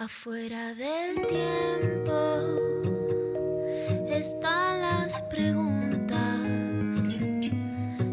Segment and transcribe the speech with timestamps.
[0.00, 2.12] Afuera del tiempo
[4.08, 6.16] están las preguntas,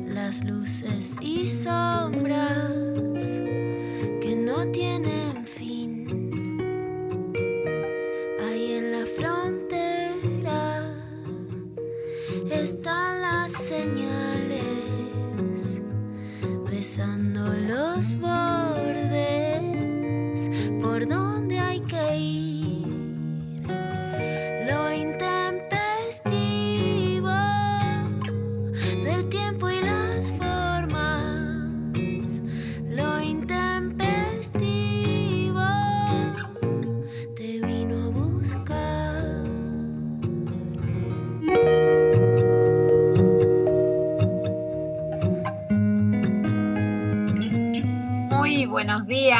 [0.08, 2.95] las luces y sombras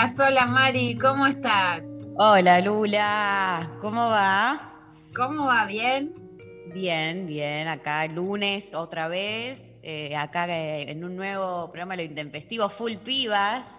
[0.06, 1.82] Hola Mari, ¿cómo estás?
[2.16, 4.72] Hola Lula, ¿cómo va?
[5.16, 5.66] ¿Cómo va?
[5.66, 6.14] ¿Bien?
[6.72, 12.70] Bien, bien, acá lunes otra vez, eh, acá eh, en un nuevo programa Lo Intempestivo,
[12.70, 13.74] Full Pibas.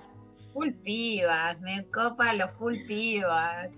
[0.52, 3.68] Full pibas, me copa los full pibas.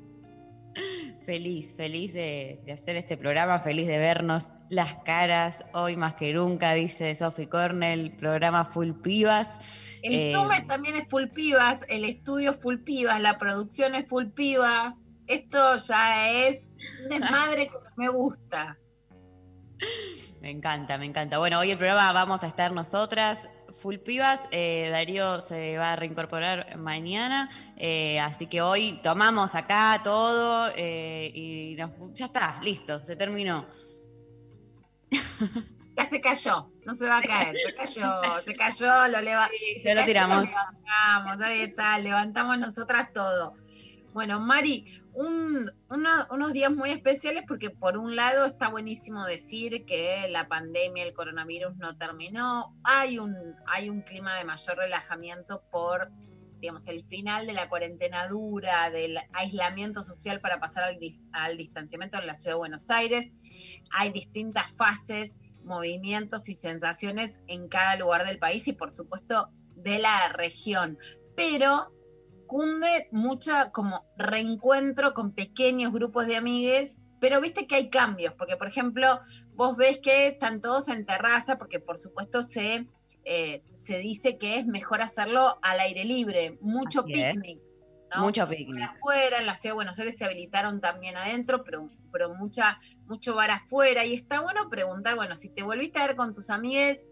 [1.27, 6.33] Feliz, feliz de, de hacer este programa, feliz de vernos las caras, hoy más que
[6.33, 9.88] nunca, dice Sophie Cornell, programa Full Pibas.
[10.03, 14.07] El Eh, Zoom también es full pibas, el estudio es full pibas, la producción es
[14.09, 15.01] full pibas.
[15.27, 16.61] Esto ya es
[17.03, 18.79] un desmadre que me gusta.
[20.41, 21.39] Me encanta, me encanta.
[21.39, 23.49] Bueno, hoy el programa vamos a estar nosotras,
[23.81, 24.41] full pibas.
[24.51, 31.31] eh, Darío se va a reincorporar mañana, eh, así que hoy tomamos acá todo eh,
[31.35, 33.67] y nos- ya está, listo, se terminó.
[35.99, 39.51] Ya se cayó, no se va a caer, se cayó, se cayó, lo leva-
[39.85, 40.45] Ya lo cayó, tiramos.
[40.49, 43.55] levantamos, ahí está, levantamos nosotras todo.
[44.13, 49.85] Bueno, Mari, un- uno- unos días muy especiales porque por un lado está buenísimo decir
[49.85, 53.35] que la pandemia, el coronavirus no terminó, hay un,
[53.67, 56.11] hay un clima de mayor relajamiento por
[56.61, 60.99] digamos, el final de la cuarentena dura, del aislamiento social para pasar al,
[61.31, 63.31] al distanciamiento en la ciudad de Buenos Aires.
[63.93, 65.37] Hay distintas fases,
[65.69, 70.99] movimientos y sensaciones en cada lugar del país y por supuesto de la región.
[71.37, 71.93] Pero
[72.47, 78.57] cunde mucha como reencuentro con pequeños grupos de amigues, pero viste que hay cambios, porque
[78.57, 79.21] por ejemplo,
[79.55, 82.87] vos ves que están todos en terraza, porque por supuesto se,
[83.25, 87.37] eh, se dice que es mejor hacerlo al aire libre, mucho Así es.
[88.15, 88.23] ¿No?
[88.23, 88.91] Mucho picnic.
[88.91, 93.35] afuera, en la ciudad de Buenos Aires se habilitaron también adentro, pero, pero mucha, mucho
[93.35, 94.05] bar afuera.
[94.05, 97.05] Y está bueno preguntar, bueno, si te volviste a ver con tus amigues,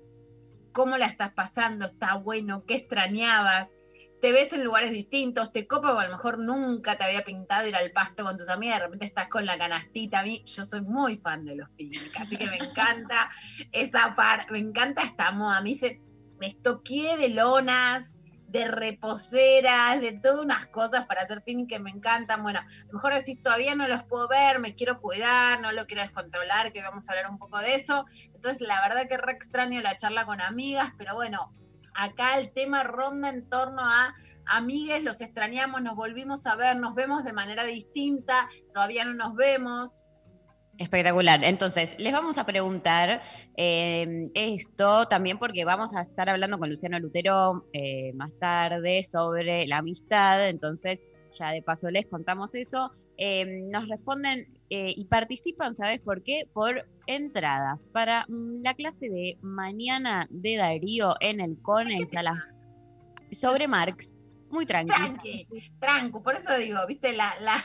[0.73, 1.87] ¿cómo la estás pasando?
[1.87, 2.65] ¿Está bueno?
[2.67, 3.73] ¿Qué extrañabas?
[4.21, 5.53] ¿Te ves en lugares distintos?
[5.53, 8.49] ¿Te copa o a lo mejor nunca te había pintado ir al pasto con tus
[8.49, 8.79] amigas?
[8.79, 10.21] De repente estás con la canastita.
[10.21, 13.29] A mí, yo soy muy fan de los picnic, así que me encanta
[13.73, 15.59] esa parte, me encanta esta moda.
[15.59, 16.01] A mí se,
[16.39, 18.16] me estoqué de lonas,
[18.49, 22.43] de reposeras, de todas unas cosas para hacer picnic que me encantan.
[22.43, 22.61] Bueno,
[22.93, 26.83] mejor decís, todavía no los puedo ver, me quiero cuidar, no lo quiero descontrolar, que
[26.83, 28.07] vamos a hablar un poco de eso.
[28.35, 31.53] Entonces, la verdad que re extraño la charla con amigas, pero bueno,
[31.95, 34.15] acá el tema ronda en torno a
[34.47, 39.35] amigues, los extrañamos, nos volvimos a ver, nos vemos de manera distinta, todavía no nos
[39.35, 40.03] vemos.
[40.79, 41.43] Espectacular.
[41.43, 43.23] Entonces, les vamos a preguntar
[43.57, 49.67] eh, esto también porque vamos a estar hablando con Luciano Lutero eh, más tarde sobre
[49.67, 50.47] la amistad.
[50.49, 51.01] Entonces,
[51.39, 52.93] ya de paso les contamos eso.
[53.17, 56.47] Eh, nos responden eh, y participan, ¿sabes por qué?
[56.53, 62.43] Por entradas para mm, la clase de mañana de Darío en el Conex a las-
[63.33, 64.19] sobre Marx.
[64.51, 64.97] Muy tranquilo.
[64.99, 65.47] Tranqui,
[65.81, 67.57] tranqui, por eso digo, viste, la, la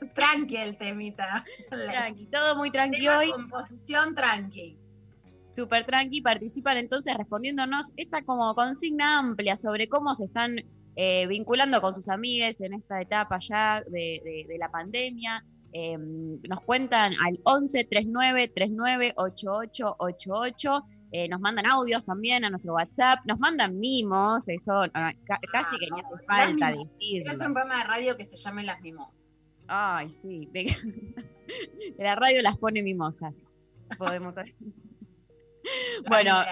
[0.14, 1.44] tranqui el temita.
[1.70, 3.30] Tranqui, todo muy tranqui tema hoy.
[3.30, 4.76] composición tranqui.
[5.54, 10.56] Súper tranqui, participan entonces respondiéndonos esta como consigna amplia sobre cómo se están
[10.96, 15.44] eh, vinculando con sus amigues en esta etapa ya de, de- de la pandemia.
[15.72, 20.82] Eh, nos cuentan al 11 39 39 88 88.
[21.12, 23.20] Eh, nos mandan audios también a nuestro WhatsApp.
[23.24, 24.90] Nos mandan mimos, eso no,
[25.24, 26.88] ca- casi que ni hace falta mimos.
[26.98, 27.46] Quiero hacer decirlo.
[27.48, 29.29] un programa de radio que se llame Las Mimosas.
[29.72, 30.48] Ay, sí.
[30.52, 30.64] De,
[31.96, 33.32] de la radio las pone mimosas.
[33.98, 34.34] Podemos
[36.08, 36.42] Bueno.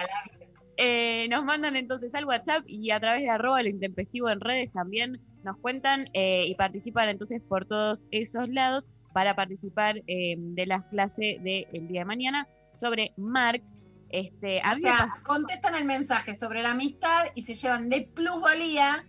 [0.81, 4.71] Eh, nos mandan entonces al WhatsApp y a través de arroba lo intempestivo en redes
[4.71, 10.65] también nos cuentan eh, y participan entonces por todos esos lados para participar eh, de
[10.67, 13.77] las clases del día de mañana sobre Marx.
[14.07, 19.05] Este, O sea, pasó- contestan el mensaje sobre la amistad y se llevan de plusvalía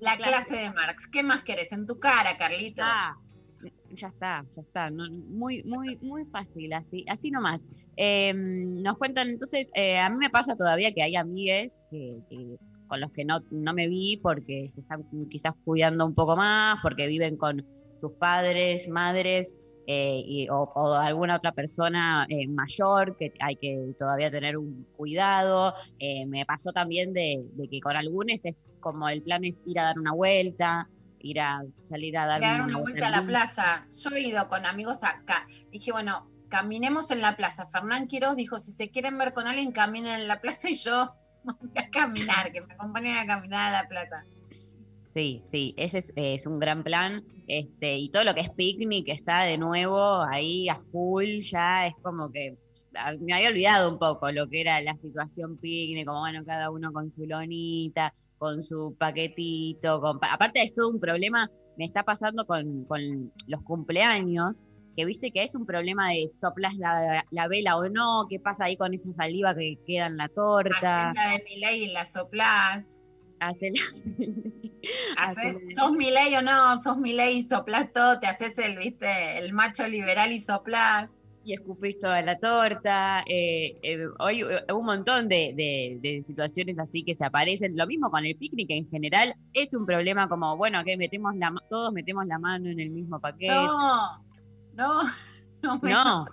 [0.00, 1.06] la clase de Marx.
[1.06, 1.72] ¿Qué más querés?
[1.72, 2.84] En tu cara, Carlitos.
[2.86, 3.16] Ah,
[3.92, 4.88] Ya está, ya está.
[4.90, 7.68] muy, muy, muy fácil, así, así nomás.
[7.96, 12.56] Eh, nos cuentan, entonces, eh, a mí me pasa todavía que hay amigues que, que-
[12.86, 16.78] con los que no, no me vi porque se están quizás cuidando un poco más,
[16.82, 23.16] porque viven con sus padres, madres, eh, y- o, o alguna otra persona eh, mayor
[23.18, 25.74] que hay que todavía tener un cuidado.
[25.98, 29.78] Eh, me pasó también de, de que con algunos es como el plan es ir
[29.80, 30.88] a dar una vuelta,
[31.20, 33.86] ir a salir a dar, una vuelta a la plaza.
[33.90, 35.46] Yo he ido con amigos acá.
[35.70, 37.68] Dije, bueno, caminemos en la plaza.
[37.70, 41.14] Fernán Quiroz dijo, si se quieren ver con alguien, caminen en la plaza y yo
[41.44, 44.24] voy a caminar, que me acompañen a caminar a la plaza.
[45.06, 47.24] Sí, sí, ese es, es un gran plan.
[47.48, 51.94] Este, y todo lo que es picnic está de nuevo ahí a full, ya es
[52.02, 52.56] como que
[52.94, 56.70] ah, me había olvidado un poco lo que era la situación picnic, como bueno, cada
[56.70, 61.46] uno con su lonita, con su paquetito, con aparte es todo un problema,
[61.76, 63.00] me está pasando con, con
[63.46, 64.64] los cumpleaños,
[64.96, 68.64] que viste que es un problema de soplas la, la vela o no, qué pasa
[68.64, 71.10] ahí con esa saliva que queda en la torta.
[71.10, 72.98] Hacés la de Milei y la soplás.
[73.40, 73.94] Hacés-
[75.18, 76.78] Hacés- ¿Sos o no?
[76.80, 78.18] ¿Sos Milei y soplás todo?
[78.18, 81.10] Te haces el, viste, el macho liberal y soplás.
[81.44, 83.24] Y escupís toda la torta.
[83.26, 87.76] eh, eh, hoy eh, un montón de, de- de situaciones así que se aparecen.
[87.76, 89.34] Lo mismo con el picnic en general.
[89.52, 93.20] Es un problema como, bueno, que metemos la, todos metemos la mano en el mismo
[93.20, 93.52] paquete.
[93.52, 94.22] No,
[94.74, 95.00] no,
[95.62, 96.24] no me No,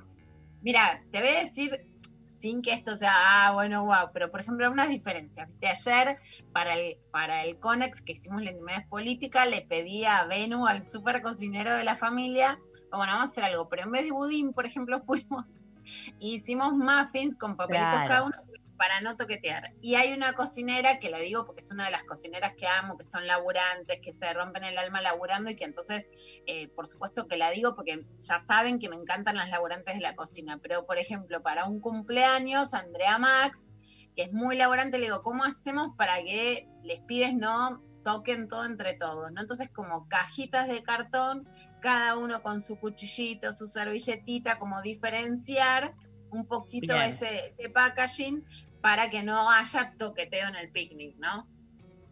[0.61, 1.79] Mira, te voy a decir,
[2.27, 5.47] sin que esto sea, ah, bueno, wow, pero por ejemplo, unas diferencias.
[5.49, 5.67] ¿viste?
[5.67, 6.17] Ayer,
[6.51, 10.85] para el, para el CONEX que hicimos la intimidad política, le pedí a Benu, al
[10.85, 12.59] super cocinero de la familia,
[12.97, 15.45] como no, vamos a hacer algo, pero en vez de budín, por ejemplo, fuimos
[16.19, 18.07] hicimos muffins con papelitos Claro.
[18.07, 18.35] cada uno
[18.77, 19.73] para no toquetear.
[19.81, 22.97] Y hay una cocinera que la digo porque es una de las cocineras que amo,
[22.97, 26.07] que son laburantes, que se rompen el alma laburando y que entonces
[26.45, 30.01] eh, por supuesto que la digo porque ya saben que me encantan las laburantes de
[30.01, 33.71] la cocina, pero por ejemplo, para un cumpleaños, Andrea Max,
[34.15, 38.65] que es muy laburante, le digo, ¿cómo hacemos para que les pides no toquen todo
[38.65, 39.31] entre todos?
[39.31, 39.41] ¿no?
[39.41, 41.47] Entonces, como cajitas de cartón,
[41.79, 45.93] cada uno con su cuchillito, su servilletita, como diferenciar
[46.31, 48.43] un poquito ese, ese packaging
[48.81, 51.47] para que no haya toqueteo en el picnic, ¿no?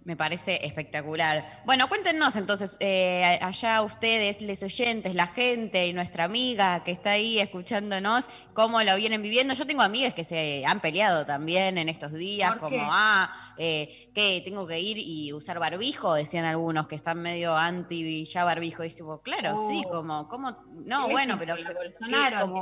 [0.05, 1.63] Me parece espectacular.
[1.65, 7.11] Bueno, cuéntenos entonces, eh, allá ustedes, les oyentes, la gente y nuestra amiga que está
[7.11, 9.55] ahí escuchándonos, cómo lo vienen viviendo.
[9.55, 12.81] Yo tengo amigas que se han peleado también en estos días, ¿Por como, qué?
[12.87, 18.25] ah, eh, que tengo que ir y usar barbijo, decían algunos que están medio anti
[18.25, 18.83] ya barbijo.
[18.83, 19.89] Y digo, claro, sí, Uh.
[19.89, 20.51] como, como,
[20.85, 22.61] no, ¿Qué bueno, pero Bolsonaro, como-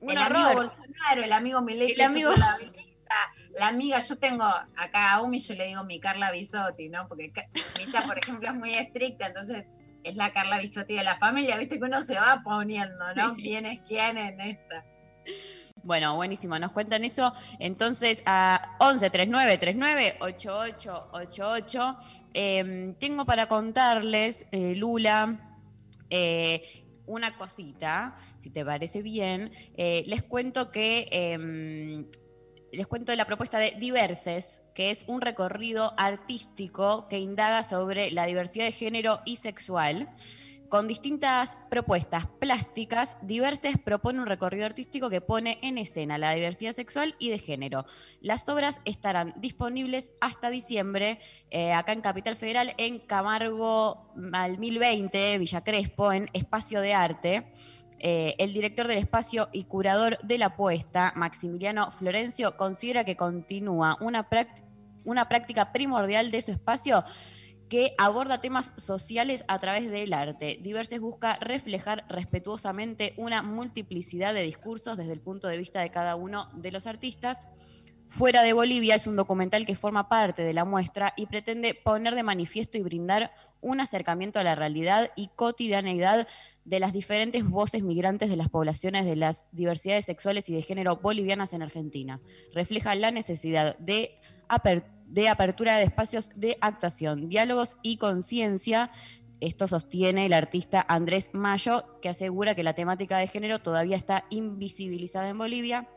[0.00, 0.52] un el amigo.
[0.52, 2.58] Bolsonaro, el amigo Milei, El amigo- la.
[3.58, 4.44] La amiga, yo tengo
[4.76, 7.08] acá a Umi, yo le digo mi Carla Bisotti, ¿no?
[7.08, 7.32] Porque
[7.78, 9.64] Mita, por ejemplo, es muy estricta, entonces
[10.04, 13.34] es la Carla Bisotti de la familia, viste que uno se va poniendo, ¿no?
[13.36, 14.84] ¿Quién es quién en esta?
[15.82, 17.32] Bueno, buenísimo, nos cuentan eso.
[17.60, 21.96] Entonces, a 11 39 39 8888.
[22.34, 25.60] Eh, tengo para contarles, eh, Lula,
[26.10, 29.52] eh, una cosita, si te parece bien.
[29.76, 32.08] Eh, les cuento que.
[32.76, 38.10] Les cuento de la propuesta de Diverses, que es un recorrido artístico que indaga sobre
[38.10, 40.10] la diversidad de género y sexual.
[40.68, 46.72] Con distintas propuestas plásticas, Diverses propone un recorrido artístico que pone en escena la diversidad
[46.72, 47.86] sexual y de género.
[48.20, 51.20] Las obras estarán disponibles hasta diciembre
[51.50, 57.46] eh, acá en Capital Federal, en Camargo al 1020, Villa Crespo, en Espacio de Arte.
[57.98, 63.96] Eh, el director del espacio y curador de la apuesta, Maximiliano Florencio, considera que continúa
[64.00, 64.28] una,
[65.04, 67.04] una práctica primordial de su espacio
[67.68, 70.58] que aborda temas sociales a través del arte.
[70.62, 76.16] Diverses busca reflejar respetuosamente una multiplicidad de discursos desde el punto de vista de cada
[76.16, 77.48] uno de los artistas.
[78.08, 82.14] Fuera de Bolivia es un documental que forma parte de la muestra y pretende poner
[82.14, 86.28] de manifiesto y brindar un acercamiento a la realidad y cotidianeidad
[86.66, 90.96] de las diferentes voces migrantes de las poblaciones de las diversidades sexuales y de género
[90.96, 92.20] bolivianas en Argentina.
[92.52, 94.18] Refleja la necesidad de,
[95.06, 98.90] de apertura de espacios de actuación, diálogos y conciencia.
[99.40, 104.24] Esto sostiene el artista Andrés Mayo, que asegura que la temática de género todavía está
[104.30, 105.88] invisibilizada en Bolivia.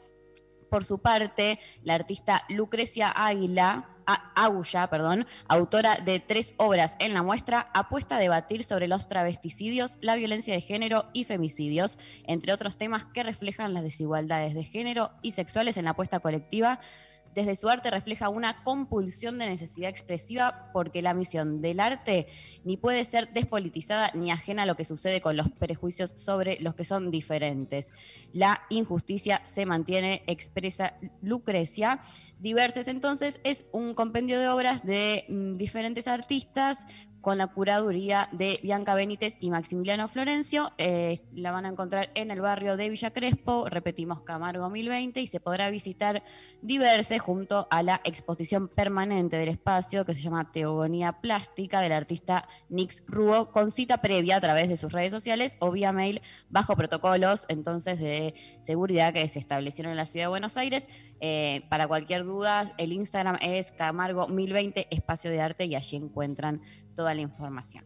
[0.69, 3.89] Por su parte, la artista Lucrecia Águila,
[4.35, 9.97] Agulla, perdón, autora de tres obras en la muestra, apuesta a debatir sobre los travesticidios,
[10.01, 15.11] la violencia de género y femicidios, entre otros temas que reflejan las desigualdades de género
[15.21, 16.79] y sexuales en la apuesta colectiva
[17.33, 22.27] desde su arte refleja una compulsión de necesidad expresiva porque la misión del arte
[22.63, 26.75] ni puede ser despolitizada ni ajena a lo que sucede con los prejuicios sobre los
[26.75, 27.93] que son diferentes.
[28.33, 32.01] La injusticia se mantiene, expresa Lucrecia.
[32.39, 36.85] Diverses entonces es un compendio de obras de mm, diferentes artistas
[37.21, 40.71] con la curaduría de Bianca Benítez y Maximiliano Florencio.
[40.77, 45.27] Eh, la van a encontrar en el barrio de Villa Crespo, repetimos Camargo 1020, y
[45.27, 46.23] se podrá visitar
[46.61, 52.47] Diverse junto a la exposición permanente del espacio que se llama Teogonía Plástica del artista
[52.67, 56.75] Nix Ruo, con cita previa a través de sus redes sociales o vía mail bajo
[56.75, 60.89] protocolos entonces de seguridad que se establecieron en la ciudad de Buenos Aires.
[61.21, 66.61] Eh, para cualquier duda, el Instagram es Camargo 1020 Espacio de Arte y allí encuentran
[66.99, 67.85] toda la información.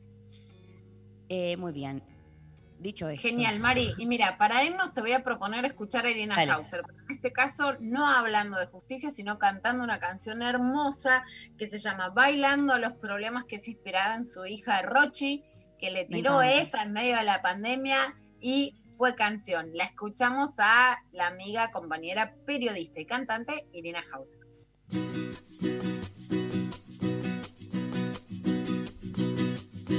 [1.30, 2.02] Eh, muy bien.
[2.80, 3.28] Dicho esto.
[3.28, 3.94] Genial, Mari.
[4.00, 6.52] Y mira, para irnos te voy a proponer escuchar a Irina Dale.
[6.52, 6.82] Hauser.
[7.08, 11.24] En este caso, no hablando de justicia, sino cantando una canción hermosa
[11.60, 15.44] que se llama Bailando a los problemas que se inspiraba en su hija Rochi,
[15.78, 19.70] que le tiró esa en medio de la pandemia y fue canción.
[19.76, 24.42] La escuchamos a la amiga, compañera, periodista y cantante Irina Hauser.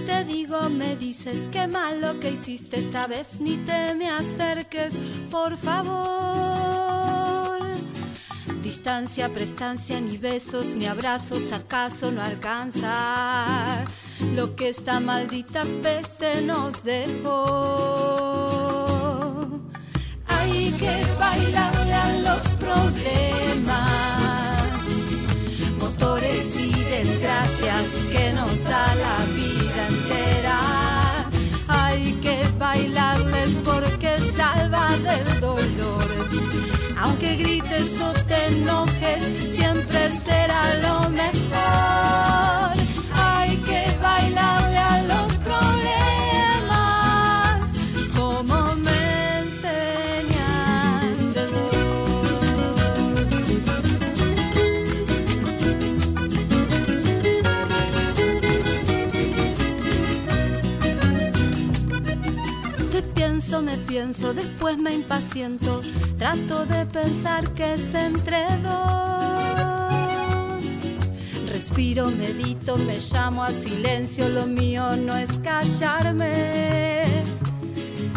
[0.06, 4.94] Te digo, me dices qué malo que hiciste esta vez, ni te me acerques,
[5.30, 7.04] por favor.
[8.62, 13.84] Distancia, prestancia, ni besos, ni abrazos, acaso no alcanza
[14.34, 18.04] lo que esta maldita peste nos dejó.
[20.26, 23.53] Hay que bailarle a los problemas
[37.04, 42.83] Aunque grites o te enojes, siempre será lo mejor.
[63.76, 65.82] Pienso, después me impaciento.
[66.18, 69.74] Trato de pensar que es entre dos.
[71.48, 74.28] Respiro, medito, me llamo a silencio.
[74.28, 77.04] Lo mío no es callarme.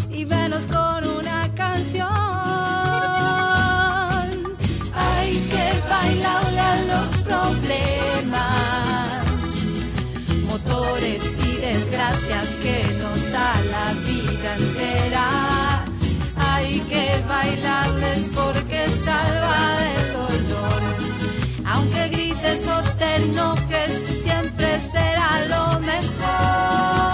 [0.10, 2.08] Y menos con una canción.
[4.96, 7.98] Hay que bailarle a los problemas
[10.46, 15.86] motores y desgracias que nos da la vida entera.
[16.36, 20.82] Hay que bailarles porque salva del dolor.
[21.66, 27.07] Aunque grites o te enojes, siempre será lo mejor.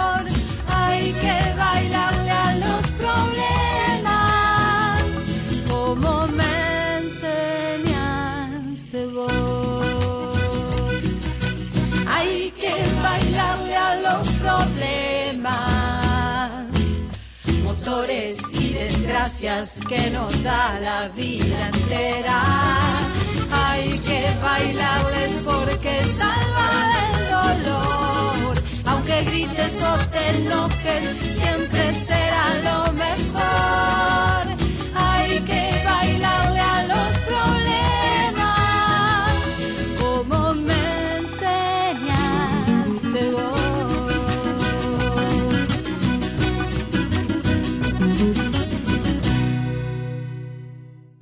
[18.51, 22.41] Y desgracias que nos da la vida entera.
[23.51, 28.63] Hay que bailarles porque salva del dolor.
[28.85, 34.43] Aunque grites o te enojes, siempre será lo mejor.
[34.95, 36.42] Hay que bailarle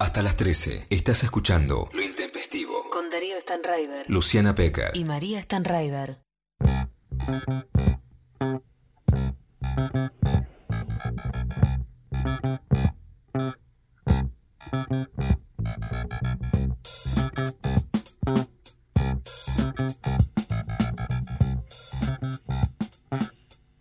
[0.01, 2.89] Hasta las 13 estás escuchando Lo Intempestivo.
[2.89, 4.89] Con Darío Stanraiver Luciana Pecker.
[4.95, 6.17] y María Stanraiver.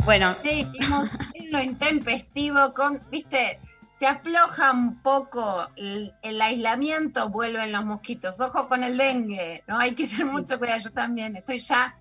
[0.04, 3.58] Bueno, Seguimos en lo intempestivo con, viste,
[4.00, 8.40] se afloja un poco el, el aislamiento, vuelven los mosquitos.
[8.40, 9.78] Ojo con el dengue, ¿no?
[9.78, 10.80] Hay que tener mucho cuidado.
[10.83, 11.95] Yo también estoy ya,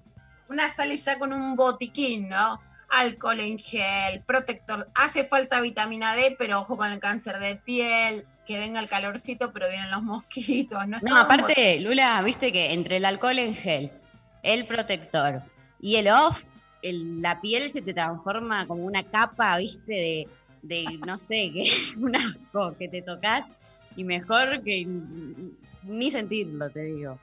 [0.47, 2.61] una sale ya con un botiquín, ¿no?
[2.87, 4.87] Alcohol en gel, protector.
[4.95, 9.51] Hace falta vitamina D, pero ojo con el cáncer de piel, que venga el calorcito,
[9.51, 10.79] pero vienen los mosquitos.
[11.01, 13.91] No, aparte, Lula, viste que entre el alcohol en gel,
[14.41, 15.41] el protector
[15.81, 16.45] y el off,
[16.81, 20.27] el- la piel se te transforma como una capa, viste, de,
[20.61, 23.53] de no sé, que un asco que te tocas
[23.95, 24.87] y mejor que
[25.83, 27.17] ni sentirlo, te digo.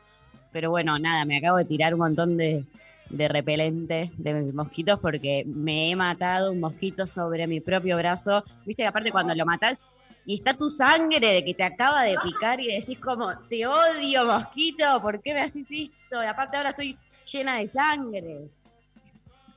[0.52, 2.64] Pero bueno, nada, me acabo de tirar un montón de,
[3.11, 8.45] de repelente de mosquitos porque me he matado un mosquito sobre mi propio brazo.
[8.64, 9.81] Viste que aparte cuando lo matas
[10.25, 14.26] y está tu sangre de que te acaba de picar y decís como, te odio
[14.26, 16.23] mosquito, ¿por qué me haces esto?
[16.23, 16.99] Y aparte ahora estoy
[17.31, 18.49] llena de sangre.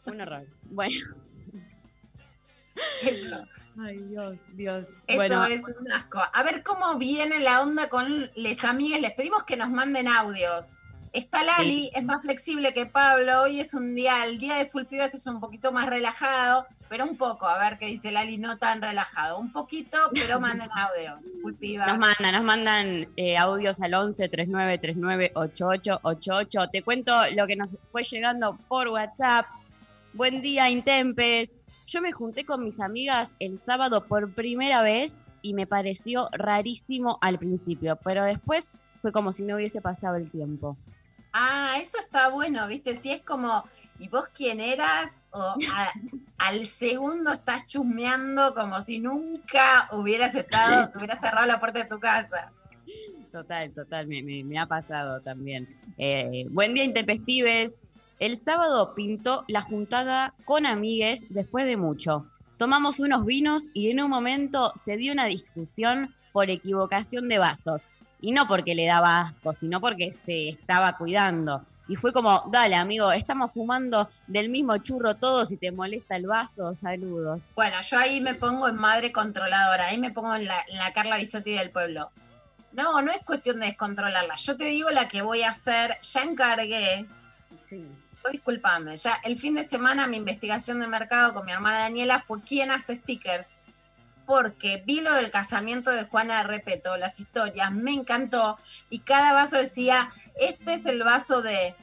[0.06, 0.46] Un horror.
[0.70, 0.96] Bueno.
[3.78, 4.90] Ay, Dios, Dios.
[5.08, 6.22] esto bueno, es un asco.
[6.34, 9.02] A ver cómo viene la onda con les amigas.
[9.02, 10.78] Les pedimos que nos manden audios.
[11.12, 13.42] Está Lali, es más flexible que Pablo.
[13.42, 17.04] Hoy es un día, el día de Full Pibas es un poquito más relajado, pero
[17.06, 17.48] un poco.
[17.48, 19.40] A ver qué dice Lali, no tan relajado.
[19.40, 21.34] Un poquito, pero manden audios.
[21.42, 21.88] Full Pibas.
[21.88, 26.70] Nos mandan, nos mandan eh, audios al 11 39 39 88 88.
[26.72, 29.48] Te cuento lo que nos fue llegando por WhatsApp.
[30.14, 31.52] Buen día, Intempes.
[31.91, 37.17] Yo me junté con mis amigas el sábado por primera vez y me pareció rarísimo
[37.19, 40.77] al principio, pero después fue como si no hubiese pasado el tiempo.
[41.34, 42.96] Ah, eso está bueno, ¿viste?
[42.98, 43.63] Si es como,
[43.98, 45.24] ¿y vos quién eras?
[45.31, 45.91] O a-
[46.38, 52.00] al segundo estás chusmeando como si nunca hubieras estado, hubieras cerrado la puerta de tu
[52.00, 52.53] casa.
[53.31, 55.67] Total, total, me, me- me ha pasado también.
[55.98, 57.77] Eh, buen día, Intempestives.
[58.20, 62.26] El sábado pintó la juntada con amigues después de mucho.
[62.58, 67.90] Tomamos unos vinos y en un momento se dio una discusión por equivocación de vasos.
[68.20, 71.66] Y no porque le daba asco, sino porque se estaba cuidando.
[71.88, 76.28] Y fue como, dale, amigo, estamos fumando del mismo churro todos y te molesta el
[76.28, 76.76] vaso.
[76.76, 77.54] Saludos.
[77.56, 80.92] Bueno, yo ahí me pongo en madre controladora, ahí me pongo en la, en la
[80.92, 82.12] Carla Bisotti del pueblo.
[82.74, 84.36] No, no es cuestión de descontrolarla.
[84.36, 87.08] Yo te digo la que voy a hacer, ya encargué,
[87.64, 87.86] Sí.
[88.32, 92.42] Disculpame, ya el fin de semana mi investigación de mercado con mi hermana Daniela fue
[92.42, 93.60] quién hace stickers.
[94.26, 98.60] Porque vi lo del casamiento de Juana de Repeto, las historias, me encantó.
[98.90, 101.76] Y cada vaso decía, este es el vaso de.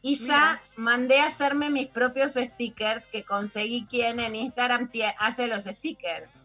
[0.00, 5.64] Y ya mandé a hacerme mis propios stickers que conseguí quien en Instagram hace los
[5.64, 6.40] stickers.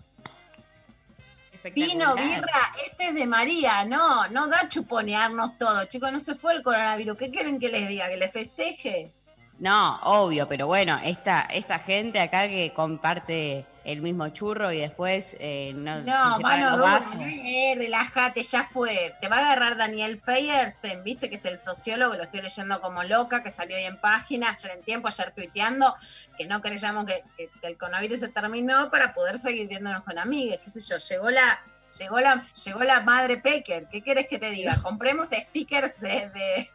[1.76, 6.54] Vino, birra, este es de María, no, no da chuponearnos todo, chicos, no se fue
[6.54, 8.08] el coronavirus, ¿qué quieren que les diga?
[8.08, 9.12] ¿Que les festeje?
[9.60, 15.36] No, obvio, pero bueno, esta, esta gente acá que comparte el mismo churro y después
[15.40, 17.16] eh, no, No, se mano los dura, vasos.
[17.26, 19.16] eh, relájate, ya fue.
[19.20, 23.04] Te va a agarrar Daniel Feyerten, viste que es el sociólogo, lo estoy leyendo como
[23.04, 25.94] loca, que salió ahí en página, ayer en tiempo, ayer tuiteando,
[26.38, 30.18] que no creyamos que, que- que el coronavirus se terminó para poder seguir viéndonos con
[30.20, 31.60] amigues, qué sé yo, llegó la,
[32.00, 34.80] llegó la, llegó la madre Pecker, ¿qué querés que te diga?
[34.84, 36.72] Compremos stickers de, de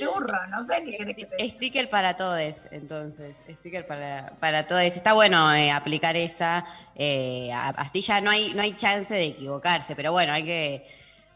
[0.00, 1.54] churro, no sé qué querés que te diga.
[1.54, 3.42] Sticker para todos, entonces.
[3.48, 4.82] Sticker para, para todos.
[4.82, 6.64] Está bueno eh, aplicar esa.
[6.94, 10.86] eh, así ya no hay, no hay chance de equivocarse, pero bueno, hay que,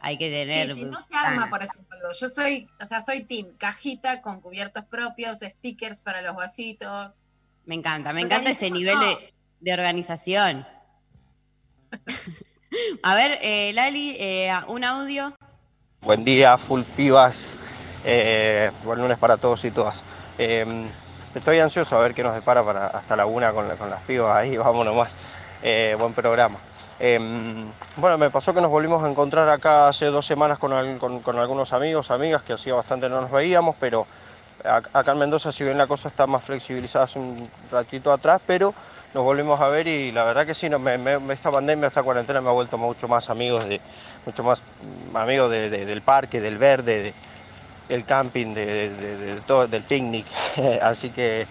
[0.01, 0.69] hay que tener.
[0.69, 1.49] Sí, si no se arma, ganas.
[1.51, 6.35] por ejemplo, yo soy, o sea, soy team cajita con cubiertos propios, stickers para los
[6.37, 7.23] vasitos.
[7.65, 8.97] Me encanta, me encanta ese nivel
[9.61, 10.67] de organización.
[13.03, 15.35] A ver, eh, Lali, eh, un audio.
[16.03, 17.59] Buen día, full pibas.
[18.09, 20.01] Eh, buen lunes para todos y todas.
[20.39, 20.65] Eh,
[21.35, 24.01] estoy ansioso a ver qué nos depara para hasta la una con, la- con las
[24.03, 25.13] pibas ahí, vámonos más.
[25.63, 26.57] Eh, buen programa.
[27.01, 27.19] Eh,
[27.97, 31.21] bueno, me pasó que nos volvimos a encontrar acá hace dos semanas con, al- con-
[31.21, 34.07] con algunos amigos, amigas, que hacía bastante no nos veíamos, pero
[34.65, 37.37] ac- acá en Mendoza, si bien la cosa está más flexibilizada hace un
[37.73, 38.73] ratito atrás, pero
[39.15, 42.41] nos volvimos a ver y la verdad que sí, no, me- esta pandemia, esta cuarentena
[42.41, 43.81] me ha vuelto mucho más amigos de,
[44.27, 44.63] mucho más
[45.13, 47.15] mm, amigos de- de- del parque, del verde, de-
[47.89, 50.27] del camping, de, de- de- de todo, del picnic.
[50.83, 51.47] Así que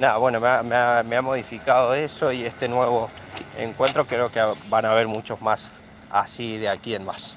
[0.00, 3.10] nada, bueno, me ha, me ha- me ha modificado eso y este nuevo
[3.58, 5.70] encuentro creo que van a haber muchos más
[6.10, 7.36] así de aquí en más.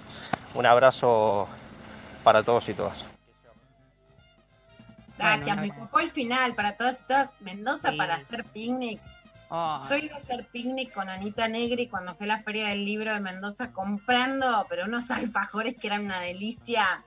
[0.54, 1.47] Un abrazo
[2.23, 3.08] para todos y todas.
[5.17, 7.34] Gracias, Bueno, me tocó el final para todas y todas.
[7.39, 7.97] Mendoza Sí.
[7.97, 9.00] para hacer picnic.
[9.50, 12.84] Oh, Yo iba a hacer picnic con Anita Negri cuando fue a la Feria del
[12.86, 17.04] Libro de Mendoza comprando, pero unos alfajores que eran una delicia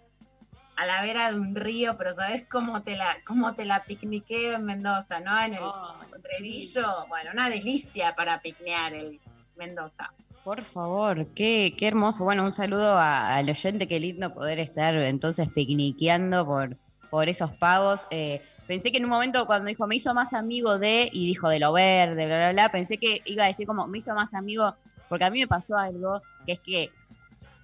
[0.76, 4.54] a la vera de un río, pero ¿sabes cómo te la, cómo te la picniqueo
[4.56, 5.38] en Mendoza, no?
[5.42, 9.20] En el oh, Trevillo, bueno, una delicia para picnear el
[9.56, 10.11] Mendoza.
[10.42, 12.24] Por favor, qué, qué hermoso.
[12.24, 16.76] Bueno, un saludo a- al oyente, qué lindo poder estar entonces piquiniqueando por,
[17.11, 18.06] por esos pagos.
[18.11, 21.48] Eh, pensé que en un momento cuando dijo me hizo más amigo de, y dijo
[21.50, 24.33] de lo verde, bla, bla, bla, pensé que iba a decir como me hizo más
[24.33, 24.74] amigo,
[25.09, 26.90] porque a mí me pasó algo, que es que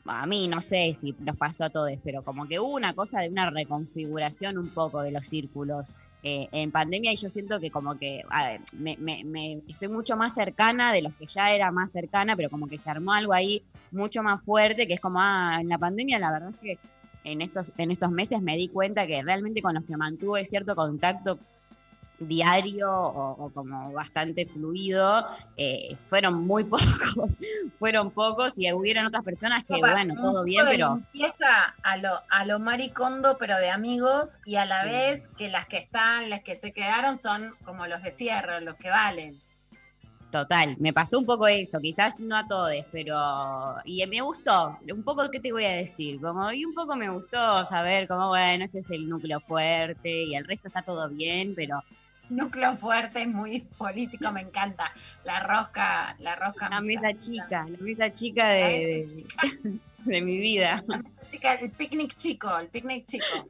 [0.08, 3.20] a mí no sé si nos pasó a todos, pero como que hubo una cosa
[3.20, 7.70] de una reconfiguración un poco de los círculos eh, en pandemia y yo siento que
[7.70, 11.50] como que a ver, me, me- me- estoy mucho más cercana de los que ya
[11.54, 15.00] era más cercana, pero como que se armó algo ahí mucho más fuerte, que es
[15.00, 16.78] como, ah, en la pandemia la verdad es que
[17.24, 20.74] en estos, en estos meses me di cuenta que realmente con los que mantuve cierto
[20.76, 21.38] contacto
[22.18, 25.26] diario o, o como bastante fluido,
[25.56, 27.36] eh, fueron muy pocos,
[27.78, 32.10] fueron pocos y hubieron otras personas que, Opa, bueno, todo bien, pero Limpieza a lo,
[32.30, 34.88] a lo maricondo, pero de amigos, y a la Sí.
[34.88, 38.76] vez que las que están, las que se quedaron son como los de fierro, los
[38.76, 39.42] que valen.
[40.30, 43.16] total, me pasó un poco eso, quizás no a todos, pero,
[43.84, 46.20] y me gustó, un poco, ¿qué te voy a decir?
[46.20, 50.34] Como, y un poco me gustó saber como, bueno, este es el núcleo fuerte y
[50.34, 51.82] el resto está todo bien, pero
[52.28, 54.92] Núcleo fuerte, muy político, me encanta.
[55.24, 56.68] La rosca, la rosca.
[56.68, 59.36] la mesa- chica, la mesa chica de, mesa de- chica,
[60.04, 60.84] de mi vida.
[60.86, 63.48] la mesa chica, el picnic chico, el picnic chico.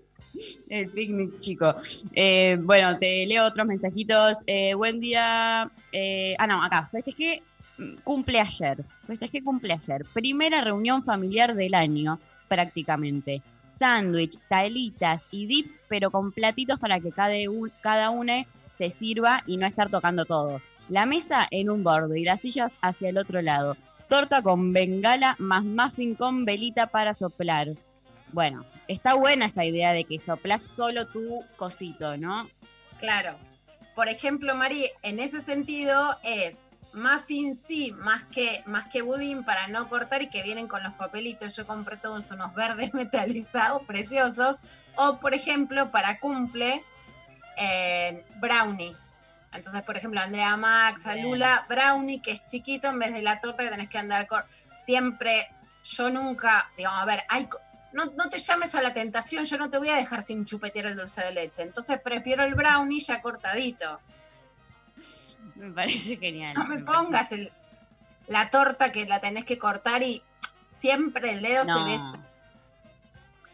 [0.69, 1.75] El picnic, chico.
[2.13, 4.39] Eh, bueno, te leo otros mensajitos.
[4.47, 5.71] Eh, buen día.
[5.93, 6.91] eh, ah, no, acá.
[6.93, 7.43] Festejé
[7.79, 8.85] mm, cumple ayer.
[9.07, 10.05] Festejé cumple ayer.
[10.13, 13.41] Primera reunión familiar del año, prácticamente.
[13.71, 18.45] Sándwich, talitas y dips, pero con platitos para que cada, un- cada una
[18.79, 20.61] se sirva y no estar tocando todo.
[20.89, 23.77] La mesa en un borde y las sillas hacia el otro lado.
[24.09, 27.75] Torta con bengala más muffin con velita para soplar.
[28.33, 32.49] Bueno, está buena esa idea de que soplas solo tu cosito, ¿no?
[33.01, 33.37] Claro.
[33.95, 39.69] Por ejemplo, Mari, en ese sentido es muffin sí, más que, más que budín para
[39.69, 41.57] no cortar y que vienen con los papelitos.
[41.57, 44.59] Yo compré todos unos verdes metalizados preciosos.
[44.97, 46.83] O, por ejemplo, para cumple,
[47.57, 48.97] eh, brownie.
[49.53, 51.07] Entonces, por ejemplo, Andrea Max.
[51.23, 54.43] Lula, brownie, que es chiquito, en vez de la torta que tenés que andar con...
[54.85, 55.49] Siempre,
[55.83, 57.49] yo nunca, digamos, a ver, hay,
[57.93, 60.87] no, no te llames a la tentación, yo no te voy a dejar sin chupetear
[60.87, 61.63] el dulce de leche.
[61.63, 63.99] Entonces prefiero el brownie ya cortadito.
[65.55, 66.55] Me parece genial.
[66.55, 67.51] No me pongas el-
[68.27, 70.23] la torta que la tenés que cortar y
[70.71, 71.79] siempre el dedo No.
[71.79, 71.99] se ve.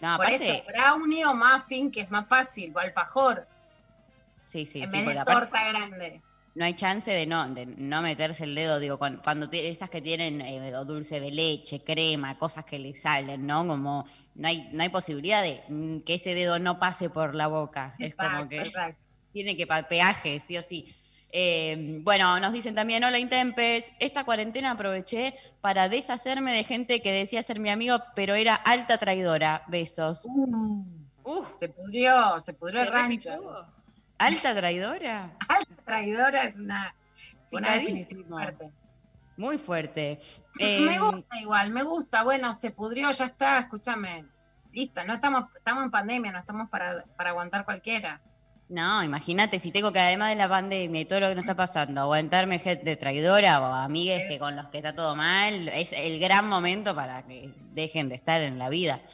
[0.01, 3.47] No, Por aparte, eso, brownie o muffin, que es más fácil, o alfajor,
[4.53, 6.23] sí, sí, en sí, vez de grande.
[6.55, 10.03] no hay chance de no, de no meterse el dedo, digo, cuando, cuando esas que
[10.03, 13.67] tienen eh, dulce de leche, crema, cosas que le salen, ¿no?
[13.67, 17.47] Como no hay, no hay posibilidad de mm, que ese dedo no pase por la
[17.49, 17.97] boca.
[17.99, 19.01] Es como que exacto.
[19.33, 20.95] tiene que peaje, sí o sí.
[21.35, 27.13] Eh, bueno, nos dicen también, hola Intempes, esta cuarentena aproveché para deshacerme de gente que
[27.13, 29.65] decía ser mi amigo, pero era alta traidora.
[29.69, 30.29] Besos.
[31.25, 33.31] Uf, Se pudrió, se pudrió el ¿te rancho.
[33.31, 33.67] repicó?
[34.23, 35.31] ¿Alta traidora?
[35.49, 36.95] Alta traidora es una,
[37.51, 38.71] una definición fuerte.
[39.37, 40.21] Muy fuerte.
[40.55, 42.23] me Eh, gusta igual, me gusta.
[42.23, 44.27] Bueno, se pudrió, ya está, escúchame.
[44.73, 48.21] Listo, no estamos, estamos en pandemia, no estamos para, para aguantar cualquiera.
[48.69, 51.55] No, imagínate si tengo que además de la pandemia y todo lo que nos está
[51.55, 56.19] pasando, aguantarme gente traidora o amigues que con los que está todo mal, es el
[56.19, 59.01] gran momento para que dejen de estar en la vida.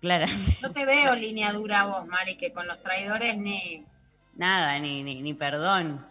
[0.00, 0.26] Claro,
[0.62, 3.84] No te veo línea dura vos, Mari, que con los traidores ni,
[4.38, 6.06] nada, ni, ni, ni perdón.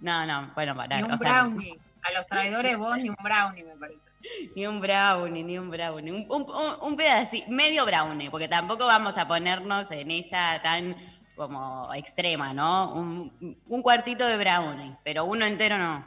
[0.00, 0.98] No, no, bueno, para.
[0.98, 1.78] ni un o sea, brownie.
[2.02, 3.98] A los traidores vos ni un brownie, me parece.
[4.54, 6.12] Ni un brownie, ni un brownie.
[6.12, 10.94] Un, un, un- un pedacito, medio brownie, porque tampoco vamos a ponernos en esa tan
[11.36, 12.92] como extrema, ¿no?
[12.92, 16.04] Un, un cuartito de brownie, pero uno entero no.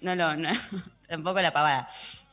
[0.00, 0.50] No lo, no,
[1.08, 1.88] tampoco la pavada.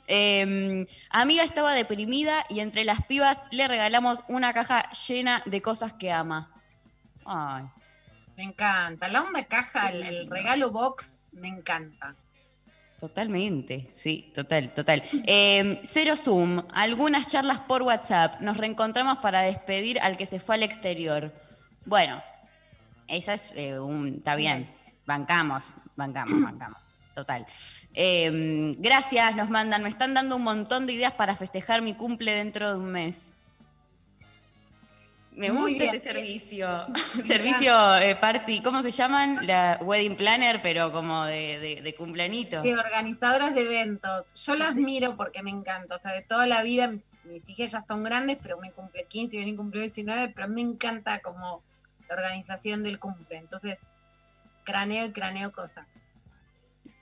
[0.08, 5.94] Eh, amiga estaba deprimida y entre las pibas le regalamos una caja llena de cosas
[5.94, 6.52] que ama.
[7.26, 7.64] Ay,
[8.38, 9.08] Me encanta.
[9.08, 12.16] La onda caja, el, el regalo box, me encanta.
[13.00, 15.04] Totalmente, sí, total, total.
[15.28, 18.42] Eh, cero Zoom, algunas charlas por WhatsApp.
[18.42, 21.34] Nos reencontramos para despedir al que se fue al exterior.
[21.86, 22.24] Bueno,
[23.08, 24.16] esa es eh, un.
[24.18, 24.72] Está bien,
[25.06, 26.80] bancamos, bancamos, bancamos.
[27.14, 27.46] Total.
[27.94, 29.84] Eh, gracias, nos mandan.
[29.84, 33.34] Me están dando un montón de ideas para festejar mi cumple dentro de un mes.
[35.36, 35.96] Me Muy gusta bien.
[35.96, 36.68] este servicio.
[37.26, 39.46] servicio eh, party, ¿cómo se llaman?
[39.46, 42.62] La wedding planner, pero como de, de, de cumpleañito.
[42.62, 44.34] De organizadoras de eventos.
[44.46, 45.96] Yo las miro porque me encanta.
[45.96, 49.06] O sea, de toda la vida, mis, mis hijas ya son grandes, pero me cumple
[49.06, 51.62] 15 y mi cumple 19, pero me encanta como
[52.08, 53.38] la organización del cumple.
[53.38, 53.82] Entonces,
[54.64, 55.86] craneo y craneo cosas.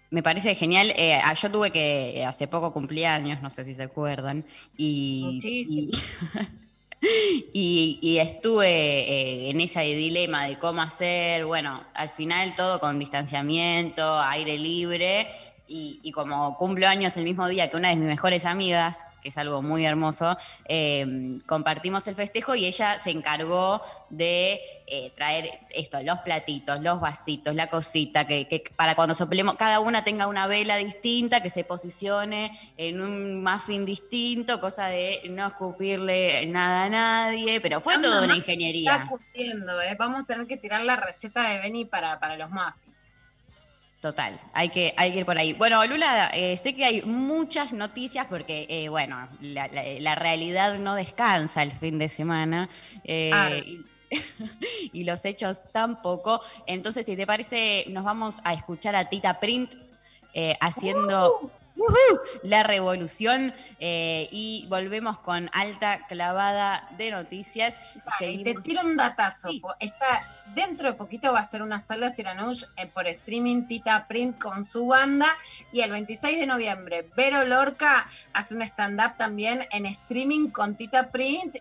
[0.09, 0.91] Me parece genial.
[0.95, 4.45] Eh, ah, yo tuve que, eh, hace poco cumpleaños, no sé si se acuerdan,
[4.77, 5.89] y, Muchísimo.
[5.91, 5.91] y,
[7.53, 14.19] y estuve eh, en ese dilema de cómo hacer, bueno, al final todo con distanciamiento,
[14.21, 15.27] aire libre,
[15.67, 19.29] y, y como cumplo años el mismo día que una de mis mejores amigas, que
[19.29, 25.61] es algo muy hermoso, eh, compartimos el festejo y ella se encargó de eh, traer
[25.69, 30.27] esto, los platitos, los vasitos, la cosita, que, que para cuando soplemos, cada una tenga
[30.27, 36.83] una vela distinta, que se posicione en un muffin distinto, cosa de no escupirle nada
[36.83, 38.93] a nadie, pero fue Ah, toda una ingeniería.
[38.93, 39.95] Está cumpliendo, ¿eh?
[39.97, 42.82] Vamos a tener que tirar la receta de Benny para, para los muffins.
[44.03, 45.53] Total, hay que, hay que ir por ahí.
[45.53, 50.77] Bueno, Lula, eh, sé que hay muchas noticias porque, eh, bueno, la, la- la realidad
[50.77, 52.67] no descansa el fin de semana
[53.05, 53.55] eh, Claro.
[53.55, 53.85] y,
[54.99, 56.41] y los hechos tampoco.
[56.67, 59.73] Entonces, si te parece, nos vamos a escuchar a Tita Print
[60.33, 60.57] eh,
[62.43, 67.79] la revolución eh, y volvemos con alta clavada de noticias.
[68.19, 69.49] Y te tiro un datazo.
[69.49, 69.61] Sí.
[69.79, 74.41] Está, dentro de poquito va a ser una sala Siranush eh, por streaming Tita Print
[74.41, 75.27] con su banda.
[75.71, 81.11] Y el 26 de noviembre, Vero Lorca hace un stand-up también en streaming con Tita
[81.11, 81.57] Print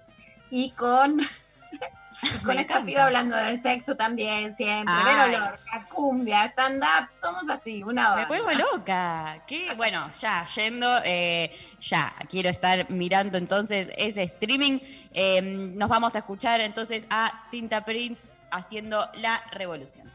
[0.51, 1.19] y con,
[2.23, 2.87] y con Me esta encanta.
[2.87, 4.95] piba hablando de sexo también, siempre.
[4.97, 5.29] Ay.
[5.29, 8.29] Vero Lorca, cumbia, stand-up, somos así, una Me banda.
[8.29, 9.43] vuelvo loca.
[9.47, 9.73] ¿Qué?
[9.77, 14.79] Bueno, ya, yendo, eh, ya, quiero estar mirando entonces ese streaming.
[15.13, 18.19] Eh, nos vamos a escuchar entonces a Tinta Print
[18.51, 20.11] haciendo la revolución.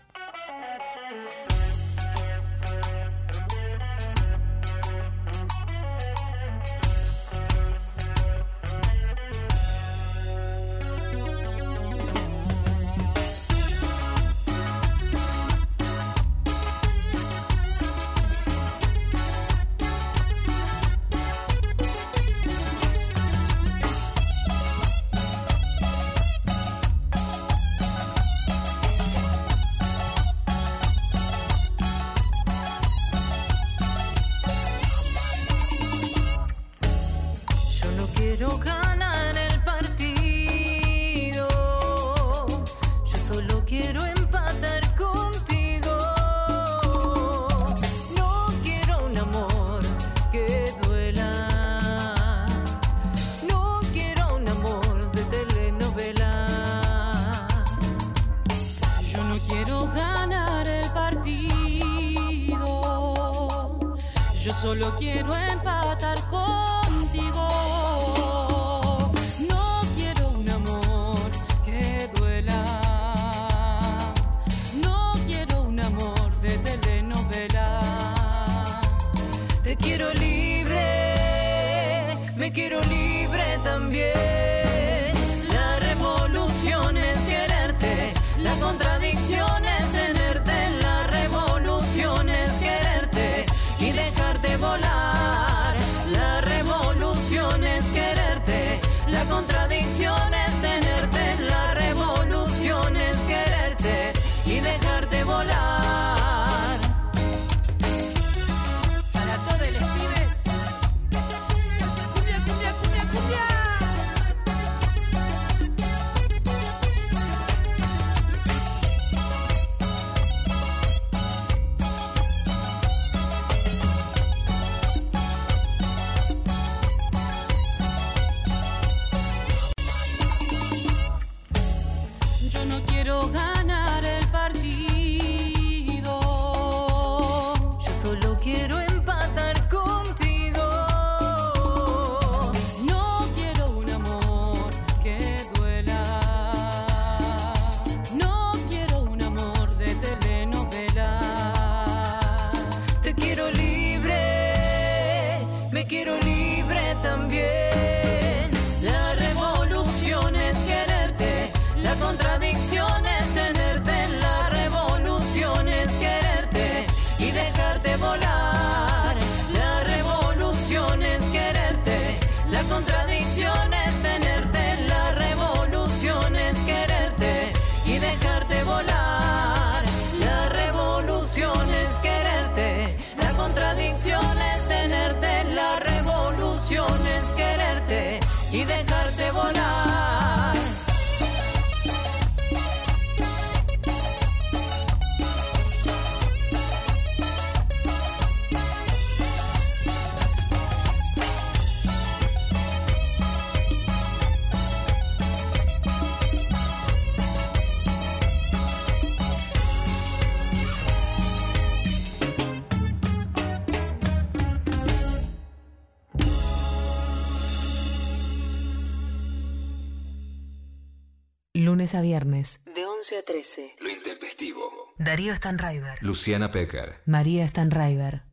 [221.78, 223.76] Lunes a viernes, de 11 a 13.
[223.82, 224.96] Lo intempestivo.
[224.98, 226.02] Darío Stanraiver.
[226.02, 227.04] Luciana Pecker.
[227.06, 228.24] María Stanraiver.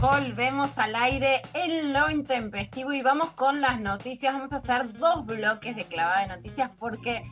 [0.00, 4.34] Volvemos al aire en lo intempestivo y vamos con las noticias.
[4.34, 7.22] Vamos a hacer dos bloques de clavada de noticias porque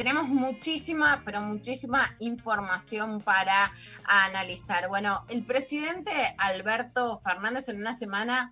[0.00, 3.70] tenemos muchísima, pero muchísima información para
[4.04, 4.88] analizar.
[4.88, 8.50] Bueno, el presidente Alberto Fernández en una semana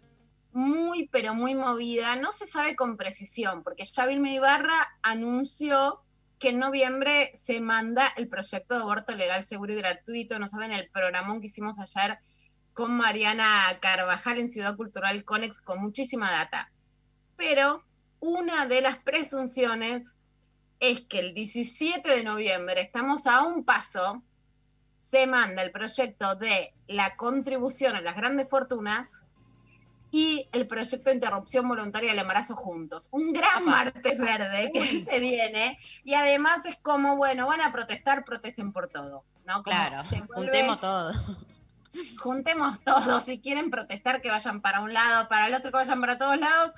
[0.53, 6.03] muy, pero muy movida, no se sabe con precisión, porque Vilma Ibarra anunció
[6.39, 10.39] que en noviembre se manda el proyecto de aborto legal, seguro y gratuito.
[10.39, 12.19] No saben el programón que hicimos ayer
[12.75, 16.71] con Mariana Carvajal en Ciudad Cultural Conex con muchísima data.
[17.39, 17.85] Pero
[18.21, 20.18] una de las presunciones
[20.81, 24.23] es que el 17 de noviembre, estamos a un paso,
[24.99, 29.23] se manda el proyecto de la contribución a las grandes fortunas
[30.11, 33.09] y el proyecto de interrupción voluntaria del embarazo juntos.
[33.11, 38.25] Un gran martes verde que se viene y además es como, bueno, van a protestar,
[38.25, 39.25] protesten por todo.
[39.47, 39.55] ¿no?
[39.55, 41.13] Como Claro, se vuelve- juntemos todo.
[42.21, 46.01] juntemos todos, si quieren protestar que vayan para un lado, para el otro que vayan
[46.01, 46.73] para todos lados,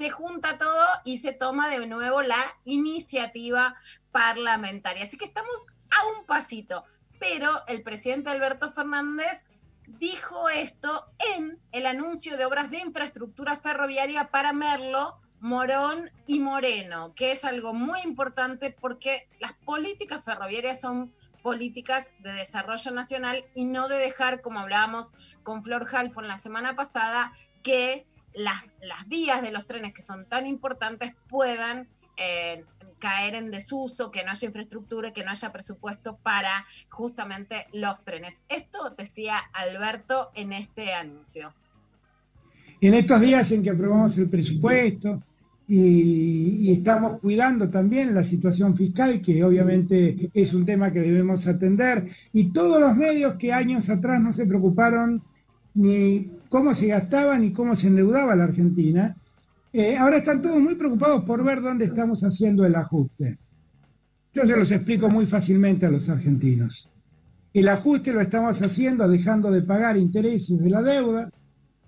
[0.00, 3.74] se junta todo y se toma de nuevo la iniciativa
[4.12, 5.04] parlamentaria.
[5.04, 6.84] Así que estamos a un pasito,
[7.18, 9.44] pero el presidente Alberto Fernández
[9.86, 11.04] dijo esto
[11.36, 17.44] en el anuncio de obras de infraestructura ferroviaria para Merlo, Morón y Moreno, que es
[17.44, 23.98] algo muy importante porque las políticas ferroviarias son políticas de desarrollo nacional y no de
[23.98, 28.62] dejar, como hablábamos con Flor Halfon la semana pasada, que las,
[29.06, 32.64] vías de los trenes que son tan importantes puedan eh,
[32.98, 38.44] caer en desuso, que no haya infraestructura, que no haya presupuesto para justamente los trenes.
[38.48, 41.54] Esto decía Alberto en este anuncio.
[42.80, 45.22] En estos días en que aprobamos el presupuesto
[45.72, 52.08] y estamos cuidando también la situación fiscal, que obviamente es un tema que debemos atender,
[52.32, 55.22] y todos los medios que años atrás no se preocuparon
[55.74, 59.16] ni cómo se gastaba ni cómo se endeudaba la Argentina,
[59.72, 63.38] eh, ahora están todos muy preocupados por ver dónde estamos haciendo el ajuste.
[64.34, 66.88] Yo se los explico muy fácilmente a los argentinos.
[67.54, 71.30] El ajuste lo estamos haciendo dejando de pagar intereses de la deuda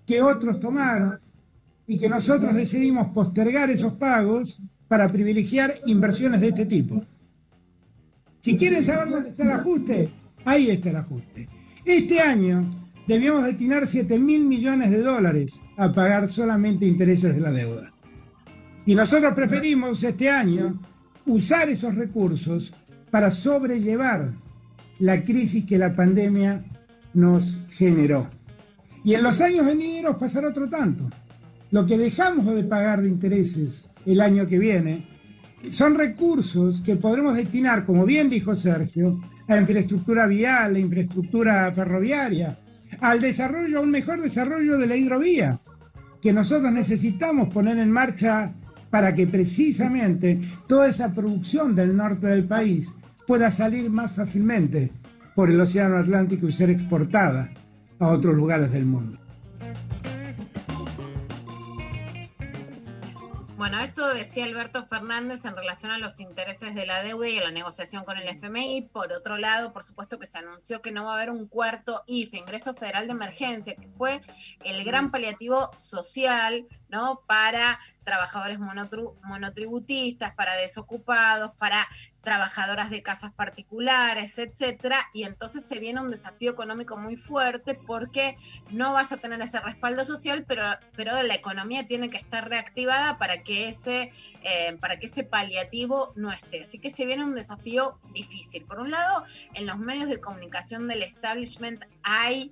[0.07, 1.19] que otros tomaron
[1.85, 7.03] y que nosotros decidimos postergar esos pagos para privilegiar inversiones de este tipo.
[8.39, 10.09] Si quieren saber dónde está el ajuste,
[10.45, 11.49] ahí está el ajuste.
[11.83, 17.51] Este año debíamos destinar 7 mil millones de dólares a pagar solamente intereses de la
[17.51, 17.93] deuda.
[18.85, 20.79] Y nosotros preferimos este año
[21.25, 22.73] usar esos recursos
[23.09, 24.33] para sobrellevar
[24.99, 26.63] la crisis que la pandemia
[27.13, 28.29] nos generó.
[29.03, 31.09] Y en los años venideros pasará otro tanto.
[31.71, 35.07] Lo que dejamos de pagar de intereses el año que viene
[35.71, 42.57] son recursos que podremos destinar, como bien dijo Sergio, a infraestructura vial, a infraestructura ferroviaria,
[43.03, 45.59] al desarrollo, a un mejor desarrollo de la hidrovía,
[46.21, 48.53] que nosotros necesitamos poner en marcha
[48.89, 52.87] para que precisamente toda esa producción del norte del país
[53.27, 54.93] pueda salir más fácilmente
[55.35, 57.51] por el Océano Atlántico y ser exportada
[57.99, 59.19] a otros lugares del mundo.
[63.63, 67.45] Bueno, esto decía Alberto Fernández en relación a los intereses de la deuda y a
[67.45, 68.89] la negociación con el FMI.
[68.91, 72.03] Por otro lado, por supuesto que se anunció que no va a haber un cuarto
[72.05, 74.19] IFE, ingreso federal de emergencia, que fue
[74.65, 77.21] el gran paliativo social, ¿no?
[77.25, 81.87] Para trabajadores monotributistas, para desocupados, para
[82.23, 88.37] trabajadoras de casas particulares, etcétera, y entonces se viene un desafío económico muy fuerte porque
[88.71, 90.63] no vas a tener ese respaldo social, pero,
[90.95, 94.13] pero la economía tiene que estar reactivada para que ese,
[94.43, 96.63] eh, para que ese paliativo no esté.
[96.63, 98.63] Así que se viene un desafío difícil.
[98.63, 102.51] Por un lado, en los medios de comunicación del establishment hay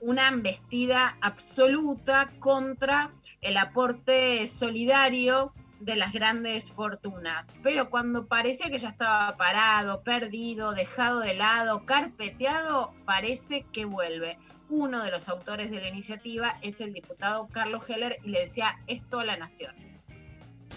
[0.00, 3.12] una embestida absoluta contra
[3.44, 7.52] el aporte solidario de las grandes fortunas.
[7.62, 14.38] Pero cuando parecía que ya estaba parado, perdido, dejado de lado, carpeteado, parece que vuelve.
[14.70, 18.78] Uno de los autores de la iniciativa es el diputado Carlos Heller y le decía
[18.86, 19.74] esto a la Nación.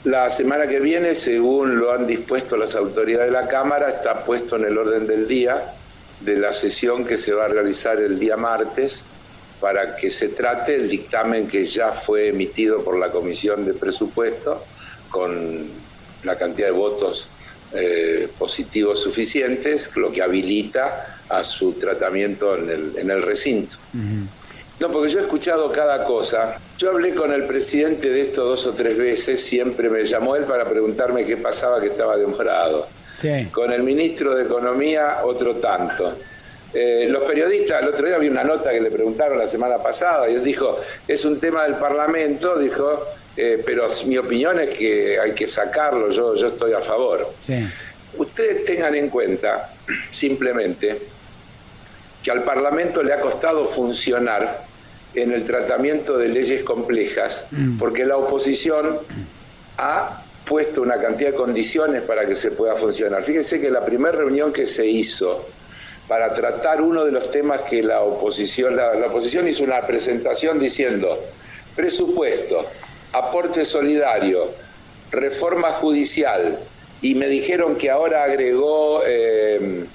[0.03, 4.57] La semana que viene, según lo han dispuesto las autoridades de la Cámara, está puesto
[4.57, 5.73] en el orden del día
[6.19, 9.05] de la sesión que se va a realizar el día martes
[9.59, 14.63] para que se trate el dictamen que ya fue emitido por la Comisión de Presupuesto
[15.09, 15.67] con
[16.23, 17.29] la cantidad de votos
[17.73, 23.77] eh, positivos suficientes, lo que habilita a su tratamiento en el, en el recinto.
[24.79, 26.59] No, porque yo he escuchado cada cosa.
[26.77, 30.43] Yo hablé con el presidente de esto dos o tres veces, siempre me llamó él
[30.43, 32.87] para preguntarme qué pasaba que estaba demorado.
[33.19, 33.47] Sí.
[33.51, 36.15] Con el ministro de Economía, otro tanto.
[36.73, 40.29] Eh, los periodistas, el otro día vi una nota que le preguntaron la semana pasada
[40.29, 45.19] y él dijo, es un tema del Parlamento, dijo, eh, pero mi opinión es que
[45.19, 47.31] hay que sacarlo, yo, yo estoy a favor.
[47.45, 47.65] Sí.
[48.17, 49.71] Ustedes tengan en cuenta,
[50.11, 50.97] simplemente,
[52.23, 54.65] que al Parlamento le ha costado funcionar
[55.15, 57.47] en el tratamiento de leyes complejas,
[57.79, 58.97] porque la oposición
[59.77, 63.23] ha puesto una cantidad de condiciones para que se pueda funcionar.
[63.23, 65.47] Fíjense que la primera reunión que se hizo
[66.07, 71.17] para tratar uno de los temas que la oposición, la, oposición hizo una presentación diciendo
[71.75, 72.65] presupuesto,
[73.13, 74.47] aporte solidario,
[75.11, 76.57] reforma judicial,
[77.01, 79.85] y me dijeron que ahora agregó eh,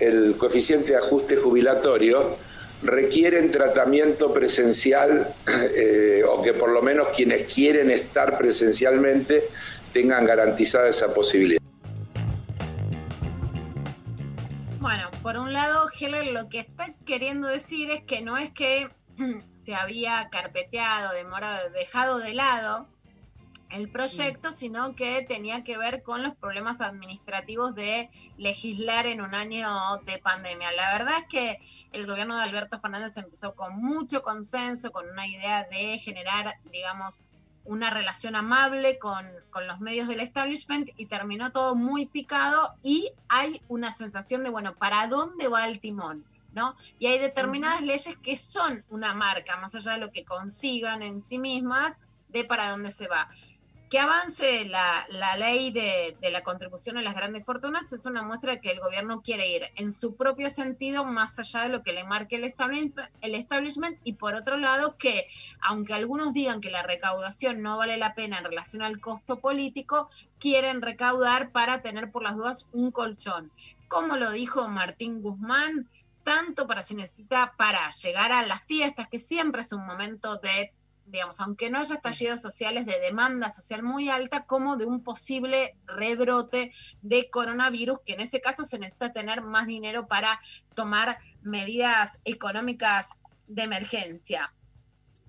[0.00, 2.36] el coeficiente de ajuste jubilatorio,
[2.82, 5.28] requieren tratamiento presencial
[5.74, 9.44] eh, o que por lo menos quienes quieren estar presencialmente
[9.92, 11.67] tengan garantizada esa posibilidad.
[14.80, 18.88] Bueno, por un lado, Heller lo que está queriendo decir es que no es que
[19.54, 22.86] se había carpeteado, demorado, dejado de lado
[23.70, 29.34] el proyecto, sino que tenía que ver con los problemas administrativos de legislar en un
[29.34, 29.68] año
[30.06, 30.70] de pandemia.
[30.72, 31.58] La verdad es que
[31.92, 37.22] el gobierno de Alberto Fernández empezó con mucho consenso, con una idea de generar, digamos,
[37.68, 43.10] una relación amable con, con, los medios del establishment y terminó todo muy picado y
[43.28, 46.24] hay una sensación de, bueno, ¿para dónde va el timón?
[46.54, 46.76] ¿no?
[46.98, 51.22] Y hay determinadas leyes que son una marca, más allá de lo que consigan en
[51.22, 52.00] sí mismas,
[52.30, 53.28] de para dónde se va.
[53.90, 55.06] Que avance la,
[55.38, 58.80] ley de, de, la contribución a las grandes fortunas es una muestra de que el
[58.80, 62.44] gobierno quiere ir en su propio sentido más allá de lo que le marque el
[62.44, 65.28] establishment, el establishment y por otro lado que
[65.62, 70.10] aunque algunos digan que la recaudación no vale la pena en relación al costo político,
[70.38, 73.50] quieren recaudar para tener por las dudas un colchón.
[73.88, 75.88] Como lo dijo Martín Guzmán,
[76.24, 80.72] tanto para si necesita para llegar a las fiestas, que siempre es un momento de
[81.10, 85.76] digamos, aunque no haya estallidos sociales de demanda social muy alta, como de un posible
[85.86, 90.40] rebrote de coronavirus, que en ese caso se necesita tener más dinero para
[90.74, 94.52] tomar medidas económicas de emergencia.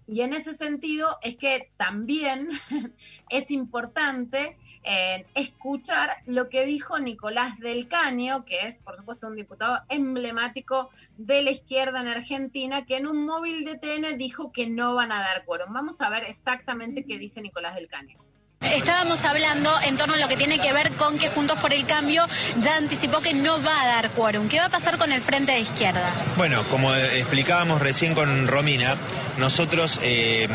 [0.06, 2.50] Y en ese sentido es que también
[3.30, 9.36] es importante eh, escuchar lo que dijo Nicolás del Caño, que es por supuesto un
[9.36, 14.68] diputado emblemático de la izquierda en Argentina, que en un móvil de TN dijo que
[14.68, 15.74] no van a dar quórum.
[15.74, 18.29] Vamos a ver exactamente qué dice Nicolás del Caño.
[18.62, 21.86] Estábamos hablando en torno a lo que tiene que ver con que Juntos por el
[21.86, 22.28] Cambio
[22.62, 24.50] ya anticipó que no va a dar quórum.
[24.50, 26.34] ¿Qué va a pasar con el Frente de Izquierda?
[26.36, 28.98] Bueno, como explicábamos recién con Romina,
[29.38, 30.48] nosotros eh,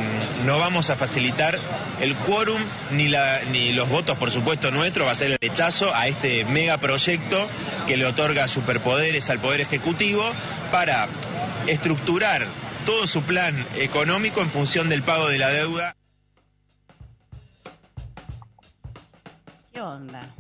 [0.45, 1.59] no vamos a facilitar
[1.99, 3.11] el quórum ni,
[3.51, 7.49] ni los votos, por supuesto, nuestro, va a ser el rechazo a este megaproyecto
[7.87, 10.31] que le otorga superpoderes al Poder Ejecutivo
[10.71, 11.09] para
[11.67, 12.47] estructurar
[12.85, 15.97] todo su plan económico en función del pago de la deuda.
[19.75, 20.33] ¿Qué onda?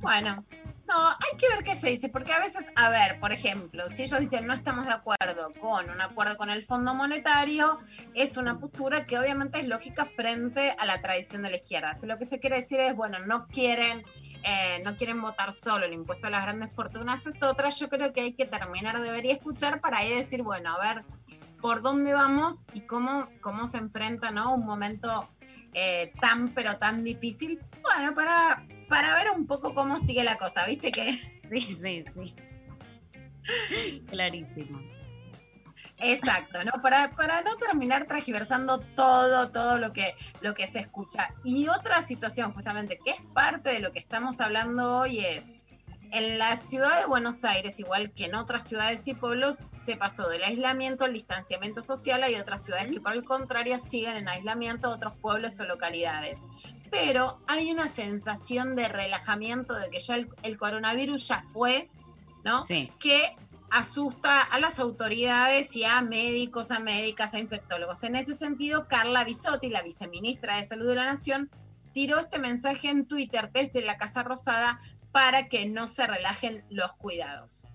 [0.00, 0.44] Bueno,
[0.88, 4.04] no, hay que ver qué se dice, porque a veces, a ver, por ejemplo, si
[4.04, 7.80] ellos dicen no estamos de acuerdo con un acuerdo con el Fondo Monetario,
[8.14, 11.94] es una postura que obviamente es lógica frente a la tradición de la izquierda.
[11.96, 14.02] Si lo que se quiere decir es, bueno, no quieren,
[14.42, 17.68] eh, no quieren votar solo el impuesto a las grandes fortunas, es otra.
[17.68, 20.80] Yo creo que hay que terminar de ver y escuchar para ahí decir, bueno, a
[20.80, 21.04] ver
[21.60, 24.54] por dónde vamos y cómo, cómo se enfrenta ¿no?
[24.54, 25.28] un momento
[25.74, 30.66] eh, tan pero tan difícil, bueno, para, para ver un poco cómo sigue la cosa,
[30.66, 31.18] ¿viste que?
[31.50, 34.00] Sí, sí, sí.
[34.08, 34.80] Clarísimo.
[35.98, 36.72] Exacto, ¿no?
[36.82, 41.34] Para, para no terminar transgiversando todo, todo lo que, lo que se escucha.
[41.44, 45.44] Y otra situación, justamente, que es parte de lo que estamos hablando hoy, es
[46.14, 50.28] en la ciudad de Buenos Aires, igual que en otras ciudades y pueblos, se pasó
[50.28, 52.22] del aislamiento al distanciamiento social.
[52.22, 56.40] Hay otras ciudades que, por el contrario, siguen en aislamiento, otros pueblos o localidades.
[56.94, 61.90] Pero hay una sensación de relajamiento, de que ya el, el coronavirus ya fue,
[62.44, 62.64] ¿no?
[62.64, 62.92] Sí.
[63.00, 63.36] Que
[63.70, 68.04] asusta a las autoridades y a médicos, a médicas, a infectólogos.
[68.04, 71.50] En ese sentido, Carla Bisotti, la viceministra de Salud de la Nación,
[71.92, 74.80] tiró este mensaje en Twitter desde la Casa Rosada
[75.10, 77.66] para que no se relajen los cuidados.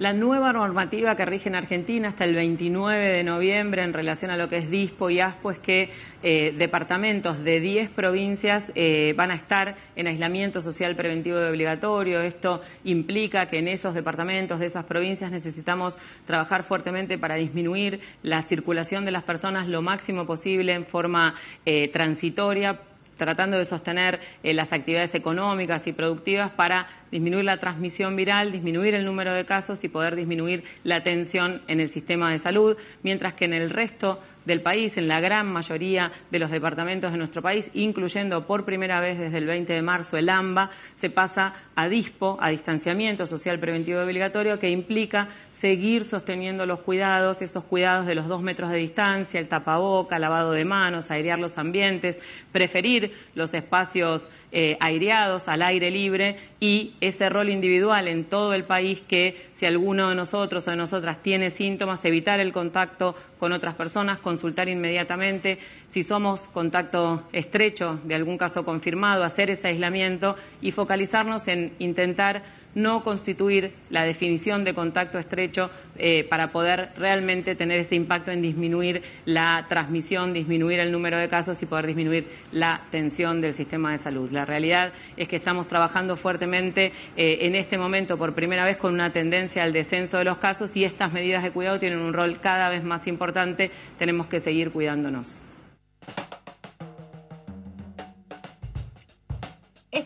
[0.00, 4.36] La nueva normativa que rige en Argentina hasta el 29 de noviembre en relación a
[4.36, 5.88] lo que es DISPO y ASPO es que
[6.24, 12.22] eh, departamentos de 10 provincias eh, van a estar en aislamiento social preventivo y obligatorio.
[12.22, 18.42] Esto implica que en esos departamentos de esas provincias necesitamos trabajar fuertemente para disminuir la
[18.42, 21.36] circulación de las personas lo máximo posible en forma
[21.66, 22.80] eh, transitoria
[23.16, 28.94] tratando de sostener eh, las actividades económicas y productivas para disminuir la transmisión viral, disminuir
[28.94, 33.34] el número de casos y poder disminuir la tensión en el sistema de salud, mientras
[33.34, 37.42] que en el resto del país, en la gran mayoría de los departamentos de nuestro
[37.42, 41.88] país, incluyendo por primera vez desde el 20 de marzo el AMBA, se pasa a
[41.88, 45.28] DISPO, a distanciamiento social preventivo obligatorio, que implica
[45.64, 50.52] seguir sosteniendo los cuidados, esos cuidados de los dos metros de distancia, el tapaboca, lavado
[50.52, 52.18] de manos, airear los ambientes,
[52.52, 58.64] preferir los espacios eh, aireados, al aire libre y ese rol individual en todo el
[58.64, 63.52] país que si alguno de nosotros o de nosotras tiene síntomas, evitar el contacto con
[63.52, 65.58] otras personas, consultar inmediatamente,
[65.88, 72.42] si somos contacto estrecho de algún caso confirmado, hacer ese aislamiento y focalizarnos en intentar
[72.74, 78.42] no constituir la definición de contacto estrecho eh, para poder realmente tener ese impacto en
[78.42, 83.92] disminuir la transmisión, disminuir el número de casos y poder disminuir la tensión del sistema
[83.92, 84.30] de salud.
[84.30, 88.94] La realidad es que estamos trabajando fuertemente eh, en este momento por primera vez con
[88.94, 92.38] una tendencia al descenso de los casos y estas medidas de cuidado tienen un rol
[92.40, 93.70] cada vez más importante.
[93.98, 95.43] Tenemos que seguir cuidándonos.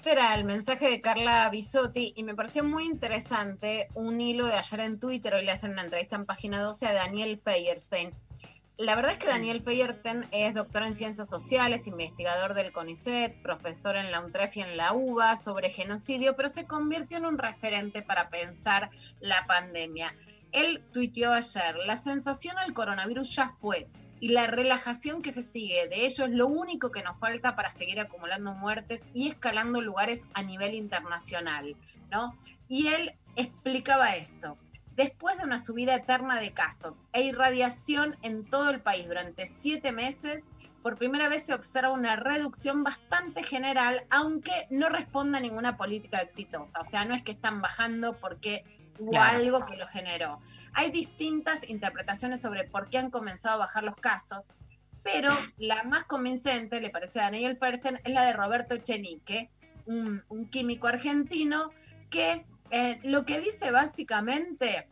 [0.08, 4.54] Este era el mensaje de Carla Bisotti y me pareció muy interesante un hilo de
[4.54, 8.14] ayer en Twitter, hoy le hacen una entrevista en página 12 a Daniel Feyerstein.
[8.78, 13.96] La verdad es que Daniel Feyerstein es doctor en ciencias sociales, investigador del CONICET, profesor
[13.98, 18.00] en la UNTREF y en la UBA sobre genocidio, pero se convirtió en un referente
[18.00, 18.88] para pensar
[19.20, 20.16] la pandemia.
[20.52, 23.86] Él tuiteó ayer, la sensación al coronavirus ya fue,
[24.20, 27.70] y la relajación que se sigue de ello es lo único que nos falta para
[27.70, 31.76] seguir acumulando muertes y escalando lugares a nivel internacional,
[32.10, 32.36] ¿no?
[32.68, 34.58] Y él explicaba esto.
[34.96, 39.92] Después de una subida eterna de casos e irradiación en todo el país durante siete
[39.92, 40.48] meses,
[40.82, 46.20] por primera vez se observa una reducción bastante general, aunque no responda a ninguna política
[46.20, 46.80] exitosa.
[46.80, 48.64] O sea, no es que están bajando porque
[48.98, 49.38] hubo Claro.
[49.38, 50.40] algo que lo generó.
[50.74, 54.50] Hay distintas interpretaciones sobre por qué han comenzado a bajar los casos,
[55.02, 59.50] pero la más convincente, le parece a Daniel Fersten, es la de Roberto Echenique,
[59.86, 61.70] un, químico argentino,
[62.10, 64.86] que eh, lo que dice básicamente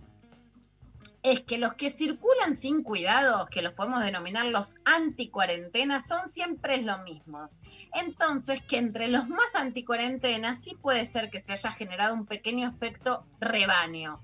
[1.22, 6.80] es que los que circulan sin cuidados, que los podemos denominar los anticuarentenas, son siempre
[6.82, 7.58] los mismos.
[7.94, 12.68] Entonces, que entre los más anticuarentenas sí puede ser que se haya generado un pequeño
[12.68, 14.22] efecto rebaño,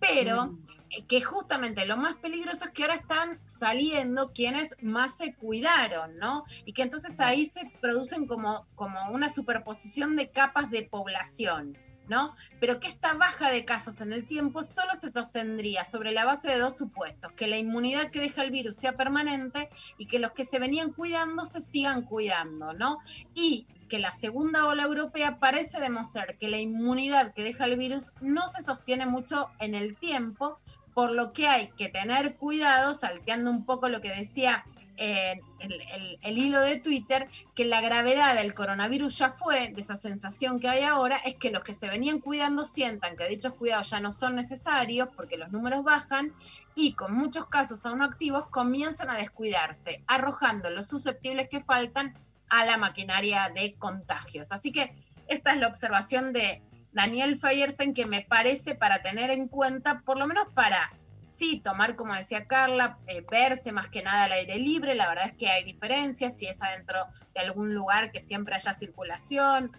[0.00, 5.34] pero eh, que justamente lo más peligroso es que ahora están saliendo quienes más se
[5.34, 6.44] cuidaron, ¿no?
[6.64, 11.78] Y que entonces ahí se producen como, como una superposición de capas de población.
[12.08, 12.34] ¿no?
[12.58, 16.48] Pero que esta baja de casos en el tiempo solo se sostendría sobre la base
[16.48, 20.32] de dos supuestos, que la inmunidad que deja el virus sea permanente y que los
[20.32, 22.98] que se venían cuidando se sigan cuidando, ¿no?
[23.32, 28.12] Y que la segunda ola europea parece demostrar que la inmunidad que deja el virus
[28.20, 30.58] no se sostiene mucho en el tiempo,
[31.00, 34.66] por lo que hay que tener cuidado, salteando un poco lo que decía
[34.98, 39.80] eh, el, el- el hilo de Twitter, que la gravedad del coronavirus ya fue, de
[39.80, 43.54] esa sensación que hay ahora, es que los que se venían cuidando sientan que dichos
[43.54, 46.34] cuidados ya no son necesarios porque los números bajan
[46.74, 52.12] y con muchos casos aún activos comienzan a descuidarse, arrojando los susceptibles que faltan
[52.50, 54.52] a la maquinaria de contagios.
[54.52, 54.92] Así que
[55.28, 56.60] esta es la observación de
[56.92, 60.90] Daniel Feyerstein que me parece para tener en cuenta, por lo menos para
[61.30, 65.26] sí, tomar, como decía Carla, eh, verse más que nada al aire libre, la verdad
[65.26, 69.70] es que hay diferencias, si es adentro de algún lugar que siempre haya circulación,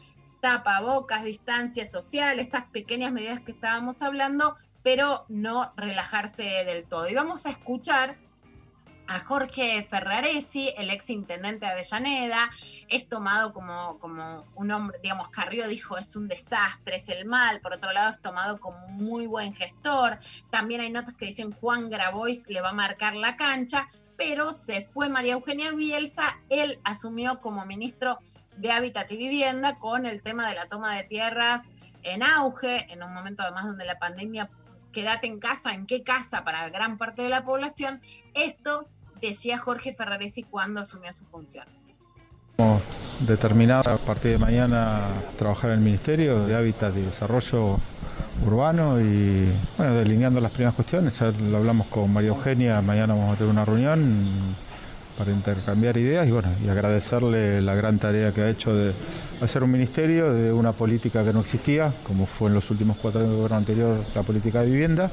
[0.41, 7.07] tapabocas, distancia social, estas pequeñas medidas que estábamos hablando, pero no relajarse del todo.
[7.07, 8.17] Y vamos a escuchar
[9.11, 12.49] a Jorge Ferraresi, el ex intendente de Avellaneda,
[12.87, 17.59] es tomado como, como un hombre, digamos, Carrió dijo, es un desastre, es el mal,
[17.59, 20.17] por otro lado es tomado como un muy buen gestor,
[20.49, 24.81] también hay notas que dicen Juan Grabois le va a marcar la cancha, pero se
[24.81, 28.19] fue María Eugenia Bielsa, él asumió como ministro
[28.55, 31.69] de Hábitat y Vivienda con el tema de la toma de tierras
[32.03, 34.49] en auge, en un momento además donde la pandemia,
[34.93, 36.45] quédate en casa, ¿en qué casa?
[36.45, 38.01] Para gran parte de la población,
[38.33, 38.87] esto
[39.21, 41.65] decía Jorge Ferraresi cuando asumió su función.
[42.57, 42.81] Hemos
[43.19, 45.07] determinado a partir de mañana
[45.37, 47.77] trabajar en el Ministerio de Hábitat y Desarrollo
[48.45, 51.19] urbano y bueno, delineando las primeras cuestiones.
[51.19, 54.55] Ya lo hablamos con María Eugenia, mañana vamos a tener una reunión
[55.21, 58.91] para intercambiar ideas y bueno, y agradecerle la gran tarea que ha hecho de
[59.39, 63.19] hacer un ministerio de una política que no existía, como fue en los últimos cuatro
[63.19, 65.11] años de gobierno anterior la política de vivienda.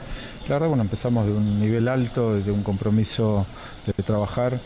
[0.48, 3.44] La verdad, bueno, empezamos de un nivel alto, de un compromiso
[3.86, 4.58] de trabajar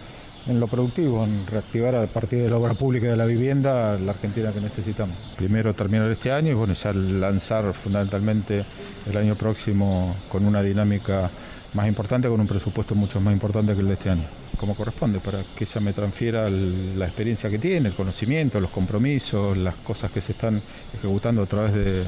[0.46, 4.12] en lo productivo, en reactivar a partir de la obra pública de la vivienda la
[4.12, 5.16] Argentina que necesitamos.
[5.36, 8.64] Primero terminar este año y bueno, ya lanzar fundamentalmente
[9.10, 11.28] el año próximo con una dinámica
[11.74, 14.24] más importante, con un presupuesto mucho más importante que el de este año,
[14.62, 19.56] como corresponde, para que ella me transfiera la experiencia que tiene, el conocimiento, los compromisos,
[19.56, 20.62] las cosas que se están
[20.94, 22.04] ejecutando a través de,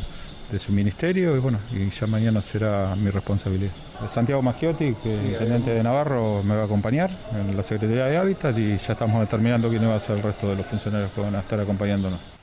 [0.53, 3.73] de su ministerio y bueno, y ya mañana será mi responsabilidad.
[4.09, 8.19] Santiago Maggiotti, que es intendente de Navarro, me va a acompañar en la Secretaría de
[8.19, 11.23] Hábitat y ya estamos determinando quién va a ser el resto de los funcionarios que
[11.23, 12.34] van a estar acompañándonos.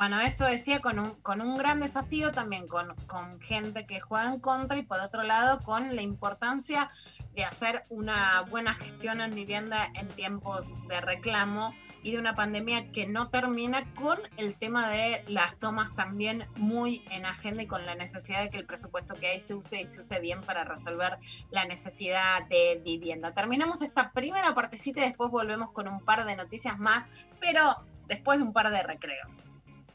[0.00, 4.30] Bueno, esto decía con un, con un gran desafío también, con, con gente que juega
[4.30, 6.88] en contra y por otro lado con la importancia
[7.34, 12.90] de hacer una buena gestión en vivienda en tiempos de reclamo y de una pandemia
[12.92, 17.84] que no termina con el tema de las tomas también muy en agenda y con
[17.84, 20.64] la necesidad de que el presupuesto que hay se use y se use bien para
[20.64, 21.18] resolver
[21.50, 23.34] la necesidad de vivienda.
[23.34, 27.06] Terminamos esta primera partecita y después volvemos con un par de noticias más,
[27.38, 29.49] pero después de un par de recreos.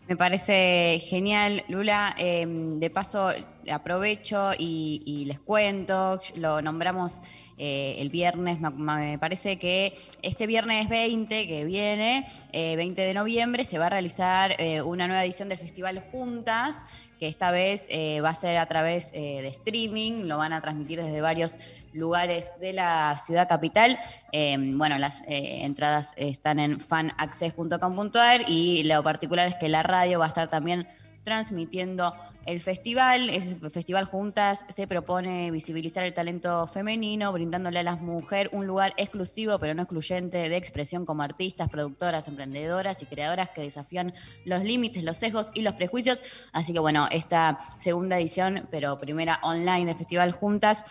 [0.07, 2.15] Me parece genial, Lula.
[2.19, 3.29] Eh, de paso,
[3.71, 7.21] aprovecho y, les cuento, lo nombramos
[7.57, 13.65] eh, el viernes, me, parece que este viernes 20 que viene, eh, 20 de noviembre,
[13.65, 16.83] se va a realizar eh, una nueva edición del Festival Juntas,
[17.19, 20.61] que esta vez eh, va a ser a través eh, de streaming, lo van a
[20.61, 21.57] transmitir desde varios
[21.95, 23.97] lugares de la ciudad capital.
[24.31, 30.19] Eh, bueno, las eh, entradas están en fanaccess.com.ar y lo particular es que la radio
[30.19, 30.87] va a estar también
[31.23, 32.13] transmitiendo
[32.45, 33.29] el festival.
[33.29, 38.93] El Festival Juntas se propone visibilizar el talento femenino, brindándole a las mujeres un lugar
[38.97, 44.13] exclusivo, pero no excluyente, de expresión como artistas, productoras, emprendedoras y creadoras que desafían
[44.45, 46.21] los límites, los sesgos y los prejuicios.
[46.53, 50.83] Así que bueno, esta segunda edición, pero primera online del Festival Juntas,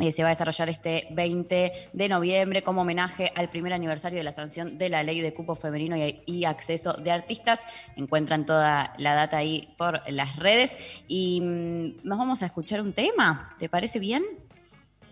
[0.00, 4.24] eh, se va a desarrollar este 20 de noviembre como homenaje al primer aniversario de
[4.24, 7.64] la sanción de la ley de cupo femenino y, y acceso de artistas.
[7.96, 12.92] Encuentran toda la data ahí por las redes y mm, nos vamos a escuchar un
[12.92, 13.54] tema.
[13.58, 14.22] ¿Te parece bien?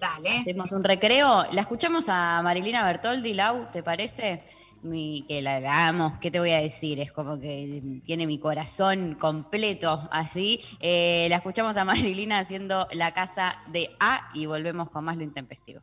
[0.01, 0.39] Dale.
[0.39, 1.45] Hacemos un recreo.
[1.53, 4.43] La escuchamos a Marilina Bertoldi, Lau, ¿te parece?
[4.83, 7.01] Mi, que la hagamos, ¿qué te voy a decir?
[7.01, 10.61] Es como que tiene mi corazón completo así.
[10.81, 15.23] Eh, la escuchamos a Marilina haciendo la casa de A y volvemos con más lo
[15.23, 15.83] intempestivo.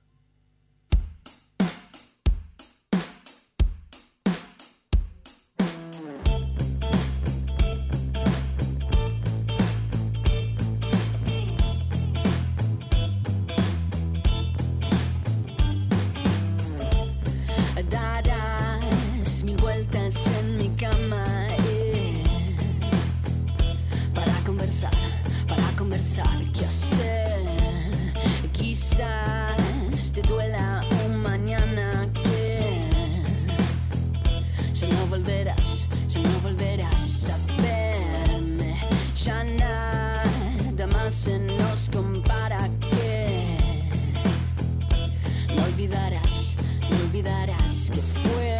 [47.17, 48.57] Olvidarás que fue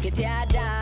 [0.00, 0.81] que te hará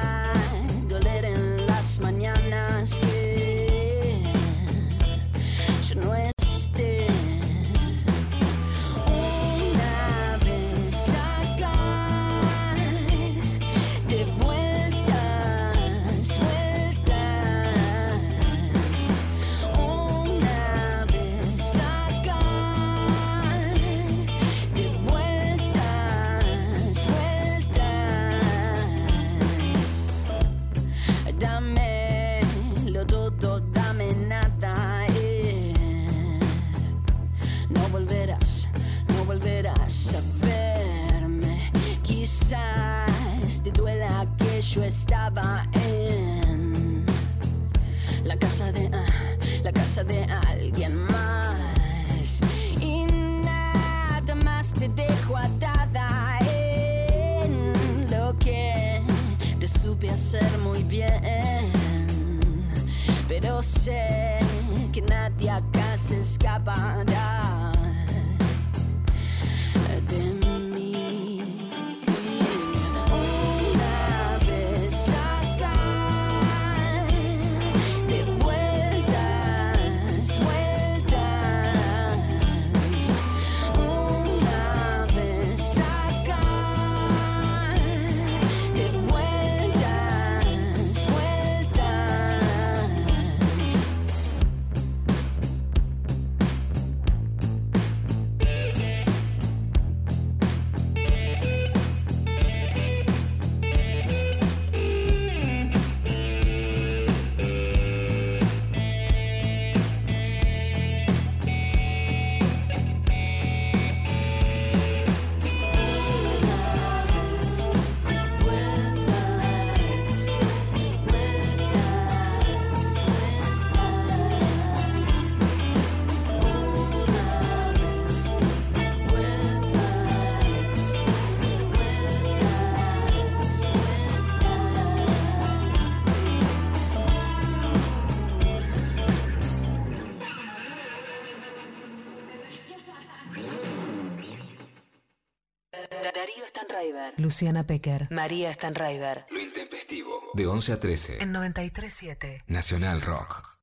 [147.31, 148.09] Luciana Pecker.
[148.11, 149.24] María Stanraiver.
[149.31, 150.11] Lo intempestivo.
[150.35, 151.22] De 11 a 13.
[151.22, 152.43] En 93.7.
[152.49, 153.57] Nacional Rock.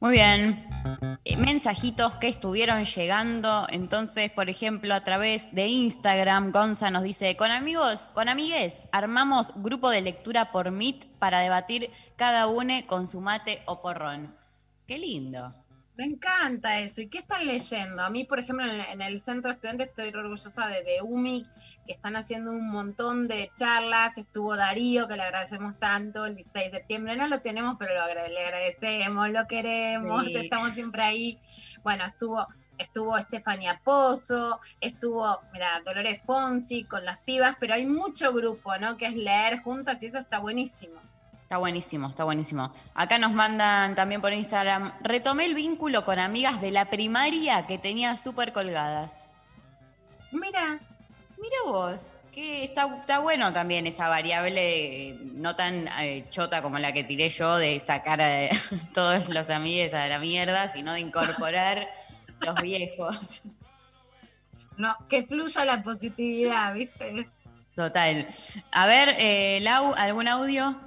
[0.00, 0.68] Muy bien.
[1.24, 3.66] Eh, Mensajitos que estuvieron llegando.
[3.70, 9.54] Entonces, por ejemplo, a través de Instagram, Gonza nos dice: Con amigos, con amigues, armamos
[9.56, 14.36] grupo de lectura por Meet para debatir cada uno con su mate o porrón.
[14.86, 15.63] Qué lindo.
[15.96, 17.00] Me encanta eso.
[17.02, 18.02] ¿Y qué están leyendo?
[18.02, 21.02] A mí, por ejemplo, en el, en el centro de estudiantes estoy orgullosa de, de
[21.02, 21.46] UMI,
[21.86, 24.18] que están haciendo un montón de charlas.
[24.18, 27.16] Estuvo Darío, que le agradecemos tanto, el 16 de septiembre.
[27.16, 30.36] No lo tenemos, pero lo le agradecemos, lo queremos, Sí.
[30.36, 31.38] estamos siempre ahí.
[31.84, 32.44] Bueno, estuvo
[32.76, 38.96] estuvo Estefania Pozo, estuvo, mira, Dolores Fonsi con las pibas, pero hay mucho grupo, ¿no?
[38.96, 41.03] Que es leer juntas y eso está buenísimo.
[41.44, 42.72] Está buenísimo, está buenísimo.
[42.94, 44.94] Acá nos mandan también por Instagram.
[45.02, 49.28] Retomé el vínculo con amigas de la primaria que tenía súper colgadas.
[50.32, 50.80] Mira.
[51.36, 56.92] Mira vos, que está, está bueno también esa variable no tan eh, chota como la
[56.92, 58.48] que tiré yo de sacar a
[58.94, 61.86] todos los amigues a la mierda, sino de incorporar
[62.40, 63.42] los viejos.
[64.78, 67.28] No, que fluya la positividad, ¿viste?
[67.76, 68.26] Total.
[68.70, 70.80] A ver, eh, Lau, ¿algún audio?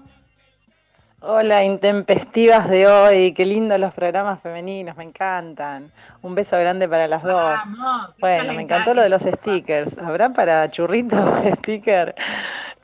[1.20, 3.34] Hola, intempestivas de hoy.
[3.34, 5.92] Qué lindos los programas femeninos, me encantan.
[6.22, 7.42] Un beso grande para las dos.
[7.66, 9.98] Vamos, Bueno, me encantó lo de los stickers.
[9.98, 11.20] ¿Habrá para churritos
[11.58, 12.14] sticker?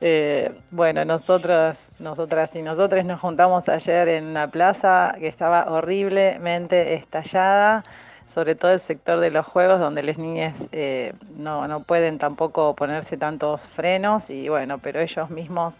[0.00, 6.94] Eh, bueno, nosotros, nosotras y nosotros nos juntamos ayer en una plaza que estaba horriblemente
[6.94, 7.84] estallada,
[8.26, 12.74] sobre todo el sector de los juegos, donde las niñas eh, no, no pueden tampoco
[12.74, 15.76] ponerse tantos frenos y bueno, pero ellos mismos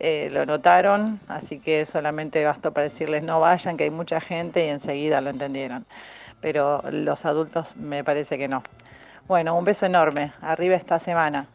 [0.00, 4.66] eh, lo notaron, así que solamente bastó para decirles no vayan, que hay mucha gente
[4.66, 5.86] y enseguida lo entendieron.
[6.40, 8.62] Pero los adultos me parece que no.
[9.26, 10.32] Bueno, un beso enorme.
[10.40, 11.48] Arriba esta semana.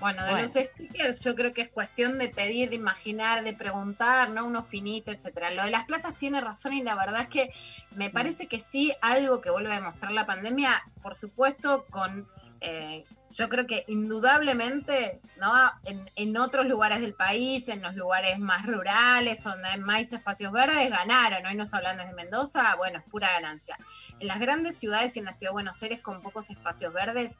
[0.00, 0.42] Bueno, de Bueno.
[0.42, 4.46] los stickers yo creo que es cuestión de pedir, de imaginar, de preguntar, ¿no?
[4.46, 5.50] Uno finito, etcétera.
[5.50, 7.50] Lo de las plazas tiene razón y la verdad es que
[7.96, 10.70] me parece que sí, algo que vuelve a demostrar la pandemia,
[11.02, 12.28] por supuesto, con
[12.60, 15.52] eh, yo creo que indudablemente, ¿no?
[15.84, 20.52] En, en otros lugares del país, en los lugares más rurales, donde hay más espacios
[20.52, 21.44] verdes, ganaron.
[21.46, 23.76] Hoy nos hablan desde Mendoza, bueno, es pura ganancia.
[24.20, 27.32] En las grandes ciudades y en la ciudad de Buenos Aires con pocos espacios verdes,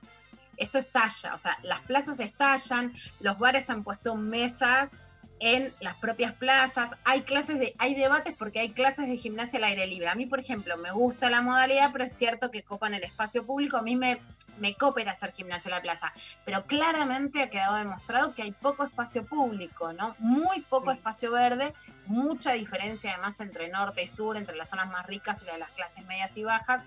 [0.57, 4.99] esto estalla, o sea, las plazas estallan, los bares han puesto mesas
[5.39, 9.65] en las propias plazas, hay clases de, hay debates porque hay clases de gimnasia al
[9.65, 10.09] aire libre.
[10.09, 13.45] A mí, por ejemplo, me gusta la modalidad, pero es cierto que copan el espacio
[13.45, 14.19] público, a mí me,
[14.59, 16.13] me copa ir a hacer gimnasia en la plaza,
[16.45, 20.17] pero claramente ha quedado demostrado que hay poco espacio público, ¿no?
[20.19, 21.75] Muy poco espacio verde,
[22.07, 25.61] mucha diferencia además entre norte y sur, entre las zonas más ricas y las de
[25.61, 26.83] las clases medias y bajas.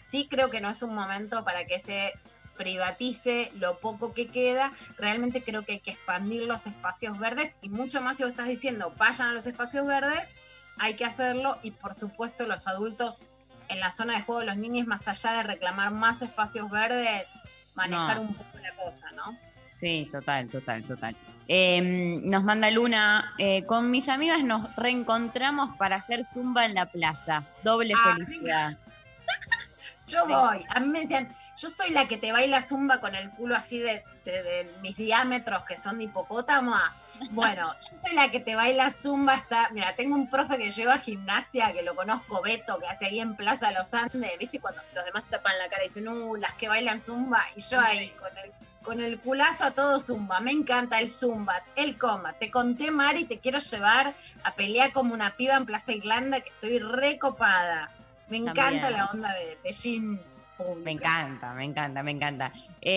[0.00, 2.12] Sí creo que no es un momento para que se
[2.56, 7.68] privatice lo poco que queda, realmente creo que hay que expandir los espacios verdes y
[7.68, 10.20] mucho más si vos estás diciendo vayan a los espacios verdes,
[10.78, 13.20] hay que hacerlo y por supuesto los adultos
[13.68, 17.26] en la zona de juego de los niños, más allá de reclamar más espacios verdes,
[17.74, 18.22] manejar No.
[18.22, 19.36] un poco la cosa, ¿no?
[19.76, 21.16] Sí, total, total, total.
[21.48, 21.80] Eh,
[22.22, 27.44] nos manda Luna, eh, con mis amigas nos reencontramos para hacer zumba en la plaza.
[27.62, 28.78] Doble Ah, felicidad.
[30.06, 33.30] Yo voy, a mí me decían, yo soy la que te baila zumba con el
[33.30, 36.74] culo así de, de- de mis diámetros que son de hipopótamo.
[37.30, 40.94] Bueno, yo soy la que te baila zumba hasta, mira, tengo un profe que lleva
[40.94, 44.60] a gimnasia, que lo conozco, Beto, que hace ahí en Plaza Los Andes, ¿viste?
[44.60, 47.80] Cuando los demás tapan la cara y dicen, uh, las que bailan zumba, y yo
[47.80, 48.52] ahí con el,
[48.82, 52.34] con el culazo a todo zumba, me encanta el zumba, el coma.
[52.34, 56.50] Te conté, Mari, te quiero llevar a pelear como una piba en Plaza Irlanda, que
[56.50, 57.90] estoy recopada.
[58.28, 58.92] Me encanta También.
[58.92, 59.72] la onda de, de
[60.58, 62.52] Me encanta, me encanta, me encanta.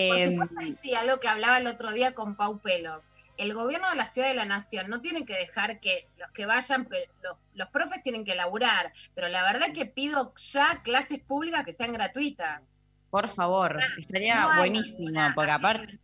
[0.08, 3.12] Por Eh, supuesto, sí, algo que hablaba el otro día con Pau Pelos.
[3.38, 6.46] El gobierno de la ciudad de la nación no tiene que dejar que los que
[6.46, 6.88] vayan,
[7.22, 11.74] los, los profes tienen que laburar, pero la verdad que pido ya clases públicas que
[11.74, 12.62] sean gratuitas.
[13.10, 16.00] por favor, estaría no hay buenísimo, porque aparte...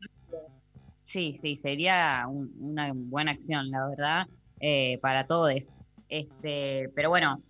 [1.06, 4.26] Sí, sí, sería un- una buena acción, la verdad,
[4.60, 5.53] eh, para todos.
[6.10, 7.43] Este, pero bueno,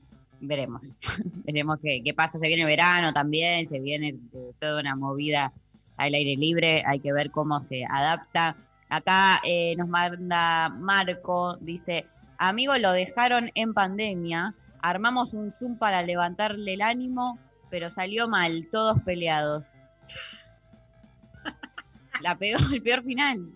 [0.45, 0.97] veremos.
[1.45, 2.39] veremos qué, qué pasa.
[2.39, 5.53] Se viene verano también, se viene eh, toda una movida
[5.97, 8.55] al aire libre, hay que ver cómo se adapta.
[8.89, 12.05] Acá eh, nos manda Marco, dice,
[12.37, 17.39] amigo, lo dejaron en pandemia, armamos un Zoom para levantarle el ánimo,
[17.69, 19.79] pero salió mal, todos peleados.
[22.21, 23.49] La peor, el peor final.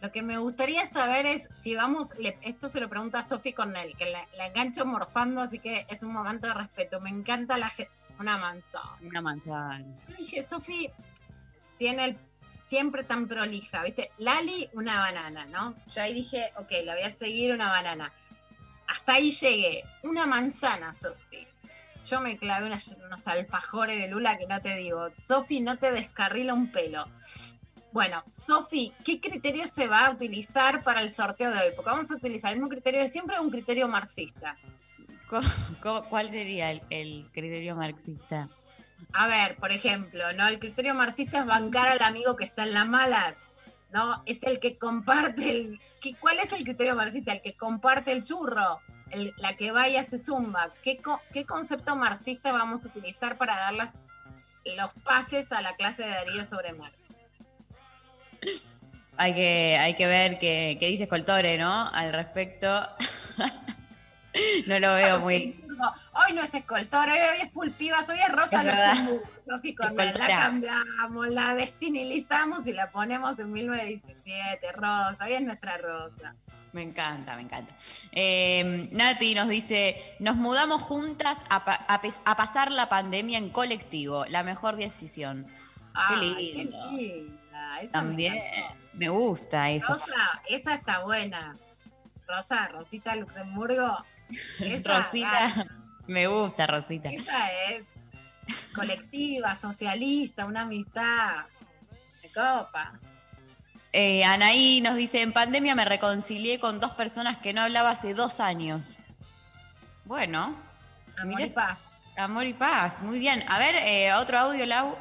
[0.00, 3.52] Lo que me gustaría saber es si vamos, le- esto se lo pregunta a Sofi
[3.52, 7.00] Cornell, que la, la engancho morfando, así que es un momento de respeto.
[7.00, 7.90] Me encanta la gente.
[8.18, 8.96] una manzana.
[9.02, 9.84] Una manzana.
[10.08, 10.90] Yo dije, Sofi
[11.78, 12.18] tiene el
[12.64, 14.10] siempre tan prolija, ¿viste?
[14.18, 15.74] Lali, una banana, ¿no?
[15.86, 18.12] Yo ahí dije, ok, la voy a seguir una banana.
[18.88, 19.84] Hasta ahí llegué.
[20.02, 21.46] Una manzana, Sofi.
[22.06, 25.08] Yo me clavé unas- unos alfajores de Lula que no te digo.
[25.20, 27.06] Sofi, no te descarrila un pelo.
[27.96, 31.72] Bueno, Sofi, ¿qué criterio se va a utilizar para el sorteo de hoy?
[31.74, 34.54] Porque vamos a utilizar el mismo criterio de siempre, un criterio marxista.
[36.10, 38.50] ¿Cuál sería el, el criterio marxista?
[39.14, 40.46] A ver, por ejemplo, ¿no?
[40.46, 43.34] El criterio marxista es bancar al amigo que está en la mala,
[43.92, 44.22] ¿no?
[44.26, 45.80] Es el que comparte el.
[46.02, 47.32] ¿qué- ¿Cuál es el criterio marxista?
[47.32, 50.70] El que comparte el churro, el- la que va y hace zumba.
[50.82, 54.06] ¿Qué, co- ¿Qué concepto marxista vamos a utilizar para dar las-
[54.66, 56.94] los pases a la clase de Darío sobre Marx?
[59.18, 61.88] Hay que, hay que ver qué, qué dice Escoltore, ¿no?
[61.88, 62.68] Al respecto.
[64.66, 65.62] no lo veo muy.
[66.14, 68.62] Hoy no es escoltor, hoy es pulpivas, hoy es Rosa.
[68.94, 69.22] Luxemburgo.
[70.18, 74.72] La cambiamos, la destinilizamos y la ponemos en 1917.
[74.72, 76.34] Rosa, hoy es nuestra Rosa.
[76.72, 77.74] Me encanta, me encanta.
[78.12, 83.38] Eh, Nati nos dice, nos mudamos juntas a, pa- a pes- a pasar la pandemia
[83.38, 85.46] en colectivo, la mejor decisión.
[85.94, 86.78] Ay, qué qué lindo.
[87.80, 88.42] Eso También
[88.92, 89.86] me gusta eso.
[89.88, 91.56] Rosa, esta está buena.
[92.26, 94.04] Rosa, Rosita Luxemburgo.
[94.60, 95.66] Esa, Rosita,
[96.06, 97.10] me gusta Rosita.
[97.10, 97.84] Esa es
[98.74, 101.44] colectiva, socialista, una amistad.
[102.22, 102.98] De copa.
[103.92, 108.14] Eh, Anaí nos dice, en pandemia me reconcilié con dos personas que no hablaba hace
[108.14, 108.98] dos años.
[110.04, 110.54] Bueno.
[111.18, 111.80] Amor mirá- y paz.
[112.16, 113.44] Amor y paz, muy bien.
[113.48, 114.96] A ver, eh, otro audio, Lau.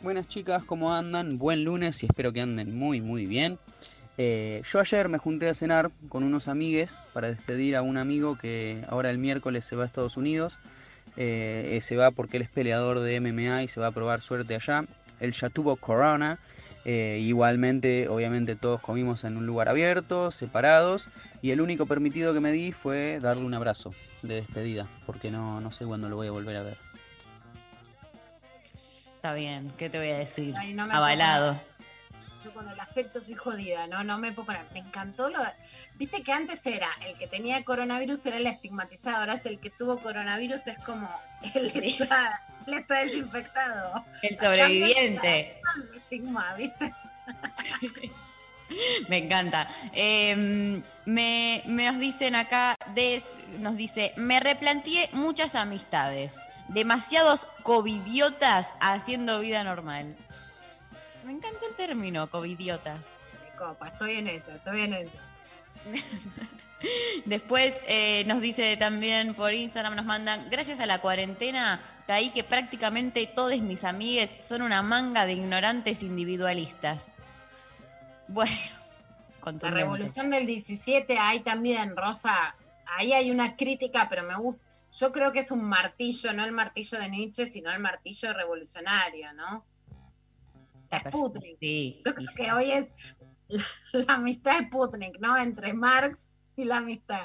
[0.00, 1.38] Buenas chicas, ¿cómo andan?
[1.38, 3.58] Buen lunes y espero que anden muy muy bien.
[4.16, 8.38] Eh, yo ayer me junté a cenar con unos amigues para despedir a un amigo
[8.38, 10.60] que ahora el miércoles se va a Estados Unidos.
[11.16, 14.20] Eh, eh, se va porque él es peleador de MMA y se va a probar
[14.20, 14.84] suerte allá.
[15.18, 16.38] Él ya tuvo corona.
[16.84, 21.10] Igualmente, obviamente todos comimos en un lugar abierto, separados.
[21.42, 23.92] Y el único permitido que me di fue darle un abrazo
[24.22, 26.87] de despedida, porque no, no sé cuándo lo voy a volver a ver.
[29.18, 30.54] Está bien, ¿qué te voy a decir?
[30.56, 31.60] Ay, no Avalado.
[32.44, 34.64] Yo con el afecto soy jodida, no, no me puedo poner.
[34.72, 35.40] Me encantó lo.
[35.96, 39.70] Viste que antes era el que tenía coronavirus era el estigmatizado, ahora es el que
[39.70, 41.10] tuvo coronavirus, es como
[41.52, 44.04] el está, él está desinfectado.
[44.22, 45.62] El sobreviviente.
[45.76, 46.94] El estigma, ¿viste?
[49.08, 49.68] Me encanta.
[49.92, 53.24] Eh, me, me nos dicen acá, Des,
[53.58, 56.38] nos dice, me replanteé muchas amistades,
[56.68, 60.16] demasiados covidiotas haciendo vida normal.
[61.24, 63.00] Me encanta el término, covidiotas.
[63.00, 65.18] De copa, estoy en esto, estoy en esto.
[67.24, 72.44] Después eh, nos dice también por Instagram, nos mandan, gracias a la cuarentena, caí que
[72.44, 77.16] prácticamente todos mis amigues son una manga de ignorantes individualistas.
[78.28, 78.52] Bueno,
[79.60, 82.54] La revolución del 17, ahí también, Rosa,
[82.86, 84.62] ahí hay una crítica, pero me gusta.
[84.92, 89.32] Yo creo que es un martillo, no el martillo de Nietzsche, sino el martillo revolucionario,
[89.34, 89.64] ¿no?
[90.88, 91.18] Perfecto.
[91.18, 91.58] Sputnik.
[91.60, 92.88] Sí, Yo creo que hoy es
[93.48, 93.62] la,
[93.92, 95.36] la amistad de Sputnik, ¿no?
[95.36, 97.24] Entre Marx y la amistad.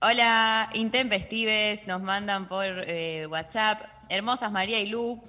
[0.00, 3.82] Hola, Intempestives, nos mandan por eh, WhatsApp.
[4.08, 5.22] Hermosas María y Lu.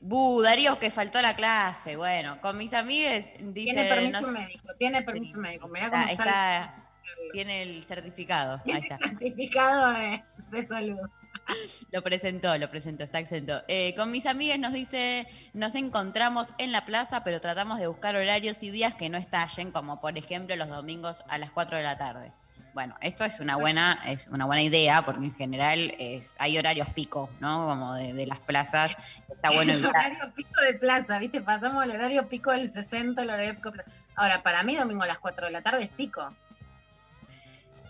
[0.00, 1.96] Bu, Darío que faltó la clase.
[1.96, 3.72] Bueno, con mis amigues dice.
[3.72, 5.68] Tiene permiso no- médico, tiene permiso médico.
[5.68, 6.83] Mirá cómo está, sale está-
[7.32, 8.60] tiene el certificado.
[8.66, 8.98] Ahí está.
[8.98, 10.98] certificado de, de salud.
[11.92, 13.62] Lo presentó, lo presentó, está exento.
[13.68, 18.16] Eh, con mis amigas nos dice, nos encontramos en la plaza, pero tratamos de buscar
[18.16, 21.82] horarios y días que no estallen, como por ejemplo los domingos a las 4 de
[21.82, 22.32] la tarde.
[22.72, 26.88] Bueno, esto es una buena, es una buena idea, porque en general es, hay horarios
[26.88, 27.68] pico, ¿no?
[27.68, 28.96] Como de, de las plazas.
[29.30, 30.06] Está bueno el evitar.
[30.06, 31.40] horario pico de plaza, ¿viste?
[31.40, 33.90] Pasamos el horario pico del 60, el horario pico de plaza.
[34.16, 36.34] Ahora, para mí, domingo a las 4 de la tarde es pico.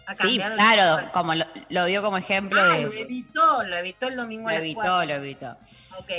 [0.07, 2.83] Ha Sí, claro, como lo, lo dio como ejemplo Ah, de.
[2.83, 5.05] lo evitó, lo evitó el domingo Lo a las evitó, 4.
[5.07, 5.57] lo evitó.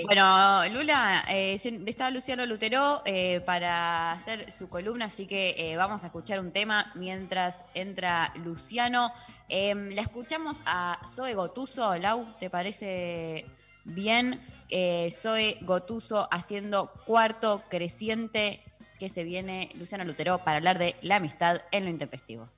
[0.06, 6.04] Bueno, Lula, eh, está Luciano Lutero eh, para hacer su columna, así que eh, vamos
[6.04, 9.14] a escuchar un tema mientras entra Luciano.
[9.50, 13.46] Eh, la escuchamos a Zoe Gotuso, Lau, ¿te parece
[13.84, 14.42] bien?
[14.70, 18.64] Eh, Zoe Gotuso haciendo cuarto creciente
[18.98, 22.50] que se viene Luciano Lutero para hablar de la amistad en lo intempestivo.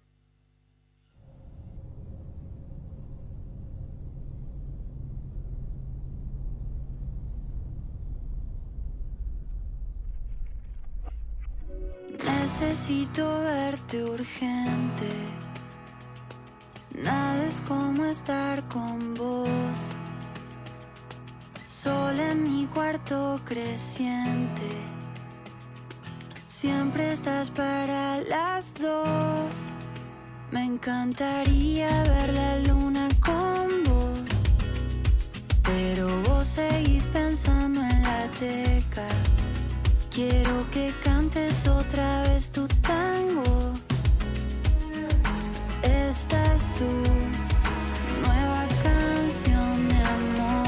[12.25, 15.09] Necesito verte urgente.
[16.95, 19.49] Nada es como estar con vos.
[21.65, 24.71] Sola en mi cuarto creciente.
[26.47, 29.53] Siempre estás para las dos.
[30.51, 34.19] Me encantaría ver la luna con vos.
[35.63, 39.07] Pero vos seguís pensando en la teca.
[40.17, 43.71] Quiero que cantes otra vez tu tango.
[45.83, 46.89] Esta es tu
[48.25, 50.67] nueva canción de amor.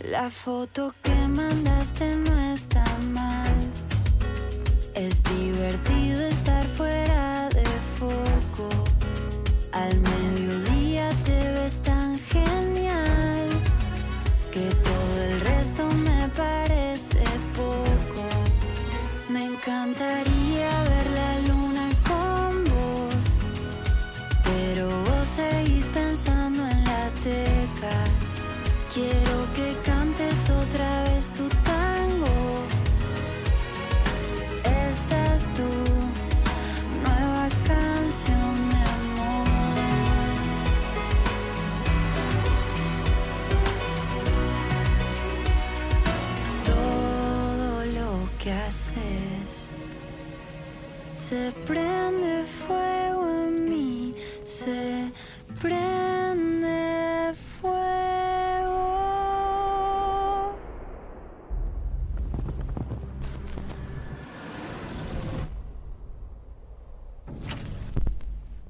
[0.00, 3.54] La foto que mandaste no está mal.
[4.96, 7.64] Es divertido estar fuera de
[8.00, 8.68] foco.
[9.70, 10.17] Al mediodía
[19.88, 20.27] Me
[51.38, 54.14] se prende fuego en mí,
[54.44, 55.12] se
[55.60, 58.88] prende fuego.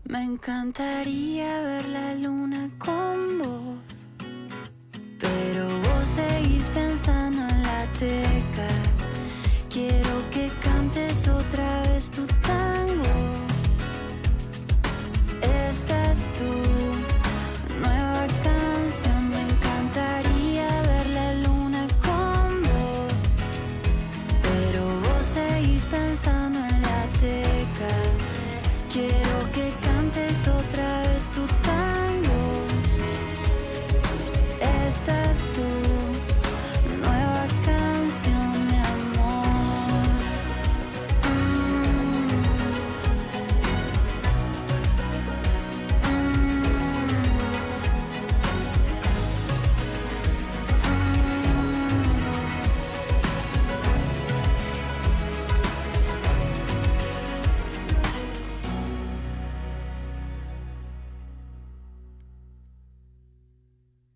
[0.04, 3.92] Me encantaría ver la luna con vos,
[5.18, 8.68] pero vos seguís pensando en la teca.
[9.70, 10.50] Quiero que
[11.26, 12.87] otra vez tu tango.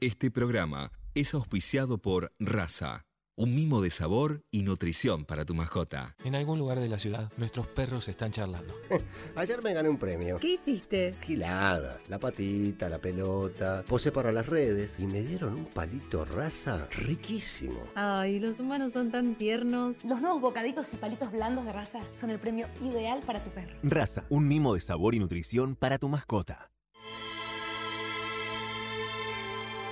[0.03, 6.17] Este programa es auspiciado por Raza, un mimo de sabor y nutrición para tu mascota.
[6.25, 8.75] En algún lugar de la ciudad, nuestros perros están charlando.
[9.37, 10.39] Ayer me gané un premio.
[10.41, 11.15] ¿Qué hiciste?
[11.23, 16.89] Giladas, la patita, la pelota, posé para las redes y me dieron un palito raza
[16.91, 17.85] riquísimo.
[17.95, 20.05] Ay, los humanos son tan tiernos.
[20.05, 23.77] Los nuevos bocaditos y palitos blandos de raza son el premio ideal para tu perro.
[23.85, 26.72] Raza, un mimo de sabor y nutrición para tu mascota.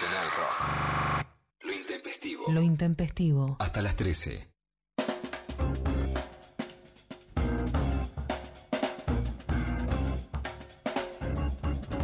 [0.00, 1.26] Nacional Rock.
[1.62, 2.44] Lo intempestivo.
[2.48, 3.56] Lo intempestivo.
[3.58, 4.50] Hasta las 13.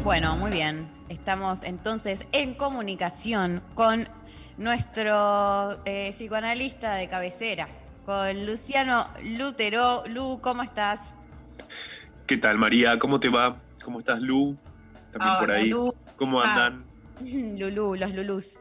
[0.03, 0.89] Bueno, muy bien.
[1.11, 4.09] Estamos entonces en comunicación con
[4.57, 7.69] nuestro eh, psicoanalista de cabecera,
[8.07, 10.05] con Luciano Lutero.
[10.07, 11.17] Lu, ¿cómo estás?
[12.27, 12.99] ¿Qué tal, María?
[12.99, 13.61] ¿Cómo te va?
[13.85, 14.57] ¿Cómo estás, Lu?
[15.19, 15.71] También por Hola, ahí.
[16.17, 16.51] ¿Cómo Ah.
[16.67, 16.85] andan?
[17.59, 18.59] Lulú, los Lulús.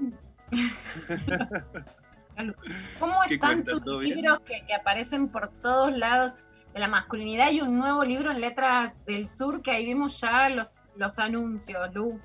[2.99, 7.47] ¿Cómo ¿Qué están tus libros que, que aparecen por todos lados de la masculinidad?
[7.47, 11.93] Hay un nuevo libro en Letras del Sur que ahí vimos ya los, los anuncios,
[11.93, 12.19] Lu.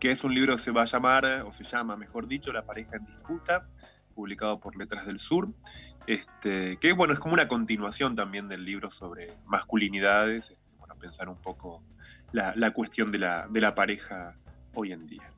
[0.00, 2.64] Que es un libro que se va a llamar, o se llama, mejor dicho, La
[2.66, 3.66] pareja en disputa,
[4.14, 5.48] publicado por Letras del Sur.
[6.06, 11.28] Este, que bueno, es como una continuación también del libro sobre masculinidades, este, bueno, pensar
[11.28, 11.82] un poco
[12.36, 14.34] la, la cuestión de la, de la pareja
[14.74, 15.28] hoy en día.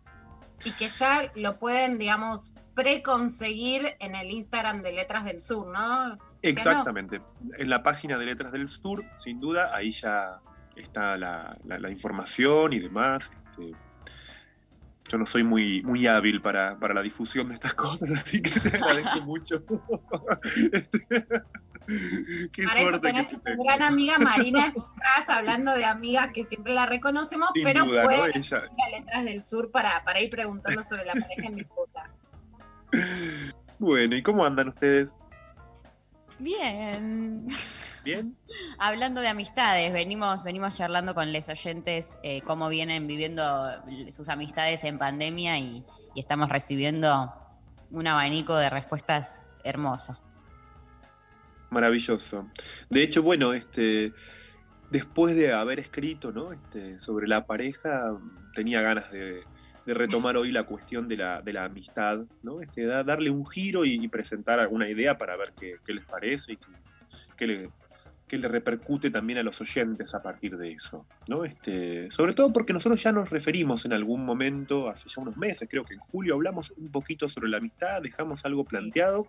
[0.65, 6.19] y que ya lo pueden, digamos, preconseguir en el Instagram de Letras del Sur, ¿no?
[6.43, 7.21] Exactamente.
[7.57, 10.41] En la página de Letras del Sur, sin duda, ahí ya
[10.77, 13.31] está la, la- la información y demás.
[13.51, 13.73] este,
[15.11, 18.51] yo no soy muy, muy hábil para, para la difusión de estas cosas, así que
[18.61, 19.63] te agradezco mucho.
[20.73, 20.99] Este,
[22.53, 26.75] qué Para eso tenés a tu gran amiga Marina Escurraz, hablando de amigas que siempre
[26.75, 28.11] la reconocemos, Sin pero duda, ¿no?
[28.11, 32.11] Ella- ir a Letras del Sur para, para ir preguntando sobre la pareja en disputa.
[33.81, 35.17] Bueno, ¿y cómo andan ustedes?
[36.41, 37.47] Bien.
[38.05, 38.37] ¿Bien?
[38.79, 43.71] Hablando de amistades, venimos, venimos charlando con les oyentes eh, cómo vienen viviendo
[44.11, 47.33] sus amistades en pandemia y, y estamos recibiendo
[47.93, 50.19] un abanico de respuestas hermoso.
[51.71, 52.49] Maravilloso.
[52.89, 54.13] De hecho, bueno, este,
[54.91, 56.53] después de haber escrito ¿no?
[56.53, 58.17] este, sobre la pareja,
[58.55, 59.43] tenía ganas de,
[59.85, 62.61] de retomar hoy la cuestión de la, de la amistad, ¿no?
[62.63, 66.53] Este, da- darle un giro y, presentar alguna idea para ver qué, qué les parece
[66.53, 66.67] y qué,
[67.37, 67.71] qué le,
[68.27, 71.07] qué le repercute también a los oyentes a partir de eso.
[71.29, 71.45] ¿no?
[71.45, 75.69] Este, sobre todo porque nosotros ya nos referimos en algún momento, hace ya unos meses,
[75.71, 79.29] creo que en julio hablamos un poquito sobre la amistad, dejamos algo planteado.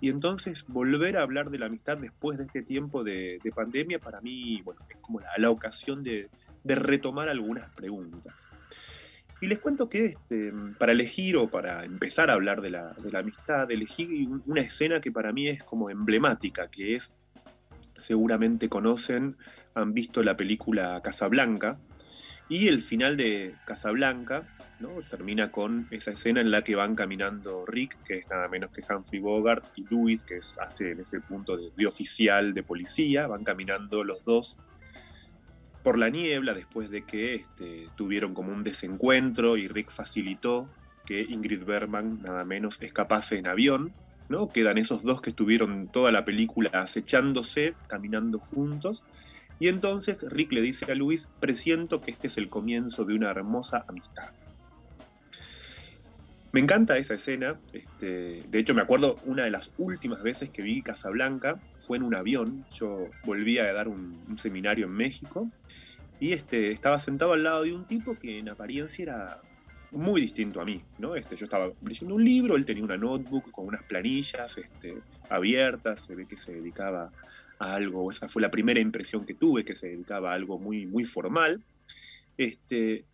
[0.00, 3.98] Y entonces volver a hablar de la amistad después de este tiempo de, de pandemia,
[3.98, 6.28] para mí, bueno, es como la, ocasión de,
[6.64, 8.34] retomar algunas preguntas.
[9.40, 13.10] Y les cuento que este, para elegir o para empezar a hablar de la, de
[13.10, 17.12] la amistad, elegí un- una escena que para mí es como emblemática, que es,
[17.98, 19.36] seguramente conocen,
[19.74, 21.78] han visto la película Casablanca,
[22.48, 24.90] y el final de Casablanca, ¿no?
[25.08, 28.82] Termina con esa escena en la que van caminando Rick, que es nada menos que
[28.82, 33.26] Humphrey Bogart, y Louis, que es, hace en ese punto de, de oficial de policía,
[33.26, 34.56] van caminando los dos
[35.86, 40.68] por la niebla después de que este, tuvieron como un desencuentro y Rick facilitó
[41.04, 43.92] que Ingrid Bergman nada menos escapase en avión,
[44.28, 44.48] ¿no?
[44.48, 49.04] Quedan esos dos que estuvieron toda la película acechándose, caminando juntos,
[49.60, 53.30] y entonces Rick le dice a Luis, presiento que este es el comienzo de una
[53.30, 54.34] hermosa amistad.
[56.52, 60.62] Me encanta esa escena, este, de hecho me acuerdo una de las últimas veces que
[60.62, 65.50] vi Casablanca fue en un avión, yo volvía a dar un, seminario en México
[66.18, 69.40] y este, estaba sentado al lado de un tipo que en apariencia era
[69.90, 71.14] muy distinto a mí, ¿no?
[71.14, 74.96] Este, yo estaba leyendo un libro, él tenía una notebook con unas planillas este,
[75.28, 77.10] abiertas, se ve que se dedicaba
[77.58, 80.86] a algo, esa fue la primera impresión que tuve, que se dedicaba a algo muy,
[80.86, 81.62] muy formal.
[82.36, 83.04] Este,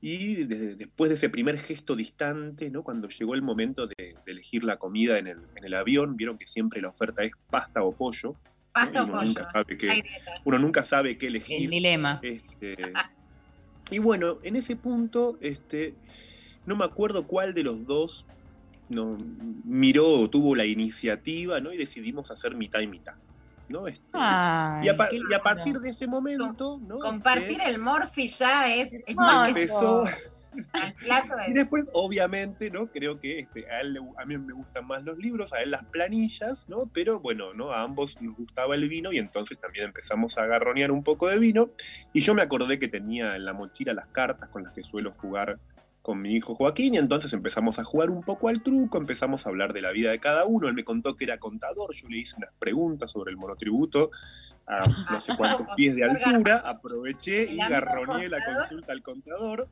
[0.00, 2.82] y de- después de ese primer gesto distante, ¿no?
[2.82, 3.94] cuando llegó el momento de,
[4.24, 7.32] de elegir la comida en el, en el avión, vieron que siempre la oferta es
[7.50, 8.30] pasta o pollo.
[8.30, 8.36] ¿no?
[8.72, 9.26] Pasta Y o uno pollo.
[9.26, 10.04] Nunca sabe qué,
[10.44, 11.64] uno nunca sabe qué elegir.
[11.64, 12.20] El dilema.
[12.22, 12.76] Este,
[13.90, 15.94] y bueno, en ese punto, este,
[16.64, 18.24] no me acuerdo cuál de los dos
[18.88, 19.16] no,
[19.64, 21.72] miró o tuvo la iniciativa, ¿no?
[21.72, 23.14] Y decidimos hacer mitad y mitad.
[23.70, 23.86] ¿No?
[23.86, 26.98] Este, Ay, y, a, y partir de ese momento, ¿no?
[26.98, 29.60] Compartir Este, el morfi ya es, es más que
[31.48, 32.88] Y de después, obviamente, ¿no?
[32.90, 35.70] Creo que este, a, él, le- a mí me gustan más los libros, a él
[35.70, 36.90] las planillas, ¿no?
[36.92, 37.72] Pero bueno, ¿no?
[37.72, 41.38] A ambos nos gustaba el vino y entonces también empezamos a agarronear un poco de
[41.38, 41.70] vino.
[42.12, 45.12] Y yo me acordé que tenía en la mochila las cartas con las que suelo
[45.16, 45.58] jugar
[46.10, 49.48] con mi hijo Joaquín y entonces empezamos a jugar un poco al truco, empezamos a
[49.48, 52.18] hablar de la vida de cada uno, él me contó que era contador, yo le
[52.18, 54.10] hice unas preguntas sobre el monotributo
[54.66, 59.68] a no sé cuántos pies de altura, aproveché y garroneé la consulta al contador,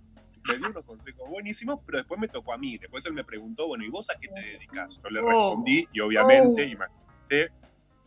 [0.47, 3.67] me dio unos consejos buenísimos, pero después me tocó a mí, después él me preguntó,
[3.67, 4.97] bueno, ¿y vos a qué te dedicas?
[5.03, 5.27] Yo le Oh.
[5.29, 6.69] respondí y obviamente, Oh.
[6.69, 7.53] imagínate,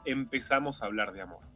[0.05, 1.50] empezamos a hablar de amor.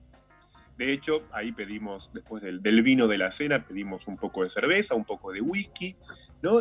[0.77, 4.49] De hecho, ahí pedimos, después del, del vino de la cena, pedimos un poco de
[4.49, 5.95] cerveza, un poco de whisky,
[6.41, 6.59] ¿no?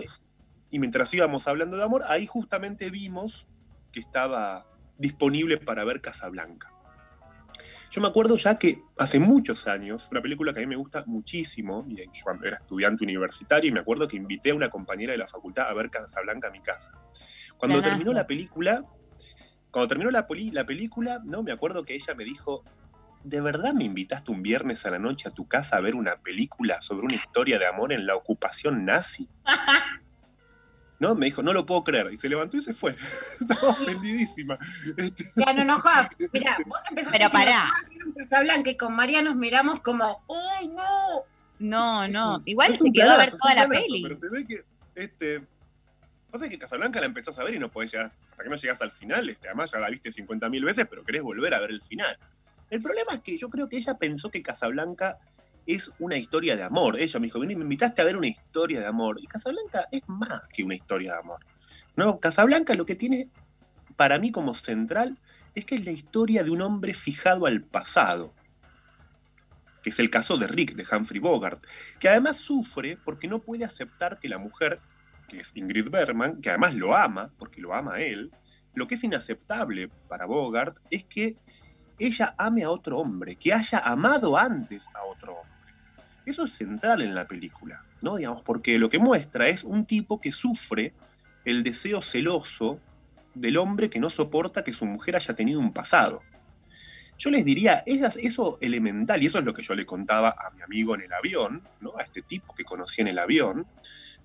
[0.70, 3.46] Y mientras íbamos hablando de amor, ahí justamente vimos
[3.92, 4.66] que estaba
[4.98, 6.70] disponible para ver Casablanca.
[7.90, 11.04] Yo me acuerdo ya que hace muchos años, una película que a mí me gusta
[11.06, 15.12] muchísimo, y yo cuando era estudiante universitario, y me acuerdo que invité a una compañera
[15.12, 16.90] de la facultad a ver Casablanca a mi casa.
[17.56, 18.84] Cuando terminó la película,
[19.70, 21.44] cuando terminó la, poli- la película, ¿no?
[21.44, 22.64] Me acuerdo que ella me dijo,
[23.24, 26.16] ¿de verdad me invitaste un viernes a la noche a tu casa a ver una
[26.16, 29.28] película sobre una historia de amor en la ocupación nazi?
[31.00, 31.14] ¿No?
[31.16, 32.10] Me dijo, no lo puedo creer.
[32.12, 32.94] Y se levantó y se fue.
[33.40, 34.58] Estaba ofendidísima.
[34.96, 36.08] Este, Ya no enoja.
[36.32, 37.64] Mirá, vos empezaste Pero pará.
[37.66, 40.22] "Ah, quiero empezar Blanca", y con María nos miramos como,
[40.56, 41.24] ¡ay, no!
[41.58, 42.42] No, no.
[42.44, 44.02] Igual es se quedó a ver toda la peli.
[44.02, 44.64] Pero se ve que,
[44.94, 45.42] este,
[46.30, 48.82] pasa que Casablanca la empezás a ver y no podés llegar, hasta que no llegas
[48.82, 51.82] al final, este, además ya la viste 50.000 veces, pero querés volver a ver el
[51.82, 52.18] final.
[52.74, 55.20] El problema es que yo creo que ella pensó que Casablanca
[55.64, 56.98] es una historia de amor.
[56.98, 59.20] Ella me dijo, vení, me invitaste a ver una historia de amor.
[59.22, 61.38] Y Casablanca es más que una historia de amor.
[61.94, 62.18] ¿no?
[62.18, 63.30] Casablanca lo que tiene
[63.94, 65.20] para mí como central
[65.54, 68.34] es que es la historia de un hombre fijado al pasado,
[69.84, 71.64] que es el caso de Rick, de Humphrey Bogart,
[72.00, 74.80] que además sufre porque no puede aceptar que la mujer,
[75.28, 78.32] que es Ingrid Bergman, que además lo ama, porque lo ama a él,
[78.74, 81.36] lo que es inaceptable para Bogart es que
[81.98, 85.54] ella ame a otro hombre, que haya amado antes a otro hombre.
[86.26, 88.16] Eso es central en la película, ¿no?
[88.16, 90.92] Digamos, porque lo que muestra es un tipo que sufre
[91.44, 92.80] el deseo celoso
[93.34, 96.22] del hombre que no soporta que su mujer haya tenido un pasado.
[97.18, 100.50] Yo les diría, esas- eso elemental, y eso es lo que yo le contaba a
[100.50, 101.92] mi amigo en el avión, ¿no?
[101.98, 103.66] a este tipo que conocí en el avión,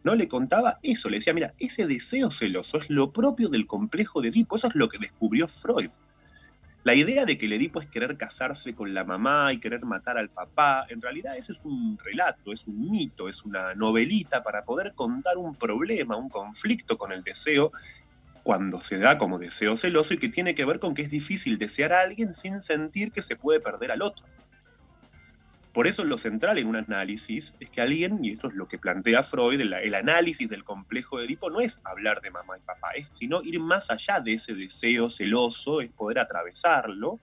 [0.03, 4.21] no le contaba eso, le decía, mira, ese deseo celoso es lo propio del complejo
[4.21, 5.89] de Edipo, eso es lo que descubrió Freud.
[6.83, 10.17] La idea de que el Edipo es querer casarse con la mamá y querer matar
[10.17, 14.63] al papá, en realidad eso es un relato, es un mito, es una novelita para
[14.63, 17.73] poder contar un problema, un conflicto con el deseo
[18.43, 21.57] cuando se da como deseo celoso y que tiene que ver con que es difícil
[21.57, 24.25] desear a alguien sin sentir que se puede perder al otro.
[25.73, 28.77] Por eso lo central en un análisis es que alguien, y esto es lo que
[28.77, 32.61] plantea Freud, el, el análisis del complejo de Edipo no es hablar de mamá y
[32.61, 37.19] papá, es sino ir más allá de ese deseo celoso, es poder atravesarlo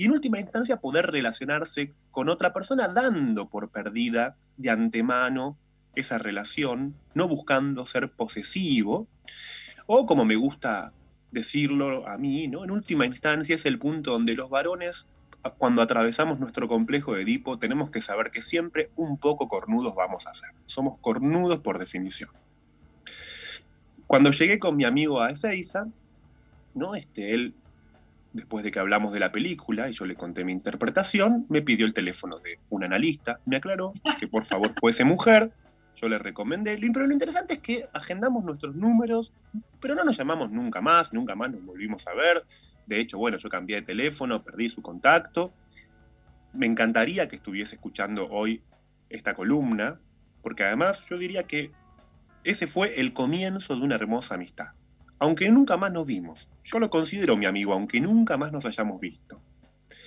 [0.00, 5.58] y en última instancia poder relacionarse con otra persona dando por perdida de antemano
[5.94, 9.08] esa relación, no buscando ser posesivo,
[9.84, 10.94] o como me gusta
[11.32, 12.64] decirlo a mí, ¿no?
[12.64, 15.06] En última instancia es el punto donde los varones,
[15.58, 20.26] cuando atravesamos nuestro complejo de Edipo, tenemos que saber que siempre un poco cornudos vamos
[20.26, 20.50] a ser.
[20.66, 22.30] Somos cornudos por definición.
[24.06, 25.86] Cuando llegué con mi amigo a Ezeiza,
[26.74, 26.94] ¿no?
[26.94, 27.54] Este, él,
[28.32, 31.86] después de que hablamos de la película y yo le conté mi interpretación, me pidió
[31.86, 35.52] el teléfono de un analista, me aclaró que por favor fuese mujer,
[35.96, 39.32] yo le recomendé, pero lo interesante es que agendamos nuestros números,
[39.80, 42.44] pero no nos llamamos nunca más, nunca más nos volvimos a ver.
[42.90, 45.52] De hecho, bueno, yo cambié de teléfono, perdí su contacto.
[46.52, 48.64] Me encantaría que estuviese escuchando hoy
[49.08, 50.00] esta columna,
[50.42, 51.70] porque además yo diría que
[52.42, 54.70] ese fue el comienzo de una hermosa amistad.
[55.20, 56.48] Aunque nunca más nos vimos.
[56.64, 59.40] Yo lo considero mi amigo, aunque nunca más nos hayamos visto.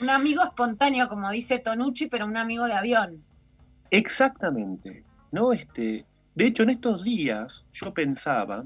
[0.02, 3.24] Un amigo espontáneo, como dice Tonucci, pero un amigo de avión.
[3.92, 5.54] Exactamente, ¿no?
[5.54, 6.06] Este,
[6.36, 8.66] de hecho, en estos días yo pensaba,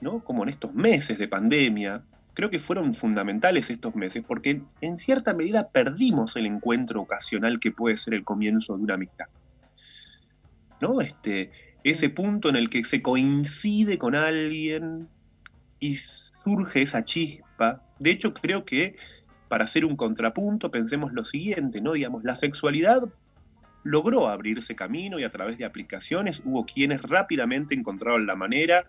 [0.00, 0.22] ¿no?
[0.22, 2.04] Como en estos meses de pandemia,
[2.36, 7.72] creo que fueron fundamentales estos meses, porque en cierta medida perdimos el encuentro ocasional que
[7.72, 9.24] puede ser el comienzo de una amistad.
[10.82, 11.00] ¿No?
[11.00, 11.50] Este,
[11.82, 15.08] ese punto en el que se coincide con alguien
[15.80, 17.82] y surge esa chispa.
[17.98, 18.96] De hecho, creo que
[19.48, 21.94] para hacer un contrapunto, pensemos lo siguiente, ¿no?
[21.94, 23.02] Digamos, la sexualidad
[23.82, 28.84] logró abrirse camino y a través de aplicaciones hubo quienes rápidamente encontraron la manera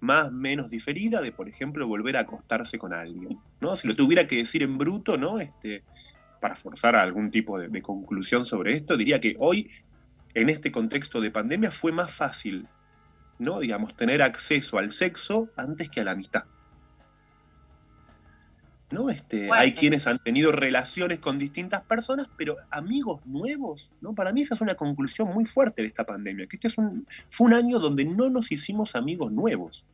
[0.00, 3.38] más menos diferida de, por ejemplo, volver a acostarse con alguien.
[3.60, 3.76] ¿no?
[3.76, 5.40] Si lo tuviera que decir en bruto, ¿no?
[5.40, 5.82] Este,
[6.40, 9.70] para forzar algún tipo de, de conclusión sobre esto, diría que hoy,
[10.34, 12.68] en este contexto de pandemia, fue más fácil,
[13.38, 13.60] ¿no?
[13.60, 16.44] Digamos, tener acceso al sexo antes que a la amistad.
[18.94, 19.10] ¿No?
[19.10, 24.14] Este, hay quienes han tenido relaciones con distintas personas, pero amigos nuevos, ¿no?
[24.14, 27.06] Para mí esa es una conclusión muy fuerte de esta pandemia, que este es un,
[27.28, 29.86] fue un año donde no nos hicimos amigos nuevos.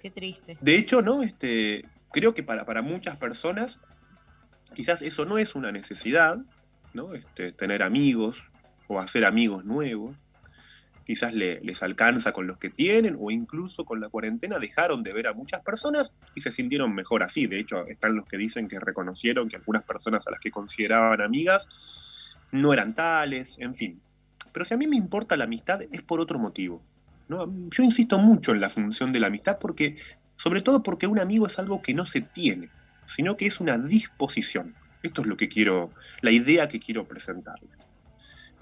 [0.00, 0.56] Qué triste.
[0.60, 1.22] De hecho, ¿no?
[1.22, 3.80] Este, creo que para, para muchas personas
[4.74, 6.38] quizás eso no es una necesidad,
[6.92, 7.14] ¿no?
[7.14, 8.42] Este, tener amigos
[8.86, 10.16] o hacer amigos nuevos.
[11.08, 15.14] Quizás le- les alcanza con los que tienen o incluso con la cuarentena dejaron de
[15.14, 17.46] ver a muchas personas y se sintieron mejor así.
[17.46, 21.22] De hecho, están los que dicen que reconocieron que algunas personas a las que consideraban
[21.22, 21.66] amigas
[22.52, 24.02] no eran tales, en fin.
[24.52, 26.84] Pero si a mí me importa la amistad es por otro motivo.
[27.28, 27.46] ¿no?
[27.70, 29.96] Yo insisto mucho en la función de la amistad porque,
[30.36, 32.72] sobre todo porque un amigo es algo que no se tiene,
[33.06, 34.76] sino que es una disposición.
[35.02, 37.77] Esto es lo que quiero, la idea que quiero presentarles.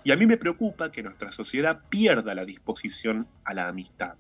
[0.07, 4.15] Y a mí me preocupa que nuestra sociedad pierda la disposición a la amistad,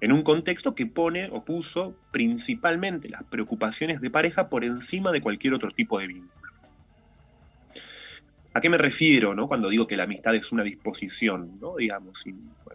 [0.00, 5.20] en un contexto que pone o puso principalmente las preocupaciones de pareja por encima de
[5.20, 6.52] cualquier otro tipo de vínculo.
[8.54, 9.48] ¿A qué me refiero no?
[9.48, 11.58] cuando digo que la amistad es una disposición?
[11.60, 11.74] ¿no?
[11.74, 12.22] Digamos,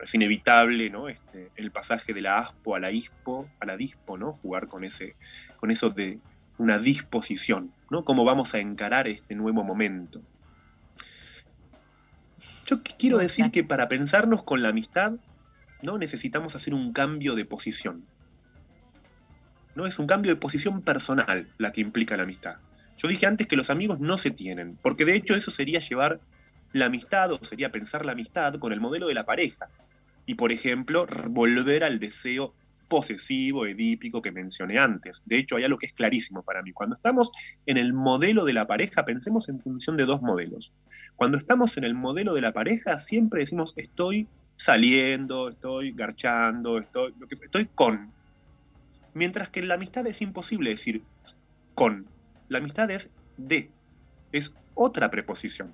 [0.03, 1.07] es inevitable ¿no?
[1.07, 4.33] este, el pasaje de la aspo a la ispo, a la dispo, ¿no?
[4.41, 5.15] jugar con, ese,
[5.61, 6.19] con eso de
[6.57, 8.03] una disposición, ¿no?
[8.03, 10.21] cómo vamos a encarar este nuevo momento.
[12.67, 15.13] Yo qu- quiero decir que para pensarnos con la amistad,
[15.81, 15.97] ¿no?
[15.97, 18.07] necesitamos hacer un cambio de posición.
[19.75, 19.85] ¿no?
[19.85, 22.55] Es un cambio de posición personal la que implica la amistad.
[22.97, 26.21] Yo dije antes que los amigos no se tienen, porque de hecho eso sería llevar
[26.73, 29.69] la amistad o sería pensar la amistad con el modelo de la pareja.
[30.25, 32.55] Y por ejemplo, volver al deseo
[32.87, 35.21] posesivo, edípico que mencioné antes.
[35.25, 36.71] De hecho, hay algo que es clarísimo para mí.
[36.73, 37.29] Cuando estamos
[37.65, 40.73] en el modelo de la pareja, pensemos en función de dos modelos.
[41.17, 47.13] Cuando estamos en el modelo de la pareja, siempre decimos estoy saliendo, estoy garchando, estoy,
[47.19, 48.13] lo que, estoy con.
[49.15, 51.01] Mientras que en la amistad es imposible decir
[51.73, 52.05] con.
[52.49, 53.71] La amistad es de.
[54.31, 55.73] Es otra preposición.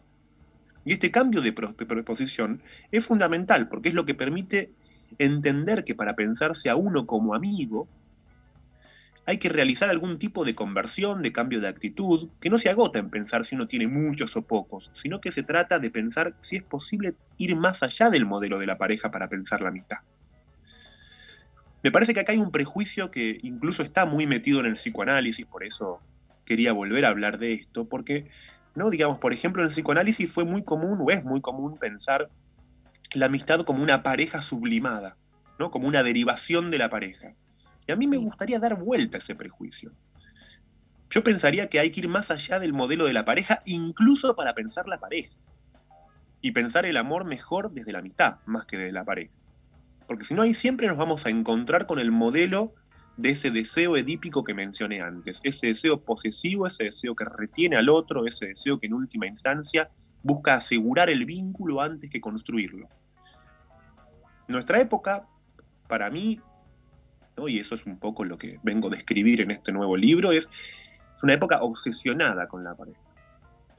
[0.85, 2.61] Y este cambio de preposición
[2.91, 4.71] es fundamental porque es lo que permite
[5.17, 7.89] entender que para pensarse a uno como amigo
[9.25, 12.99] hay que realizar algún tipo de conversión, de cambio de actitud, que no se agota
[12.99, 16.57] en pensar si uno tiene muchos o pocos, sino que se trata de pensar si
[16.57, 19.99] es posible ir más allá del modelo de la pareja para pensar la amistad.
[21.83, 25.45] Me parece que acá hay un prejuicio que incluso está muy metido en el psicoanálisis,
[25.45, 26.01] por eso
[26.45, 28.29] quería volver a hablar de esto, porque,
[28.75, 32.29] no, digamos, por ejemplo, en el psicoanálisis fue muy común o es muy común pensar
[33.13, 35.15] la amistad como una pareja sublimada,
[35.59, 35.71] ¿no?
[35.71, 37.33] Como una derivación de la pareja.
[37.87, 39.91] Y a mí me gustaría dar vuelta a ese prejuicio.
[41.09, 44.55] Yo pensaría que hay que ir más allá del modelo de la pareja, incluso para
[44.55, 45.35] pensar la pareja.
[46.41, 49.33] Y pensar el amor mejor desde la amistad, más que desde la pareja.
[50.07, 52.73] Porque si no, ahí siempre nos vamos a encontrar con el modelo
[53.17, 55.39] de ese deseo edípico que mencioné antes.
[55.43, 59.89] Ese deseo posesivo, ese deseo que retiene al otro, ese deseo que en última instancia
[60.23, 62.87] busca asegurar el vínculo antes que construirlo.
[64.47, 65.27] Nuestra época,
[65.87, 66.41] para mí,
[67.47, 70.49] y eso es un poco lo que vengo a describir en este nuevo libro, es,
[71.15, 72.99] es una época obsesionada con la pareja.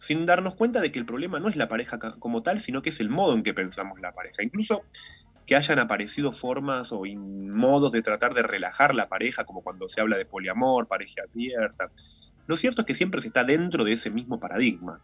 [0.01, 2.91] Sin darnos cuenta de que el problema no es la pareja como tal, sino que
[2.91, 4.43] es el modo en que pensamos la pareja.
[4.43, 4.83] Incluso
[5.47, 10.01] que hayan aparecido formas o modos de tratar de relajar la pareja, como cuando se
[10.01, 11.91] habla de poliamor, pareja abierta.
[12.47, 15.01] Lo cierto es que siempre se está dentro de ese mismo paradigma.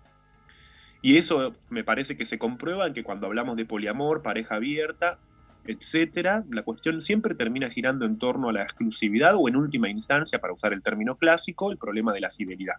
[1.02, 5.18] Y eso me parece que se comprueba en que cuando hablamos de poliamor, pareja abierta,
[5.64, 10.38] etcétera, la cuestión siempre termina girando en torno a la exclusividad o en última instancia,
[10.38, 12.76] para usar el término clásico, el problema de la fidelidad.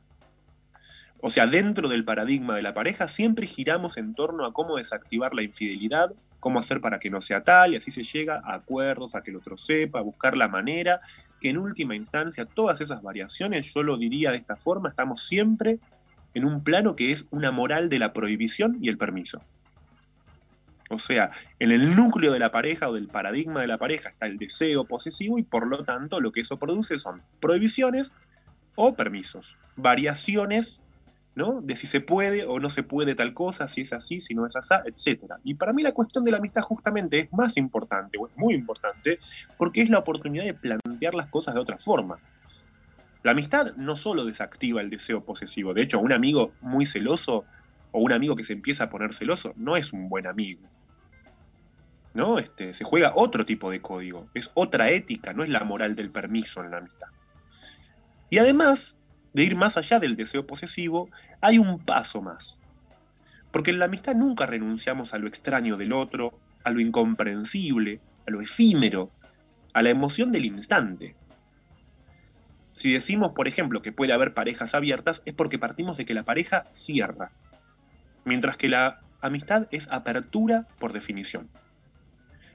[1.21, 5.35] O sea, dentro del paradigma de la pareja siempre giramos en torno a cómo desactivar
[5.35, 9.13] la infidelidad, cómo hacer para que no sea tal, y así se llega a acuerdos,
[9.13, 10.99] a que el otro sepa, a buscar la manera,
[11.39, 15.77] que en última instancia todas esas variaciones, yo lo diría de esta forma, estamos siempre
[16.33, 19.41] en un plano que es una moral de la prohibición y el permiso.
[20.91, 24.25] O sea, en el núcleo de la pareja o del paradigma de la pareja está
[24.25, 28.11] el deseo posesivo y por lo tanto lo que eso produce son prohibiciones
[28.75, 30.83] o permisos, variaciones
[31.33, 31.61] ¿no?
[31.61, 34.45] de si se puede o no se puede tal cosa, si es así, si no
[34.45, 35.35] es así, etc.
[35.45, 38.53] Y para mí la cuestión de la amistad justamente es más importante, o es muy
[38.53, 39.19] importante,
[39.57, 42.19] porque es la oportunidad de plantear las cosas de otra forma.
[43.23, 47.45] La amistad no solo desactiva el deseo posesivo, de hecho, un amigo muy celoso
[47.91, 50.61] o un amigo que se empieza a poner celoso no es un buen amigo.
[52.13, 52.39] ¿No?
[52.39, 56.11] Este, se juega otro tipo de código, es otra ética, no es la moral del
[56.11, 57.07] permiso en la amistad.
[58.29, 58.97] Y además
[59.33, 61.09] de ir más allá del deseo posesivo,
[61.39, 62.57] hay un paso más.
[63.51, 68.31] Porque en la amistad nunca renunciamos a lo extraño del otro, a lo incomprensible, a
[68.31, 69.11] lo efímero,
[69.73, 71.15] a la emoción del instante.
[72.73, 76.23] Si decimos, por ejemplo, que puede haber parejas abiertas, es porque partimos de que la
[76.23, 77.31] pareja cierra,
[78.25, 81.49] mientras que la amistad es apertura por definición.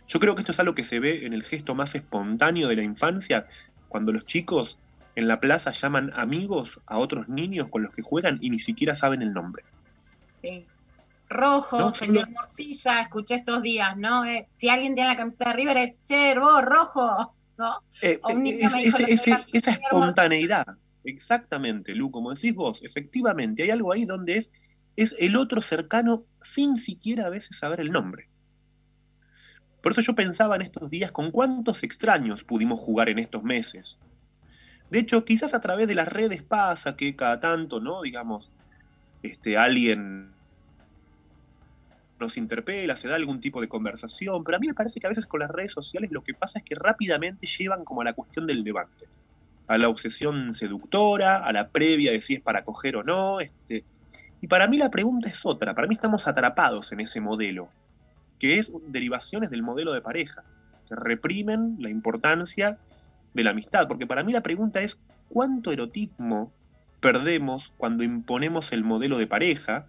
[0.08, 2.76] Yo creo que esto es algo que se ve en el gesto más espontáneo de
[2.76, 3.46] la infancia,
[3.88, 4.78] cuando los chicos
[5.14, 8.94] en la plaza llaman amigos a otros niños con los que juegan y ni siquiera
[8.94, 9.64] saben el nombre.
[10.42, 10.68] Sí.
[11.28, 14.24] Rojo, No, señor Morcilla, escuché estos días, ¿no?
[14.24, 17.82] Eh, si alguien tiene la camiseta de River es, che, vos, rojo, ¿no?
[18.00, 20.66] Eh, O un niño es- me dijo ese- el otro ese- día, esa espontaneidad,
[21.02, 24.52] exactamente, Lu, como decís vos, efectivamente, hay algo ahí donde es,
[24.94, 28.28] es el otro cercano sin siquiera a veces saber el nombre.
[29.86, 33.96] Por eso yo pensaba en estos días con cuántos extraños pudimos jugar en estos meses.
[34.90, 38.02] De hecho, quizás a través de las redes pasa que cada tanto, ¿no?
[38.02, 38.50] Digamos,
[39.22, 40.32] este, alguien
[42.18, 45.10] nos interpela, se da algún tipo de conversación, pero a mí me parece que a
[45.10, 48.12] veces con las redes sociales lo que pasa es que rápidamente llevan como a la
[48.12, 49.06] cuestión del debate,
[49.68, 53.84] a la obsesión seductora, a la previa de si es para coger o no, este,
[54.40, 57.68] y para mí la pregunta es otra, para mí estamos atrapados en ese modelo,
[58.38, 60.44] que es derivaciones del modelo de pareja,
[60.88, 62.78] que reprimen la importancia
[63.34, 64.98] de la amistad, porque para mí la pregunta es
[65.28, 66.52] cuánto erotismo
[67.00, 69.86] perdemos cuando imponemos el modelo de pareja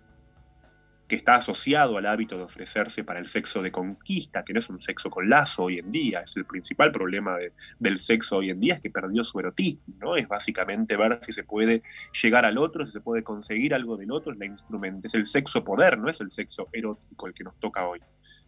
[1.08, 4.70] que está asociado al hábito de ofrecerse para el sexo de conquista, que no es
[4.70, 8.50] un sexo con lazo hoy en día, es el principal problema de- del sexo hoy
[8.50, 10.18] en día, es que perdió su erotismo, ¿no?
[10.18, 11.82] Es básicamente ver si se puede
[12.22, 15.26] llegar al otro, si se puede conseguir algo del otro, es la instrumento, es el
[15.26, 18.02] sexo poder, no es el sexo erótico el que nos toca hoy.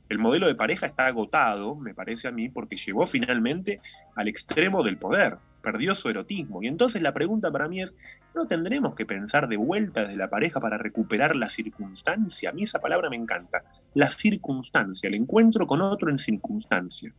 [0.10, 3.80] El modelo de pareja está agotado, me parece a mí, porque llegó finalmente
[4.16, 6.64] al extremo del poder, perdió su erotismo.
[6.64, 7.96] Y entonces la pregunta para mí es,
[8.34, 12.50] ¿no tendremos que pensar de vuelta desde la pareja para recuperar la circunstancia?
[12.50, 13.64] A mí esa palabra me encanta,
[13.94, 17.14] la circunstancia, el encuentro con otro en circunstancia.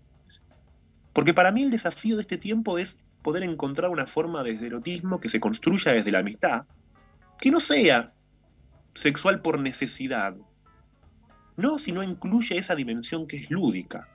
[1.12, 5.20] Porque para mí el desafío de este tiempo es poder encontrar una forma desde erotismo
[5.20, 6.64] que se construya desde la amistad,
[7.40, 8.12] que no sea
[8.94, 10.34] sexual por necesidad,
[11.61, 14.09] no si no incluye esa dimensión que es lúdica.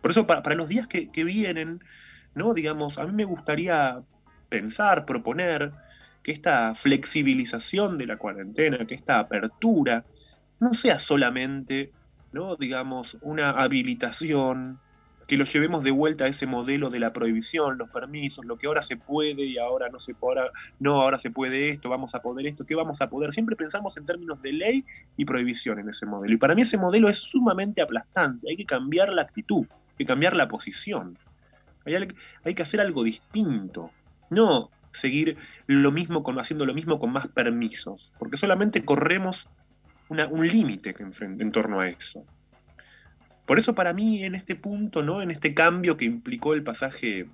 [0.00, 1.80] Por eso, para, para los días que, que vienen,
[2.34, 2.54] ¿no?
[2.54, 4.02] Digamos, a mí me gustaría
[4.48, 5.72] pensar, proponer
[6.22, 10.04] que esta flexibilización de la cuarentena, que esta apertura,
[10.60, 11.92] no sea solamente,
[12.32, 12.56] ¿no?
[12.56, 14.78] Digamos, una habilitación,
[15.26, 18.66] que lo llevemos de vuelta a ese modelo de la prohibición, los permisos, lo que
[18.66, 20.42] ahora se puede y ahora no se puede,
[20.78, 23.32] no, ahora se puede esto, vamos a poder esto, ¿qué vamos a poder?
[23.32, 24.84] Siempre pensamos en términos de ley
[25.16, 26.34] y prohibición en ese modelo.
[26.34, 30.06] Y para mí ese modelo es sumamente aplastante, hay que cambiar la actitud, hay que
[30.06, 31.18] cambiar la posición.
[31.84, 33.90] Hay, que hacer algo distinto,
[34.30, 35.36] no seguir
[35.66, 39.48] lo mismo con, haciendo lo mismo con más permisos, porque solamente corremos
[40.08, 42.24] un límite en torno a eso.
[43.46, 45.22] Por eso para mí en este punto, ¿no?
[45.22, 47.26] en este cambio que implicó el pasaje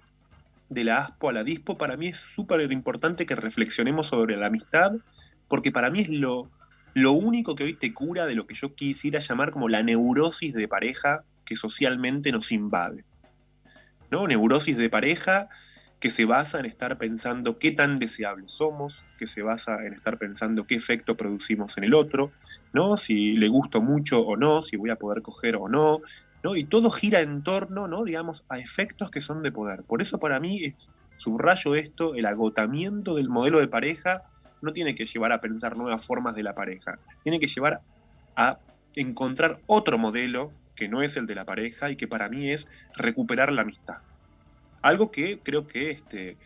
[0.68, 4.46] de la ASPO a la DISPO, para mí es súper importante que reflexionemos sobre la
[4.46, 4.92] amistad,
[5.48, 6.50] porque para mí es lo,
[6.94, 10.54] lo único que hoy te cura de lo que yo quisiera llamar como la neurosis
[10.54, 13.04] de pareja que socialmente nos invade.
[14.10, 14.26] ¿no?
[14.26, 15.48] Neurosis de pareja
[16.00, 20.16] que se basa en estar pensando qué tan deseables somos, que se basa en estar
[20.16, 22.32] pensando qué efecto producimos en el otro,
[22.72, 22.96] ¿no?
[22.96, 26.00] Si le gusto mucho o no, si voy a poder coger o no,
[26.42, 26.56] ¿no?
[26.56, 28.04] Y todo gira en torno, ¿no?
[28.04, 29.82] Digamos, a efectos que son de poder.
[29.82, 30.74] Por eso para mí,
[31.18, 34.22] subrayo esto, el agotamiento del modelo de pareja
[34.62, 37.80] no tiene que llevar a pensar nuevas formas de la pareja, tiene que llevar
[38.36, 38.58] a
[38.96, 42.66] encontrar otro modelo que no es el de la pareja y que para mí es
[42.96, 43.98] recuperar la amistad.
[44.80, 46.36] Algo que creo que este,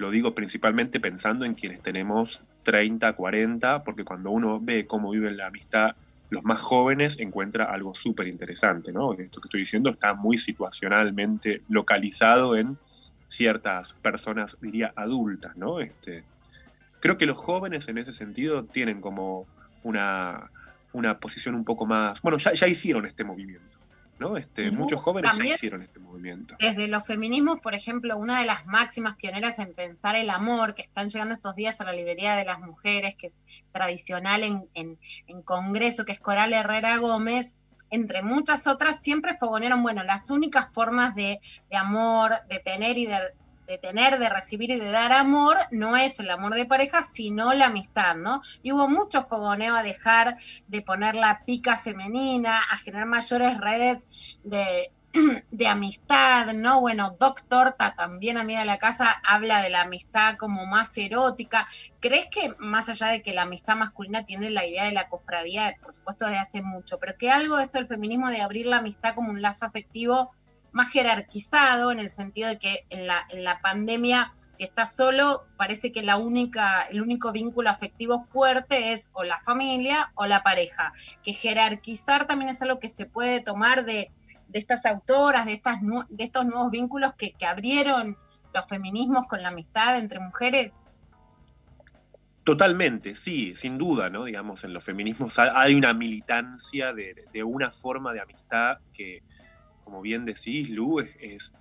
[0.00, 5.36] lo digo principalmente pensando en quienes tenemos 30, 40, porque cuando uno ve cómo viven
[5.36, 5.94] la amistad
[6.30, 9.12] los más jóvenes, encuentra algo súper interesante, ¿no?
[9.14, 12.78] Esto que estoy diciendo está muy situacionalmente localizado en
[13.26, 15.80] ciertas personas, diría, adultas, ¿no?
[15.80, 16.22] Este,
[17.00, 19.46] creo que los jóvenes en ese sentido tienen como
[19.82, 20.50] una,
[20.92, 22.22] una posición un poco más...
[22.22, 23.78] Bueno, ya, ya hicieron este movimiento,
[24.20, 24.36] ¿no?
[24.36, 26.54] Este, muchos jóvenes ya también- hicieron este movimiento.
[26.60, 30.82] Desde los feminismos, por ejemplo, una de las máximas pioneras en pensar el amor, que
[30.82, 33.32] están llegando estos días a la librería de las mujeres, que es
[33.72, 37.54] tradicional en, en- en Congreso, que es Coral Herrera Gómez,
[37.92, 41.40] entre muchas otras, siempre fogonearon, bueno, las únicas formas de,
[41.70, 43.18] de amor, de tener y de,
[43.70, 47.52] de tener, de recibir y de dar amor, no es el amor de pareja, sino
[47.54, 48.42] la amistad, ¿no?
[48.64, 54.08] Y hubo mucho fogoneo a dejar de poner la pica femenina, a generar mayores redes
[54.42, 54.90] de,
[55.52, 56.80] de amistad, ¿no?
[56.80, 61.68] Bueno, Doc Torta, también amiga de la casa, habla de la amistad como más erótica.
[62.00, 65.76] ¿Crees que más allá de que la amistad masculina tiene la idea de la cofradía,
[65.80, 68.78] por supuesto desde hace mucho, pero que algo de esto del feminismo de abrir la
[68.78, 70.32] amistad como un lazo afectivo
[70.72, 75.46] más jerarquizado, en el sentido de que en la, en la pandemia, si estás solo,
[75.56, 80.42] parece que la única, el único vínculo afectivo fuerte es o la familia o la
[80.42, 80.92] pareja.
[81.22, 84.10] Que jerarquizar también es algo que se puede tomar de,
[84.48, 88.16] de estas autoras, de, estas, de estos nuevos vínculos que, que abrieron
[88.52, 90.72] los feminismos con la amistad entre mujeres.
[92.42, 94.24] Totalmente, sí, sin duda, ¿no?
[94.24, 99.22] Digamos, en los feminismos ha- hay una militancia de, de una forma de amistad que,
[99.90, 101.52] como bien decís, Lu, es,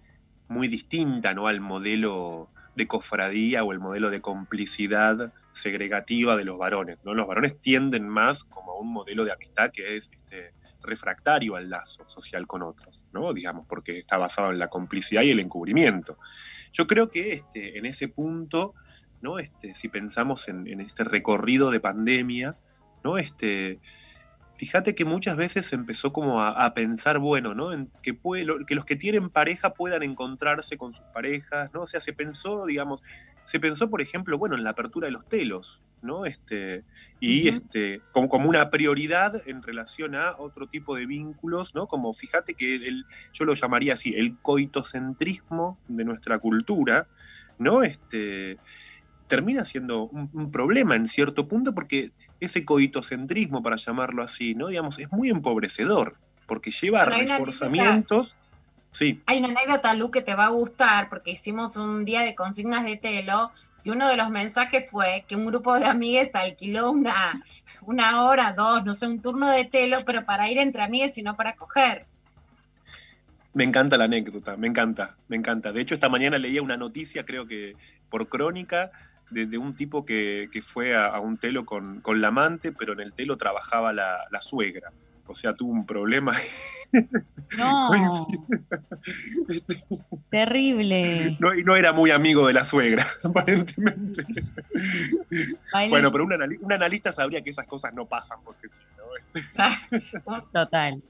[0.48, 1.48] muy distinta, ¿no?
[1.48, 7.16] Al modelo de cofradía o el modelo de complicidad segregativa de los varones, ¿no?
[7.16, 10.54] Los varones tienden más como a un modelo de amistad que es este,
[10.84, 13.34] refractario al lazo social con otros, ¿no?
[13.34, 16.20] Digamos, porque está basado en la complicidad y el encubrimiento.
[16.72, 18.76] Yo creo que este, en ese punto,
[19.22, 19.40] ¿no?
[19.40, 22.58] Este, si pensamos en, en este recorrido de pandemia,
[23.04, 23.18] ¿no?
[23.18, 23.80] Este,
[24.60, 27.72] fíjate que muchas veces se empezó como a, a pensar, bueno, ¿no?
[27.72, 31.84] En que, puede, lo- que los que tienen pareja puedan encontrarse con sus parejas, ¿no?
[31.84, 33.02] O sea, se pensó, digamos,
[33.46, 36.26] se pensó, por ejemplo, bueno, en la apertura de los telos, ¿no?
[36.26, 36.84] Este,
[37.22, 41.88] y este, como, como una prioridad en relación a otro tipo de vínculos, ¿no?
[41.88, 47.08] Como fíjate que el, yo lo llamaría así, el coitocentrismo de nuestra cultura,
[47.58, 47.82] ¿no?
[47.84, 48.58] Este,
[49.28, 54.68] termina siendo un, un problema en cierto punto porque ese coitocentrismo, para llamarlo así, ¿no?
[54.68, 56.16] Digamos, es muy empobrecedor,
[56.48, 58.36] porque lleva Bueno, reforzamientos.
[58.92, 62.34] Sí, Hay una anécdota, Lu, que te va a gustar, porque hicimos un día de
[62.34, 63.52] consignas de telo,
[63.84, 67.34] y uno de los mensajes fue que un grupo de amigues alquiló una,
[67.84, 71.24] una hora, dos, no sé, un turno de telo, pero para ir entre amigues y
[71.24, 72.06] no para coger.
[73.54, 75.72] me encanta la anécdota, me encanta, me encanta.
[75.72, 77.76] De hecho, esta mañana leía una noticia, creo que
[78.10, 78.92] por crónica,
[79.32, 82.72] de, de un tipo que, que fue a, a un telo con, con la amante,
[82.72, 84.92] pero en el telo trabajaba la, la suegra.
[85.28, 86.34] O sea, tuvo un problema.
[87.58, 87.92] No.
[90.30, 91.38] Terrible.
[91.40, 94.26] No, y no era muy amigo de la suegra, aparentemente.
[95.72, 100.42] Bailes- Bueno, pero un, un analista sabría que esas cosas no pasan, porque si no,
[100.54, 101.02] Total.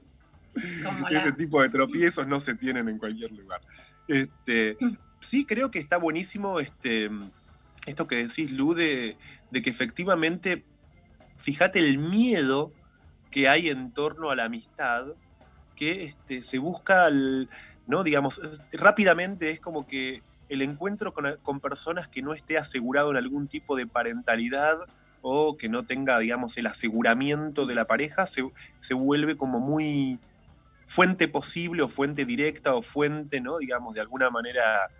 [1.10, 3.60] ese tipo de tropiezos no se tienen en cualquier lugar.
[4.08, 4.76] Este,
[5.20, 7.10] sí, creo que está buenísimo este,
[7.86, 9.16] esto que decís, Lu, de,
[9.52, 10.64] que efectivamente,
[11.38, 12.72] fíjate el miedo
[13.30, 15.06] que hay en torno a la amistad,
[15.76, 17.08] que este, se busca,
[17.86, 18.02] ¿no?
[18.04, 18.40] Digamos,
[18.72, 23.48] rápidamente es como que el encuentro con, con personas que no esté asegurado en algún
[23.48, 24.78] tipo de parentalidad
[25.22, 28.42] o que no tenga, digamos, el aseguramiento de la pareja, se,
[28.80, 30.18] se vuelve como muy
[30.86, 33.58] fuente posible o fuente directa o fuente, ¿no?
[33.58, 34.90] Digamos, de alguna manera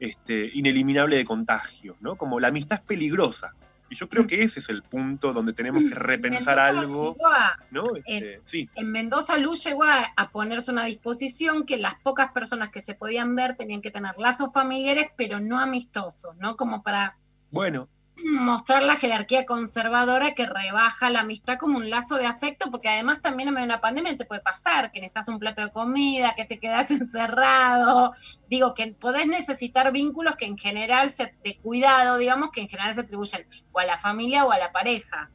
[0.00, 2.16] este, ineliminable de contagio, ¿no?
[2.16, 3.54] Como la amistad es peligrosa.
[3.88, 7.58] Y yo creo que ese es el punto donde tenemos que repensar Mendoza algo, a-
[7.72, 7.82] ¿no?
[7.96, 8.68] Este, sí.
[8.76, 12.94] En Mendoza Luz llegó a, a ponerse una disposición que las pocas personas que se
[12.94, 16.56] podían ver tenían que tener lazos familiares, pero no amistosos, ¿no?
[16.56, 17.16] Como para
[17.50, 17.88] Bueno,
[18.24, 23.20] mostrar la jerarquía conservadora que rebaja la amistad como un lazo de afecto, porque además
[23.20, 26.34] también en medio de una pandemia te puede pasar, que necesitas un plato de comida,
[26.36, 28.14] que te quedas encerrado,
[28.48, 32.94] digo, que podés necesitar vínculos que en general, se, de cuidado, digamos, que en general
[32.94, 35.30] se atribuyen o a la familia o a la pareja.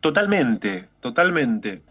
[0.00, 1.82] Totalmente, totalmente,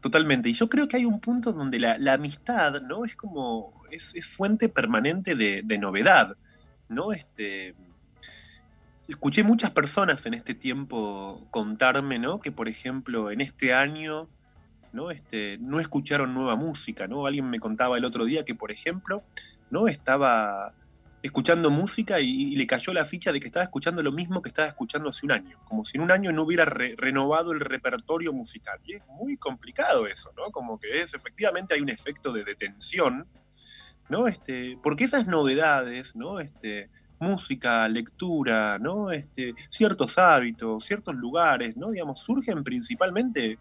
[0.00, 0.48] totalmente.
[0.48, 3.04] Y yo creo que hay un punto donde la, la amistad, ¿no?
[3.04, 6.36] Es como, es, es fuente permanente de, de novedad,
[6.88, 7.12] ¿no?
[7.12, 7.74] Este,
[9.10, 12.40] escuché muchas personas en este tiempo contarme, ¿no?
[12.40, 14.28] Que por ejemplo, en este año,
[14.92, 15.10] ¿no?
[15.10, 17.26] Este, no escucharon nueva música, ¿no?
[17.26, 19.24] Alguien me contaba el otro día que, por ejemplo,
[19.70, 19.88] ¿no?
[19.88, 20.74] Estaba
[21.22, 24.68] escuchando música y, le cayó la ficha de que estaba escuchando lo mismo que estaba
[24.68, 28.32] escuchando hace un año, como si en un año no hubiera re- renovado el repertorio
[28.32, 28.80] musical.
[28.84, 30.50] Y es muy complicado eso, ¿no?
[30.50, 33.26] Como que es, efectivamente hay un efecto de detención,
[34.08, 34.28] ¿no?
[34.28, 36.40] Este, porque esas novedades, ¿no?
[36.40, 36.88] Este,
[37.20, 39.10] música, lectura, ¿no?
[39.12, 41.90] Este, ciertos hábitos, ciertos lugares, ¿no?
[41.90, 43.58] Digamos, surgen principalmente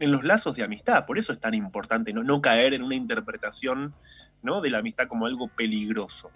[0.00, 1.06] en los lazos de amistad.
[1.06, 3.94] Por eso es tan importante no, no caer en una interpretación
[4.42, 4.60] ¿no?
[4.60, 6.30] de la amistad como algo peligroso.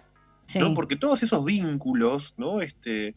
[0.59, 0.73] ¿no?
[0.73, 2.61] Porque todos esos vínculos, ¿no?
[2.61, 3.15] Este,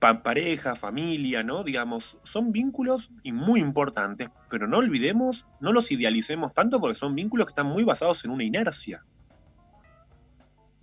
[0.00, 1.62] pa- pareja, familia, ¿no?
[1.62, 7.14] Digamos, son vínculos y muy importantes, pero no olvidemos, no los idealicemos tanto porque son
[7.14, 9.04] vínculos que están muy basados en una inercia.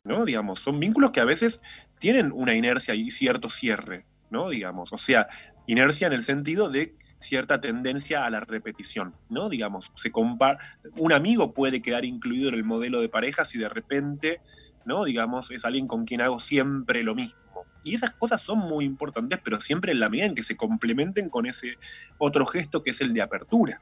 [0.05, 0.23] ¿No?
[0.23, 1.61] Digamos, son vínculos que a veces
[1.99, 4.49] tienen una inercia y cierto cierre, ¿no?
[4.49, 5.27] Digamos, o sea,
[5.65, 9.49] inercia en el sentido de cierta tendencia a la repetición, ¿no?
[9.49, 10.59] Digamos, se compa-
[10.99, 14.41] un amigo puede quedar incluido en el modelo de pareja si de repente,
[14.85, 15.05] ¿no?
[15.05, 17.35] Digamos, es alguien con quien hago siempre lo mismo.
[17.83, 21.29] Y esas cosas son muy importantes, pero siempre en la medida en que se complementen
[21.29, 21.77] con ese
[22.19, 23.81] otro gesto que es el de apertura,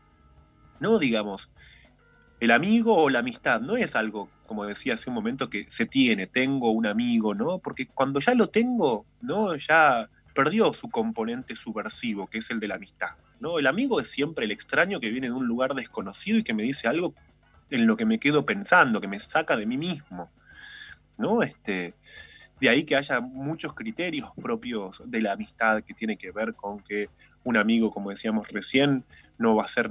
[0.80, 1.00] ¿no?
[1.00, 1.50] Digamos,
[2.40, 5.86] el amigo o la amistad no es algo, como decía hace un momento, que se
[5.86, 7.60] tiene, tengo un amigo, ¿no?
[7.60, 9.56] Porque cuando ya lo tengo, ¿no?
[9.56, 13.60] Ya perdió su componente subversivo, que es el de la amistad, ¿no?
[13.60, 16.64] El amigo es siempre el extraño que viene de un lugar desconocido y que me
[16.64, 17.14] dice algo
[17.70, 20.32] en lo que me quedo pensando, que me saca de mí mismo,
[21.18, 21.44] ¿no?
[21.44, 21.94] Este,
[22.60, 26.80] de ahí que haya muchos criterios propios de la amistad que tiene que ver con
[26.80, 27.10] que
[27.44, 29.04] un amigo, como decíamos recién,
[29.38, 29.90] no va a ser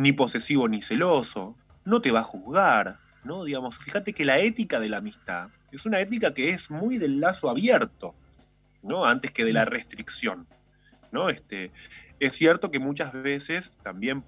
[0.00, 3.44] ni posesivo ni celoso, no te va a juzgar, ¿no?
[3.44, 7.20] Digamos, fíjate que la ética de la amistad es una ética que es muy del
[7.20, 8.14] lazo abierto,
[8.82, 9.04] ¿no?
[9.04, 10.46] Antes que de la restricción,
[11.12, 11.28] ¿no?
[11.28, 11.70] Este,
[12.18, 14.24] es cierto que muchas veces también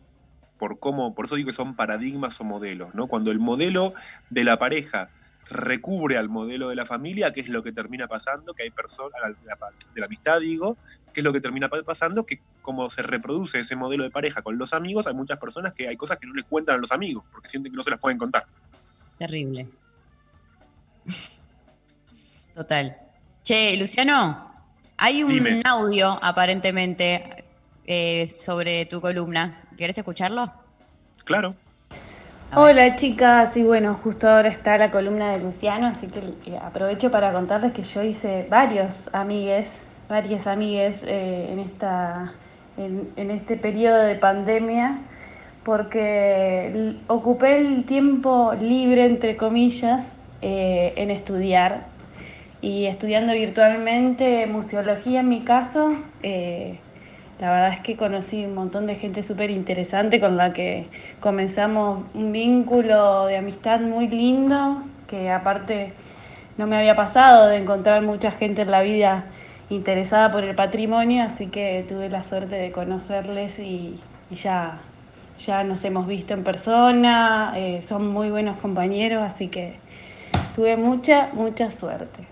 [0.59, 3.07] por cómo, por eso digo que son paradigmas o modelos, ¿no?
[3.07, 3.95] Cuando el modelo
[4.29, 5.09] de la pareja
[5.49, 8.55] recubre al modelo de la familia, ¿qué es lo que termina pasando?
[8.55, 9.21] Que hay personas,
[9.95, 10.77] de la amistad digo,
[11.13, 12.25] ¿qué es lo que termina pa- pasando?
[12.25, 15.89] Que como se reproduce ese modelo de pareja con los amigos, hay muchas personas que
[15.89, 18.01] hay cosas que no les cuentan a los amigos, porque sienten que no se las
[18.01, 18.47] pueden contar.
[19.19, 19.69] Terrible.
[22.55, 22.97] Total.
[23.43, 24.53] Che, Luciano,
[24.97, 25.63] hay un Dime.
[25.65, 27.45] audio aparentemente
[27.85, 29.65] eh, sobre tu columna.
[29.77, 30.53] ¿Querés escucharlo?
[31.25, 31.57] Claro.
[32.55, 36.19] Hola chicas, y bueno, justo ahora está la columna de Luciano, así que
[36.51, 39.69] eh, aprovecho para contarles que yo hice varios amigues
[40.07, 42.35] varias amigas eh, en, esta,
[42.77, 44.99] en, en este periodo de pandemia
[45.65, 50.05] porque ocupé el tiempo libre, entre comillas,
[50.43, 51.87] eh, en estudiar
[52.61, 55.95] y estudiando virtualmente museología en mi caso.
[56.23, 56.79] eh,
[57.41, 60.87] la verdad es que conocí un montón de gente súper interesante con la que
[61.23, 65.95] comenzamos un vínculo de amistad muy lindo, que aparte
[66.59, 69.25] no me había pasado de encontrar mucha gente en la vida
[69.71, 74.01] interesada por el patrimonio, así que tuve la suerte de conocerles y,
[74.31, 74.81] y ya,
[75.39, 79.77] ya nos hemos visto en persona, eh, son muy buenos compañeros, así que
[80.57, 82.27] tuve mucha, mucha suerte.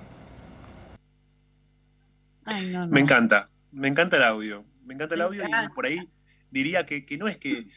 [2.91, 4.65] Me encanta, me encanta el audio.
[4.85, 6.09] Me encanta el Me audio y por ahí
[6.51, 7.69] diría que, que no es que,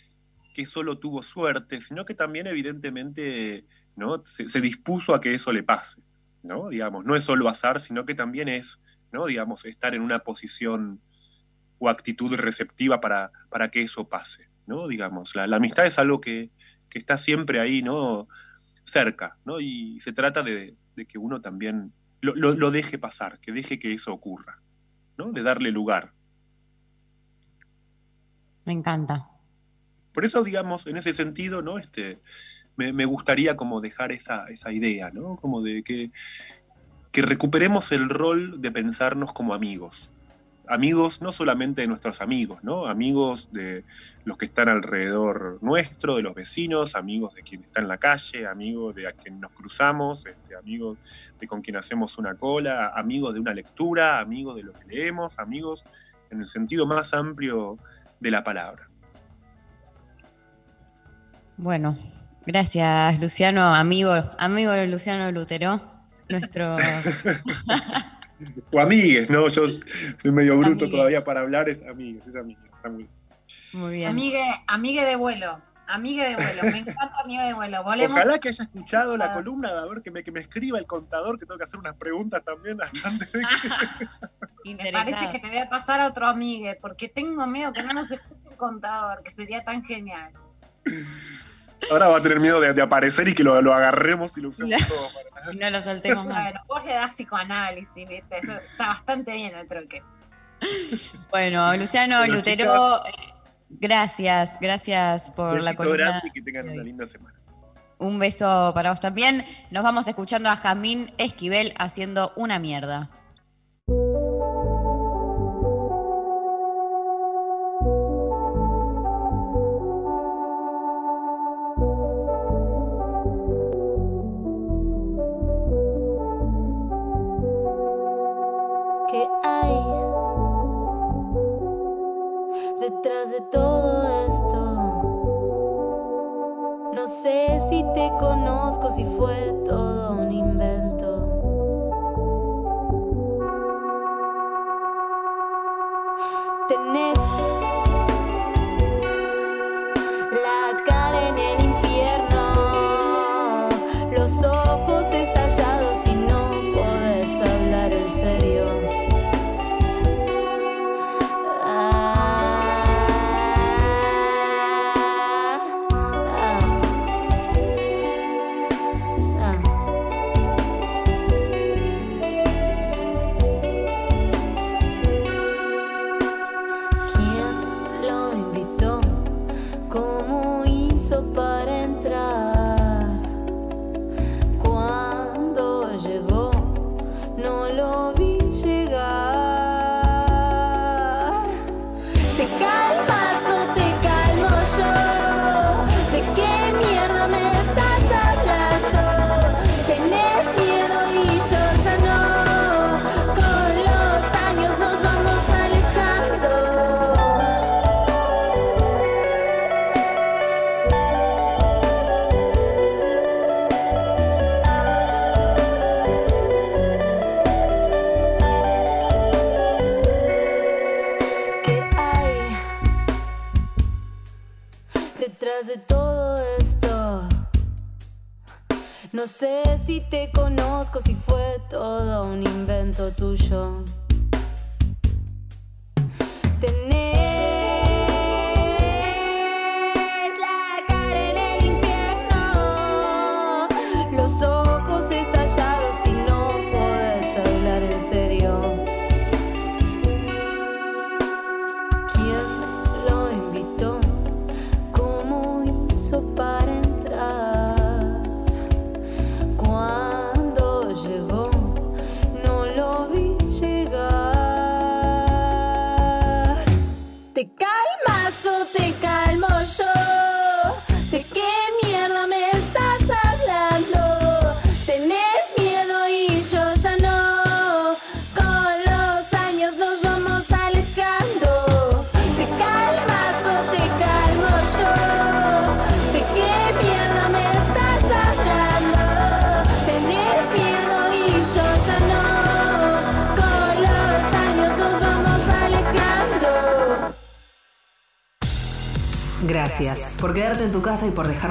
[0.53, 3.65] que solo tuvo suerte, sino que también evidentemente
[3.95, 4.23] ¿no?
[4.25, 6.01] se, dispuso a que eso le pase.
[6.43, 6.69] ¿no?
[6.69, 8.79] Digamos, no es solo azar, sino que también es,
[9.11, 9.25] ¿no?
[9.25, 11.01] digamos, estar en una posición
[11.79, 14.49] o actitud receptiva para, para que eso pase.
[14.67, 14.87] ¿no?
[14.87, 16.51] Digamos, la, la amistad es algo que,
[16.89, 18.27] que está siempre ahí, ¿no?
[18.85, 19.61] cerca, ¿no?
[19.61, 23.79] y se trata de, de que uno también lo, lo- lo deje pasar, que deje
[23.79, 24.61] que eso ocurra,
[25.17, 25.31] ¿no?
[25.31, 26.11] de darle lugar.
[28.65, 29.29] Me encanta.
[30.13, 31.79] Por eso, digamos, en ese sentido, ¿no?
[31.79, 32.19] Este,
[32.75, 35.37] me, gustaría como dejar esa, esa idea, ¿no?
[35.37, 36.11] Como de que,
[37.11, 40.09] que recuperemos el rol de pensarnos como amigos.
[40.65, 42.87] Amigos no solamente de nuestros amigos, ¿no?
[42.87, 43.83] Amigos de
[44.23, 48.47] los que están alrededor nuestro, de los vecinos, amigos de quien está en la calle,
[48.47, 50.97] amigos de a quien nos cruzamos, este, amigos
[51.39, 55.37] de con quien hacemos una cola, amigos de una lectura, amigos de lo que leemos,
[55.37, 55.83] amigos
[56.29, 57.77] en el sentido más amplio
[58.19, 58.92] de la palabra.
[61.63, 61.97] Bueno,
[62.45, 65.81] gracias Luciano, amigo, amigo de Luciano Lutero,
[66.27, 66.75] nuestro...
[68.73, 69.47] O amigues, ¿no?
[69.47, 69.67] Yo
[70.21, 70.91] soy medio bruto Amigues.
[70.91, 73.07] todavía para hablar, es amigues, es amigues, está muy
[73.71, 74.09] Muy bien.
[74.09, 75.61] Amigue, amigue de vuelo.
[75.87, 76.63] Amigue de vuelo.
[76.63, 77.81] Me encanta amigue de vuelo.
[77.83, 78.17] Volemos.
[78.17, 81.39] Ojalá que haya escuchado la columna, a ver, que me, que me escriba el contador,
[81.39, 84.73] que tengo que hacer unas preguntas también antes de que...
[84.75, 87.93] Me parece que te voy a pasar a otro amigue, porque tengo miedo que no
[87.93, 90.33] nos escuche el contador, que sería tan genial.
[91.91, 94.49] Ahora va a tener miedo de, de aparecer y que lo, lo agarremos y lo
[94.49, 95.07] usemos todo.
[95.33, 96.43] para- Y no lo saltemos más.
[96.43, 98.37] Bueno, vos le das psicoanálisis, ¿viste?
[98.41, 100.01] Eso está bastante bien el troque.
[101.29, 103.11] Bueno, Luciano Bueno, Lutero, eh,
[103.69, 106.21] gracias, gracias por la columna.
[106.23, 107.37] y que tengan una linda semana.
[107.97, 109.45] Un beso para vos también.
[109.71, 113.09] Nos vamos escuchando a Jamín Esquivel haciendo una mierda.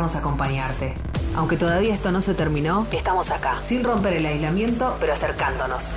[0.03, 0.95] Dejarnos acompañarte.
[1.37, 5.97] Aunque todavía esto no se terminó, estamos acá, sin romper el aislamiento, pero acercándonos.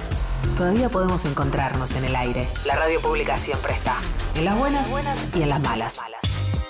[0.57, 2.48] Todavía podemos encontrarnos en el aire.
[2.65, 3.98] La radio pública siempre está,
[4.36, 6.02] en las buenas y en las malas.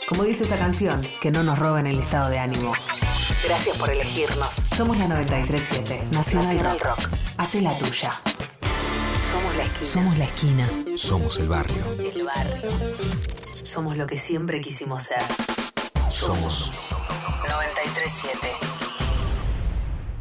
[0.08, 2.74] Como dice esa canción, que no nos roben el estado de ánimo.
[3.44, 4.64] Gracias por elegirnos.
[4.76, 7.10] Somos la 937, Nacional, Nacional Rock.
[7.38, 8.12] Hace la tuya.
[9.34, 9.92] Somos la esquina.
[9.92, 10.70] Somos la esquina.
[10.96, 11.84] Somos el barrio.
[12.00, 12.72] El barrio.
[13.64, 15.22] Somos lo que siempre quisimos ser.
[16.08, 16.72] Somos
[17.56, 18.48] 937.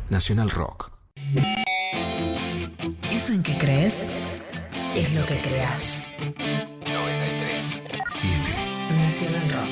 [0.09, 0.93] Nacional Rock.
[3.11, 4.53] Eso en que crees
[4.95, 6.05] es lo que creas.
[6.87, 8.39] 93 7
[8.93, 9.69] Nacional Rock.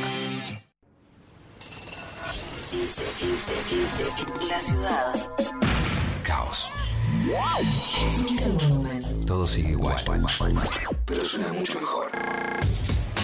[4.49, 5.15] La ciudad.
[6.25, 6.73] Caos.
[8.17, 9.25] Subís el volumen.
[9.25, 10.03] Todo sigue igual.
[11.07, 12.11] Pero suena mucho mejor.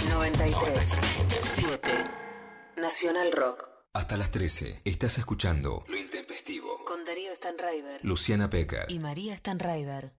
[0.09, 1.01] 93
[1.43, 1.91] 7
[2.77, 3.78] Nacional Rock.
[3.99, 6.69] Hasta las 13 estás escuchando Lo Intempestivo.
[6.87, 7.99] Con Darío Stanraiver.
[8.05, 8.85] Luciana Pecker.
[8.87, 10.13] Y María Stanraiver.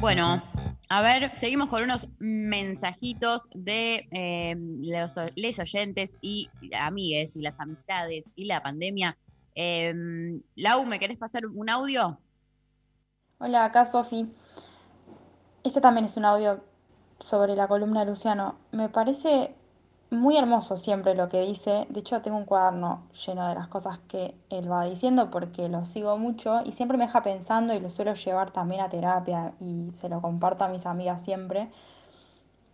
[0.00, 0.42] Bueno,
[0.88, 6.48] a ver, seguimos con unos mensajitos de eh, los les oyentes y
[6.80, 9.18] amigues y las amistades y la pandemia.
[9.54, 9.92] Eh,
[10.54, 12.18] Lau, ¿me querés pasar un audio?
[13.36, 14.26] Hola, acá Sofi.
[15.62, 16.64] Este también es un audio
[17.20, 18.58] sobre la columna de Luciano.
[18.72, 19.54] Me parece
[20.10, 21.86] muy hermoso siempre lo que dice.
[21.90, 25.84] De hecho, tengo un cuaderno lleno de las cosas que él va diciendo porque lo
[25.84, 29.90] sigo mucho y siempre me deja pensando y lo suelo llevar también a terapia y
[29.92, 31.68] se lo comparto a mis amigas siempre.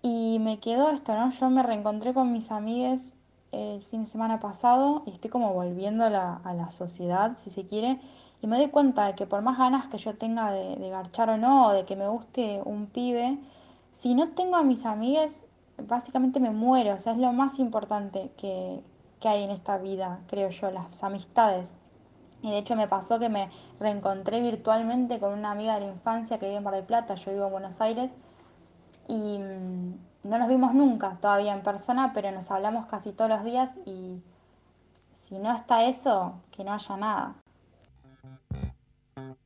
[0.02, 1.30] Y me quedó esto, ¿no?
[1.30, 3.14] Yo me reencontré con mis amigas
[3.52, 7.50] el fin de semana pasado y estoy como volviendo a la, a la sociedad, si
[7.50, 8.00] se quiere,
[8.40, 11.30] y me doy cuenta de que por más ganas que yo tenga de, de garchar
[11.30, 13.38] o no, de que me guste un pibe,
[13.92, 15.44] si no tengo a mis amigas,
[15.86, 18.82] básicamente me muero, o sea, es lo más importante que,
[19.20, 21.74] que hay en esta vida, creo yo, las amistades.
[22.42, 23.48] Y de hecho me pasó que me
[23.78, 27.30] reencontré virtualmente con una amiga de la infancia que vive en Mar del Plata, yo
[27.30, 28.12] vivo en Buenos Aires,
[29.09, 33.44] y mm, no nos vimos nunca todavía en persona, pero nos hablamos casi todos los
[33.44, 34.22] días y
[35.12, 37.34] si no está eso, que no haya nada.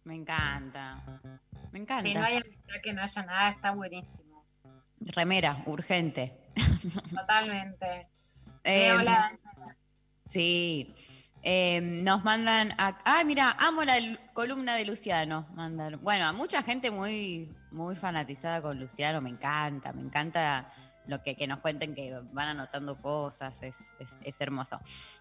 [0.05, 1.03] Me encanta.
[1.73, 2.09] Me encanta.
[2.09, 4.26] Si no hay amistad que no haya nada, está buenísimo.
[5.01, 6.33] Remera, urgente.
[7.15, 8.09] Totalmente.
[8.69, 9.31] Eh, hola.
[10.29, 10.93] Sí.
[11.45, 12.99] Eh, nos mandan a.
[13.05, 15.47] Ah, mira, amo la lu- columna de Luciano.
[15.55, 16.01] Mandan.
[16.03, 19.21] Bueno, a mucha gente muy, muy fanatizada con Luciano.
[19.21, 20.69] Me encanta, me encanta
[21.07, 23.63] lo que, que nos cuenten que van anotando cosas.
[23.63, 24.81] Es, es- es hermoso.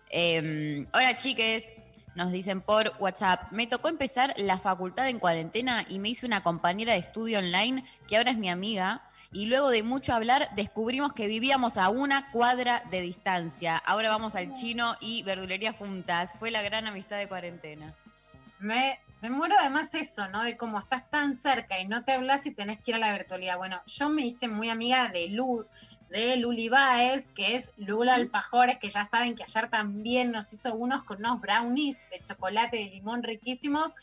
[0.10, 1.72] Eh, hola, chiques.
[2.16, 6.42] Nos dicen por WhatsApp, me tocó empezar la facultad en cuarentena y me hice una
[6.42, 9.04] compañera de estudio online que ahora es mi amiga.
[9.32, 13.78] Y luego de mucho hablar, descubrimos que vivíamos a una cuadra de distancia.
[13.78, 16.34] Ahora vamos al chino y verdulería juntas.
[16.40, 17.94] Fue la gran amistad de cuarentena.
[18.60, 20.44] Me, me muero además eso, ¿no?
[20.44, 23.12] De cómo estás tan cerca y no te hablas y tenés que ir a la
[23.12, 23.58] virtualidad.
[23.58, 25.66] Bueno, yo me hice muy amiga de Lu,
[26.10, 30.74] de Luli Baez, que es Lula Alfajores, que ya saben que ayer también nos hizo
[30.76, 33.94] unos con unos brownies de chocolate y limón riquísimos.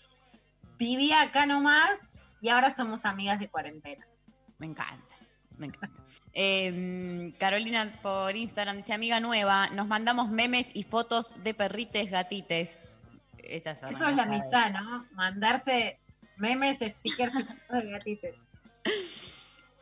[0.78, 2.00] Vivía acá nomás
[2.40, 4.06] y ahora somos amigas de cuarentena.
[4.58, 5.11] Me encanta,
[5.58, 5.90] me encanta.
[6.34, 12.78] Eh, Carolina por Instagram dice, amiga nueva, nos mandamos memes y fotos de perrites gatites.
[13.42, 15.06] Esas son Eso es la amistad, ¿no?
[15.12, 15.98] Mandarse
[16.36, 18.30] memes, stickers y fotos de gatitos.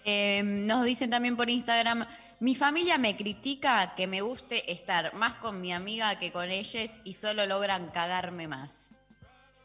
[0.05, 2.07] Eh, nos dicen también por Instagram,
[2.41, 6.93] mi familia me critica que me guste estar más con mi amiga que con ellas
[7.05, 8.89] y solo logran cagarme más.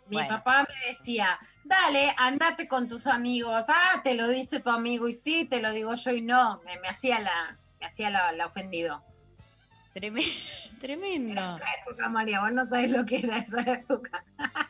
[0.08, 0.30] Mi Bueno.
[0.30, 3.66] papá me decía, dale, andate con tus amigos.
[3.68, 6.62] Ah, te lo dice tu amigo y sí, te lo digo yo y no.
[6.66, 9.04] Me, me hacía la, me hacía la, la ofendido.
[9.94, 10.32] Tremendo.
[10.80, 11.42] Tremendo.
[11.42, 14.24] Esa época, María, vos no sabés lo que era esa época.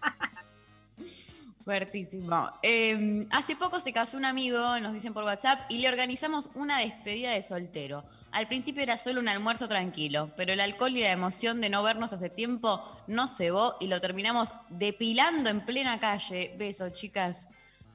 [1.65, 2.51] Fuertísimo.
[2.61, 6.77] Eh, hace poco se casó un amigo, nos dicen por WhatsApp, y le organizamos una
[6.79, 8.05] despedida de soltero.
[8.35, 11.81] Al principio era solo un almuerzo tranquilo, pero el alcohol y la emoción de no
[11.83, 16.53] vernos hace tiempo nos cebó y lo terminamos depilando en plena calle.
[16.57, 17.47] Besos, chicas.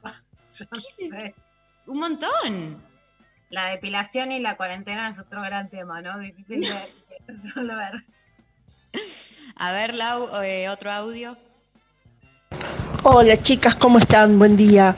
[1.11, 1.93] No.
[1.93, 2.83] Un montón.
[3.51, 6.19] La depilación y la cuarentena es otro gran tema, ¿no?
[6.19, 8.05] Difícil de, de resolver.
[9.57, 11.37] A ver, Lau, eh, otro audio.
[13.03, 14.39] Hola chicas, ¿cómo están?
[14.39, 14.95] Buen día.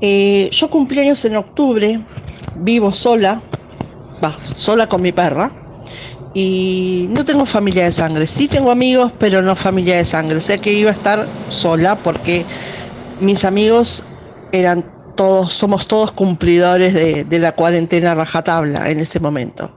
[0.00, 2.04] Eh, yo cumplí años en octubre,
[2.56, 3.40] vivo sola,
[4.54, 5.50] sola con mi perra,
[6.34, 8.26] y no tengo familia de sangre.
[8.26, 10.38] Sí tengo amigos, pero no familia de sangre.
[10.38, 12.44] O sea que iba a estar sola porque
[13.20, 14.04] mis amigos
[14.52, 14.84] eran
[15.16, 19.70] todos, somos todos cumplidores de, de la cuarentena rajatabla en ese momento.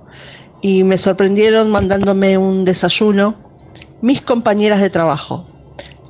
[0.61, 3.35] Y me sorprendieron mandándome un desayuno
[4.01, 5.47] mis compañeras de trabajo,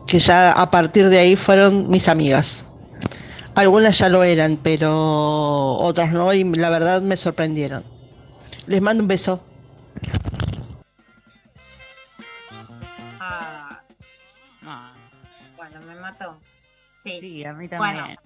[0.08, 2.66] que ya a partir de ahí fueron mis amigas.
[3.56, 7.93] Algunas ya lo eran, pero otras no, y la verdad me sorprendieron.
[8.68, 9.41] Les mando un beso.
[13.19, 13.81] Ah.
[15.57, 16.40] Bueno, me mató.
[16.95, 17.19] Sí.
[17.19, 18.19] Sí, a mí Bueno, también.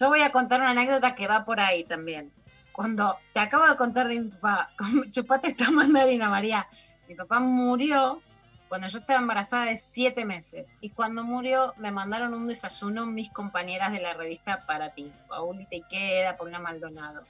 [0.00, 2.32] yo voy a contar una anécdota que va por ahí también.
[2.72, 4.70] Cuando te acabo de contar de mi papá,
[5.10, 6.66] chupate esta mandarina, María.
[7.08, 8.22] Mi papá murió
[8.68, 10.76] cuando yo estaba embarazada de siete meses.
[10.80, 15.12] Y cuando murió, me mandaron un desayuno mis compañeras de la revista Para ti.
[15.28, 17.24] Paulita y Queda, Paula Maldonado.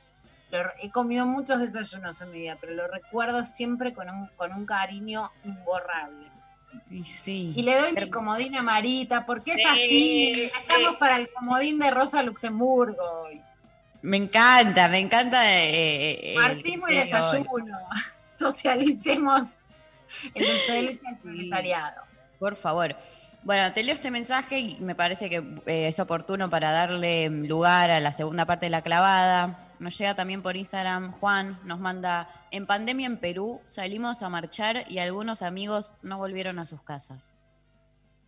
[0.52, 4.52] Lo- he comido muchos desayunos en mi vida, pero lo recuerdo siempre con un, con
[4.52, 6.28] un cariño imborrable.
[6.90, 7.52] Y sí.
[7.56, 9.64] Y le doy mi comodín a Marita, porque es Sí.
[9.66, 10.50] así.
[10.62, 13.40] Estamos para el comodín de Rosa Luxemburgo hoy.
[14.02, 15.42] Me encanta, me encanta.
[15.52, 17.78] eh, eh, y desayuno.
[18.38, 19.42] Socialicemos
[20.34, 22.02] el dulce de leche del proletariado.
[22.38, 22.96] Por favor.
[23.44, 27.90] Bueno, te leo este mensaje y me parece que eh, es oportuno para darle lugar
[27.90, 29.58] a la segunda parte de la clavada.
[29.82, 34.84] Nos llega también por Instagram, Juan nos manda, en pandemia en Perú salimos a marchar
[34.88, 37.36] y algunos amigos no volvieron a sus casas.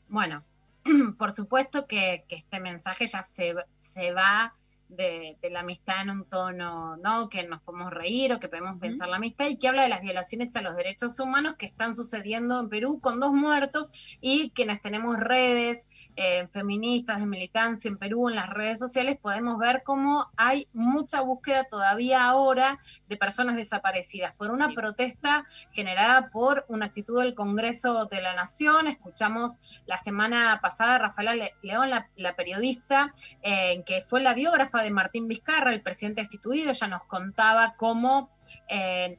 [0.09, 0.43] Bueno,
[1.17, 4.53] por supuesto que, que este mensaje ya se, se va
[4.89, 7.29] de, de la amistad en un tono, ¿no?
[7.29, 10.03] Que nos podemos reír o que podemos pensar la amistad y que habla de las
[10.03, 14.83] violaciones a los derechos humanos que están sucediendo en Perú con dos muertos y quienes
[14.83, 15.87] tenemos redes
[16.17, 21.21] eh, feministas de militancia en Perú en las redes sociales podemos ver cómo hay mucha
[21.21, 22.79] búsqueda todavía ahora
[23.09, 28.87] de personas desaparecidas por una protesta generada por una actitud del Congreso de la Nación.
[28.87, 34.35] Escuchamos la semana pasada a Rafaela Le- León, la, la periodista, eh, que fue la
[34.35, 38.31] biógrafa de Martín Vizcarra, el presidente destituido, ella nos contaba cómo
[38.69, 39.19] eh,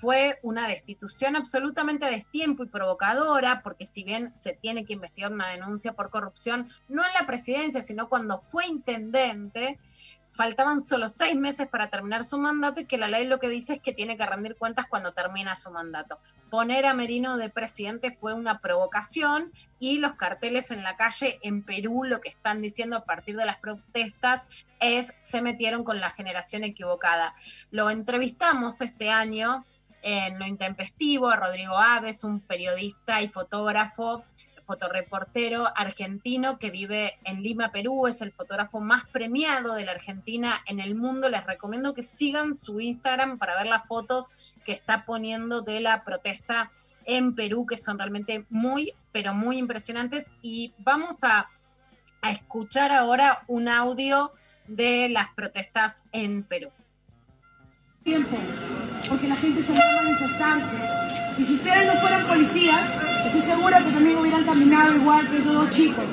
[0.00, 5.32] fue una destitución absolutamente a destiempo y provocadora, porque si bien se tiene que investigar
[5.32, 9.78] una denuncia por corrupción, no en la presidencia, sino cuando fue intendente,
[10.30, 13.74] faltaban solo seis meses para terminar su mandato y que la ley lo que dice
[13.74, 16.18] es que tiene que rendir cuentas cuando termina su mandato.
[16.50, 21.62] Poner a Merino de presidente fue una provocación y los carteles en la calle en
[21.62, 24.46] Perú lo que están diciendo a partir de las protestas
[24.78, 27.34] es se metieron con la generación equivocada.
[27.70, 29.66] Lo entrevistamos este año
[30.02, 34.24] en Lo Intempestivo a Rodrigo Aves, un periodista y fotógrafo
[34.70, 40.60] fotoreportero argentino que vive en Lima, Perú, es el fotógrafo más premiado de la Argentina
[40.64, 41.28] en el mundo.
[41.28, 44.30] Les recomiendo que sigan su Instagram para ver las fotos
[44.64, 46.70] que está poniendo de la protesta
[47.04, 50.30] en Perú, que son realmente muy, pero muy impresionantes.
[50.40, 51.50] Y vamos a,
[52.22, 54.32] a escuchar ahora un audio
[54.68, 56.70] de las protestas en Perú.
[58.04, 58.36] tiempo,
[59.10, 60.76] porque la gente se va a manifestarse.
[61.36, 62.80] Y si ustedes no fueran policías,
[63.26, 66.04] estoy segura que también hubieran caminado igual que esos dos chicos.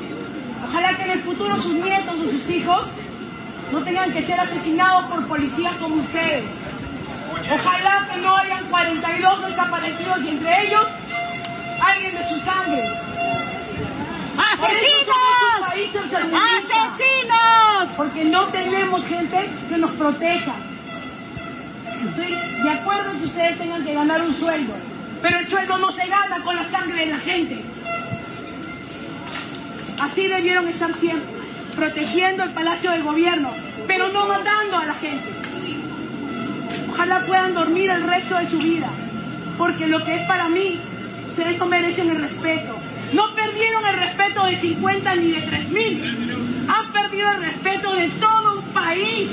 [0.68, 2.88] Ojalá que en el futuro sus nietos o sus hijos
[3.72, 6.46] no tengan que ser asesinados por policías como ustedes.
[7.54, 10.88] Ojalá que no hayan 42 desaparecidos y entre ellos
[11.80, 12.84] alguien de su sangre.
[15.92, 16.40] Tercermundista.
[16.58, 17.94] ¡Asesinos!
[17.96, 20.56] Porque no tenemos gente que nos proteja.
[22.06, 24.74] Estoy de acuerdo que ustedes tengan que ganar un sueldo,
[25.22, 27.62] pero el sueldo no se gana con la sangre de la gente.
[30.00, 31.28] Así debieron estar siempre,
[31.76, 33.52] protegiendo el palacio del gobierno,
[33.88, 35.28] pero no matando a la gente.
[36.92, 38.90] Ojalá puedan dormir el resto de su vida,
[39.58, 40.80] porque lo que es para mí,
[41.30, 42.78] ustedes no merecen el respeto.
[43.14, 48.10] No perdieron el respeto de 50 ni de 3 mil, han perdido el respeto de
[48.10, 49.30] todo un país.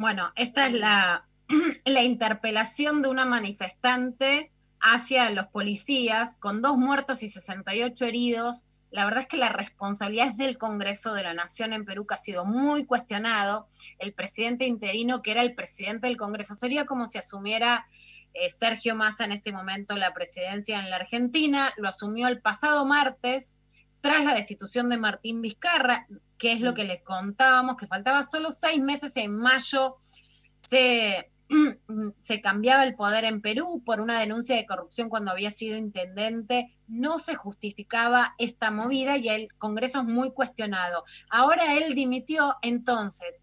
[0.00, 1.28] Bueno, esta es la,
[1.84, 4.50] la interpelación de una manifestante
[4.80, 8.64] hacia los policías con dos muertos y 68 heridos.
[8.90, 12.14] La verdad es que la responsabilidad es del Congreso de la Nación en Perú, que
[12.14, 13.68] ha sido muy cuestionado.
[13.98, 17.86] El presidente interino, que era el presidente del Congreso, sería como si asumiera
[18.32, 21.74] eh, Sergio Massa en este momento la presidencia en la Argentina.
[21.76, 23.54] Lo asumió el pasado martes
[24.00, 26.06] tras la destitución de Martín Vizcarra,
[26.40, 29.98] que es lo que les contábamos, que faltaba solo seis meses en mayo,
[30.56, 31.30] se,
[32.16, 36.74] se cambiaba el poder en Perú por una denuncia de corrupción cuando había sido intendente,
[36.88, 41.04] no se justificaba esta movida y el Congreso es muy cuestionado.
[41.28, 43.42] Ahora él dimitió, entonces,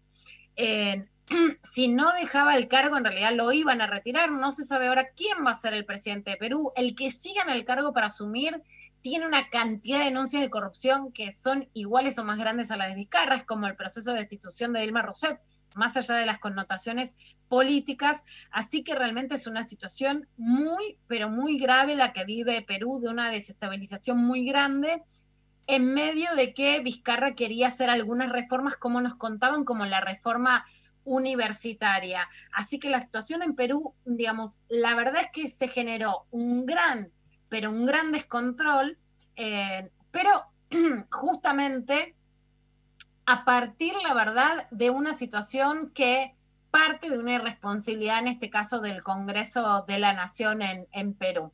[0.56, 1.06] eh,
[1.62, 5.10] si no dejaba el cargo, en realidad lo iban a retirar, no se sabe ahora
[5.14, 8.08] quién va a ser el presidente de Perú, el que siga en el cargo para
[8.08, 8.60] asumir
[9.02, 12.90] tiene una cantidad de denuncias de corrupción que son iguales o más grandes a las
[12.90, 15.38] de Vizcarra, como el proceso de destitución de Dilma Rousseff,
[15.74, 17.16] más allá de las connotaciones
[17.48, 23.00] políticas, así que realmente es una situación muy, pero muy grave la que vive Perú,
[23.00, 25.02] de una desestabilización muy grande,
[25.66, 30.64] en medio de que Vizcarra quería hacer algunas reformas, como nos contaban, como la reforma
[31.04, 32.28] universitaria.
[32.52, 37.12] Así que la situación en Perú, digamos, la verdad es que se generó un gran,
[37.48, 38.98] pero un gran descontrol,
[39.36, 40.30] eh, pero
[41.10, 42.14] justamente
[43.26, 46.34] a partir, la verdad, de una situación que
[46.70, 51.52] parte de una irresponsabilidad, en este caso del Congreso de la Nación en, en Perú.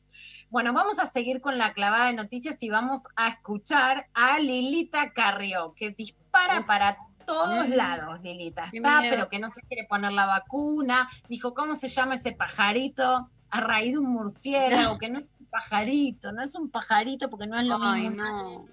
[0.49, 5.11] Bueno, vamos a seguir con la clavada de noticias y vamos a escuchar a Lilita
[5.13, 8.69] Carrió, que dispara para todos lados, Lilita.
[8.71, 11.09] Está, pero que no se quiere poner la vacuna.
[11.27, 13.29] Dijo, ¿cómo se llama ese pajarito?
[13.49, 15.29] A raíz de un murciélago, que no es
[15.59, 18.65] pajarito, no es un pajarito porque no es lo Ay, mismo no.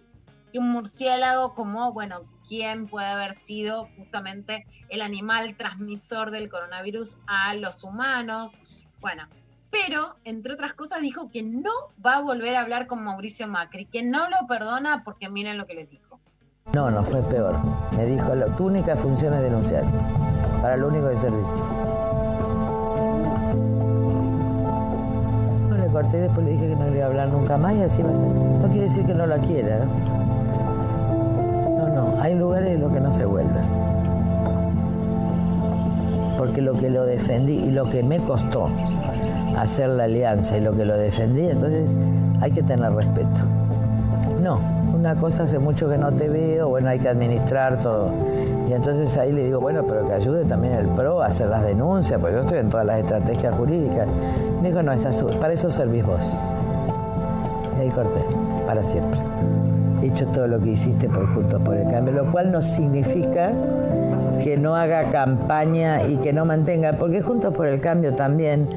[0.53, 2.17] que un murciélago como, bueno,
[2.49, 8.59] quién puede haber sido justamente el animal transmisor del coronavirus a los humanos.
[9.01, 9.29] Bueno,
[9.71, 11.71] pero entre otras cosas dijo que no
[12.05, 15.67] va a volver a hablar con Mauricio Macri, que no lo perdona porque miren lo
[15.67, 16.19] que les dijo.
[16.75, 17.57] No, no, fue peor.
[17.97, 19.85] Me dijo, "La- tu única función es denunciar.
[20.61, 21.49] Para lo único que servís.
[26.13, 28.11] Y después le dije que no le iba a hablar nunca más y así va
[28.11, 28.27] a ser.
[28.27, 29.77] No quiere decir que no la quiera.
[29.77, 29.87] ¿eh?
[31.77, 33.61] No, no, hay lugares en los que no se vuelve.
[36.37, 38.69] Porque lo que lo defendí y lo que me costó
[39.57, 41.95] hacer la alianza y lo que lo defendí, entonces
[42.41, 43.43] hay que tener respeto.
[44.43, 44.59] No,
[45.03, 48.13] una cosa hace mucho que no te veo, bueno, hay que administrar todo.
[48.69, 51.65] Y entonces ahí le digo, bueno, pero que ayude también el PRO a hacer las
[51.65, 54.07] denuncias, porque yo estoy en todas las estrategias jurídicas.
[54.63, 56.33] Me dijo, no, estás, para eso servís vos.
[57.77, 58.21] Y ahí corté,
[58.65, 59.19] para siempre.
[60.03, 63.51] He hecho todo lo que hiciste por Juntos por el Cambio, lo cual no significa
[64.41, 68.69] que no haga campaña y que no mantenga, porque Juntos por el Cambio también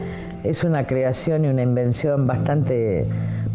[0.43, 3.05] es una creación y una invención bastante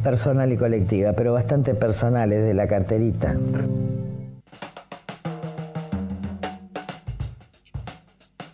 [0.00, 3.36] personal y colectiva, pero bastante personal, es de la carterita.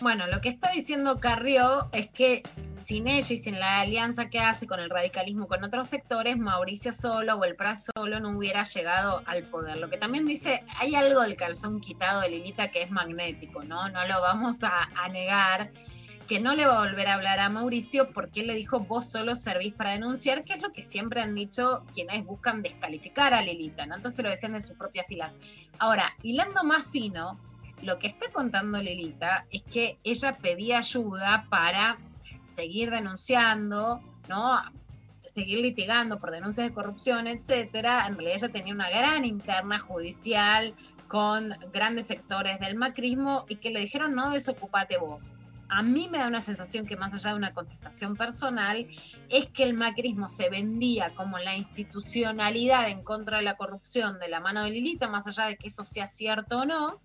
[0.00, 2.44] Bueno, lo que está diciendo Carrió es que
[2.74, 6.92] sin ella y sin la alianza que hace con el radicalismo con otros sectores, Mauricio
[6.92, 9.78] solo o el PRA solo no hubiera llegado al poder.
[9.78, 13.88] Lo que también dice, hay algo del calzón quitado de Lilita que es magnético, ¿no?
[13.88, 15.72] No lo vamos a negar,
[16.26, 19.06] que no le va a volver a hablar a Mauricio porque él le dijo, vos
[19.06, 23.42] solo servís para denunciar, que es lo que siempre han dicho quienes buscan descalificar a
[23.42, 23.94] Lilita, ¿no?
[23.94, 25.36] Entonces lo decían de sus propias filas.
[25.78, 27.38] Ahora, hilando más fino,
[27.82, 31.98] lo que está contando Lilita es que ella pedía ayuda para
[32.44, 34.60] seguir denunciando, ¿no?
[35.24, 38.06] Seguir litigando por denuncias de corrupción, etcétera.
[38.06, 40.74] En realidad ella tenía una gran interna judicial
[41.08, 45.32] con grandes sectores del macrismo y que le dijeron no desocupate vos.
[45.68, 48.86] A mí me da una sensación que más allá de una contestación personal,
[49.28, 54.28] es que el macrismo se vendía como la institucionalidad en contra de la corrupción de
[54.28, 57.00] la mano de Lilita, más allá de que eso sea cierto o no,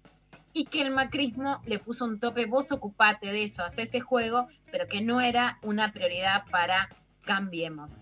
[0.54, 4.48] y que el macrismo le puso un tope, vos ocupate de eso, hace ese juego,
[4.72, 6.90] pero que no era una prioridad para
[7.24, 7.98] Cambiemos.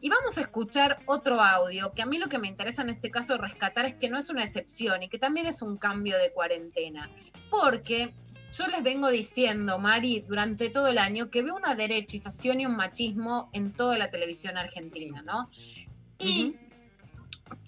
[0.00, 3.10] Y vamos a escuchar otro audio, que a mí lo que me interesa en este
[3.10, 6.32] caso rescatar es que no es una excepción y que también es un cambio de
[6.32, 7.10] cuarentena,
[7.50, 8.14] porque
[8.52, 12.76] yo les vengo diciendo, Mari, durante todo el año que veo una derechización y un
[12.76, 15.50] machismo en toda la televisión argentina, ¿no?
[16.18, 16.56] Y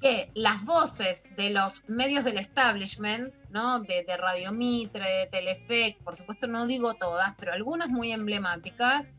[0.01, 3.81] que las voces de los medios del establishment, ¿no?
[3.81, 9.13] De, de Radio Mitre, de Telefe, por supuesto no digo todas, pero algunas muy emblemáticas,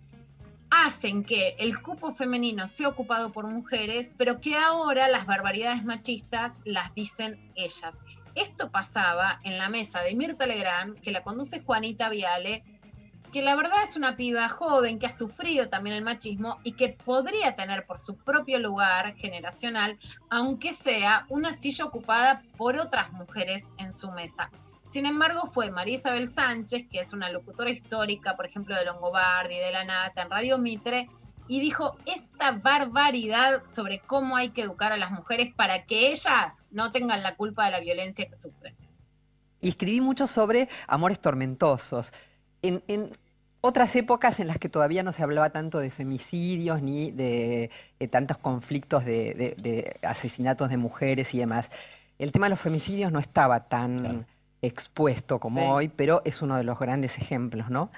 [0.69, 6.61] hacen que el cupo femenino sea ocupado por mujeres, pero que ahora las barbaridades machistas
[6.65, 8.02] las dicen ellas.
[8.35, 12.64] Esto pasaba en la mesa de Mirta Legrand, que la conduce Juanita Viale,
[13.31, 16.89] que la verdad es una piba joven que ha sufrido también el machismo y que
[16.89, 19.97] podría tener por su propio lugar generacional,
[20.30, 24.51] aunque sea una silla ocupada por otras mujeres en su mesa.
[24.84, 29.55] Sin embargo, fue María Isabel Sánchez, que es una locutora histórica, por ejemplo, de Longobardi,
[29.55, 31.10] de La Nata, en Radio Mitre,
[31.48, 36.65] y dijo esta barbaridad sobre cómo hay que educar a las mujeres para que ellas
[36.72, 38.76] no tengan la culpa de la violencia que sufren.
[39.61, 42.11] y escribí mucho sobre amores tormentosos.
[42.61, 43.15] En, en
[43.61, 48.07] otras épocas en las que todavía no se hablaba tanto de femicidios ni de, de
[48.10, 51.68] tantos conflictos de, de- de asesinatos de mujeres y demás,
[52.20, 54.26] el tema de los femicidios no estaba tan
[54.61, 55.68] expuesto como Sí.
[55.70, 57.90] hoy, pero es uno de los grandes ejemplos, ¿no?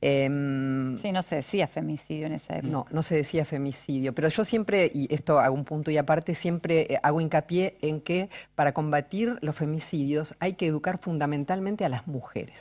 [0.00, 2.70] Em, Sí, no se decía femicidio en esa época.
[2.70, 6.34] no, no se decía femicidio, pero yo siempre, y esto hago un punto y aparte,
[6.36, 11.88] siempre eh, hago hincapié en que para combatir los femicidios hay que educar fundamentalmente a
[11.88, 12.56] las mujeres.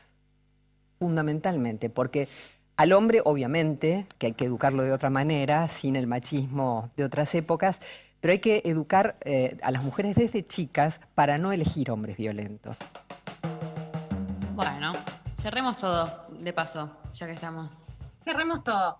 [0.97, 2.27] Fundamentalmente, porque
[2.75, 7.33] al hombre, obviamente, que hay que educarlo de otra manera, sin el machismo de otras
[7.35, 7.77] épocas,
[8.19, 12.75] pero hay que educar eh, a las mujeres desde chicas para no elegir hombres violentos.
[14.55, 14.93] Bueno,
[15.47, 17.71] cerremos todo, de paso, ya que estamos.
[18.25, 18.99] Cerremos todo.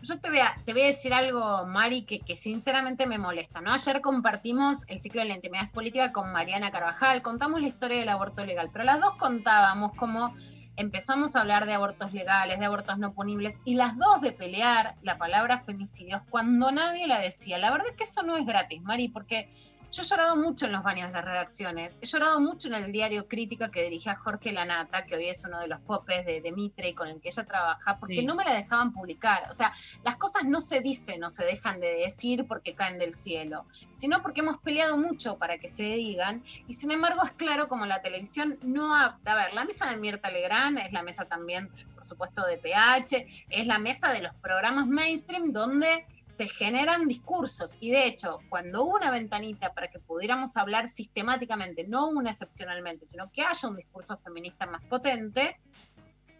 [0.00, 0.56] Yo te voy a,
[0.86, 3.60] decir algo, Mari, que, que sinceramente me molesta.
[3.60, 3.70] ¿no?
[3.70, 8.08] Ayer compartimos el ciclo de la intimidad política con Mariana Carvajal, contamos la historia del
[8.08, 10.34] aborto legal, pero las dos contábamos cómo
[10.76, 14.94] empezamos a hablar de abortos legales, de abortos no punibles, y las dos de pelear
[15.02, 17.58] la palabra femicidios cuando nadie la decía.
[17.58, 19.50] La verdad es que eso no es gratis, Mari, porque
[19.94, 22.90] yo he llorado mucho en los baños de las redacciones, he llorado mucho en el
[22.90, 26.50] diario Crítica que dirigía Jorge Lanata, que hoy es uno de los popes de, de
[26.52, 28.26] Mitre y con el que ella trabaja, porque Sí.
[28.26, 29.46] no me la dejaban publicar.
[29.48, 29.72] O sea,
[30.02, 34.20] las cosas no se dicen, no se dejan de decir porque caen del cielo, sino
[34.20, 38.02] porque hemos peleado mucho para que se digan, y sin embargo es claro como la
[38.02, 39.18] televisión no ha...
[39.24, 43.26] A ver, la mesa de Mirta Legrand es la mesa también, por supuesto, de PH,
[43.50, 46.04] es la mesa de los programas mainstream donde
[46.34, 51.86] se generan discursos y de hecho cuando hubo una ventanita para que pudiéramos hablar sistemáticamente,
[51.86, 55.58] no una excepcionalmente, sino que haya un discurso feminista más potente,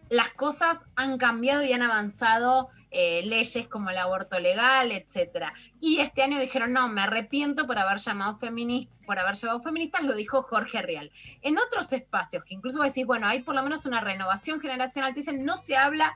[0.09, 5.53] las cosas han cambiado y han avanzado eh, leyes como el aborto legal, etcétera.
[5.81, 10.03] Y este año dijeron, no, me arrepiento por haber llamado feminista, por haber llevado feministas,
[10.03, 11.11] lo dijo Jorge Rial.
[11.41, 15.13] En otros espacios, que incluso vos decís, bueno, hay por lo menos una renovación generacional,
[15.13, 16.13] te dicen, no se habla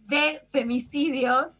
[0.00, 1.56] de femicidios,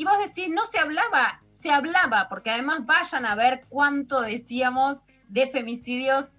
[0.00, 4.96] y vos decís, no se hablaba, se hablaba, porque además vayan a ver cuánto decíamos
[5.28, 6.32] de femicidios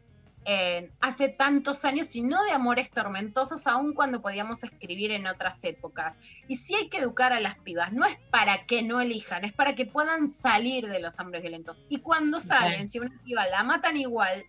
[0.45, 5.63] eh, hace tantos años y no de amores tormentosos, aun cuando podíamos escribir en otras
[5.63, 6.15] épocas.
[6.47, 9.53] Y sí hay que educar a las pibas, no es para que no elijan, es
[9.53, 11.83] para que puedan salir de los hombres violentos.
[11.87, 14.43] Y cuando salen, si una piba la matan igual,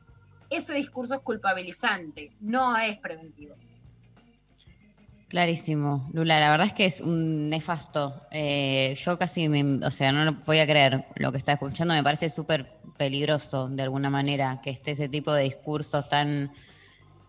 [0.48, 3.56] ese discurso es culpabilizante, no es preventivo.
[5.32, 6.38] Clarísimo, Lula.
[6.38, 8.26] La verdad es que es un nefasto.
[8.30, 11.94] Eh, yo casi, me, o sea, no lo podía creer lo que está escuchando.
[11.94, 16.52] Me parece súper peligroso, de alguna manera, que esté ese tipo de discursos tan,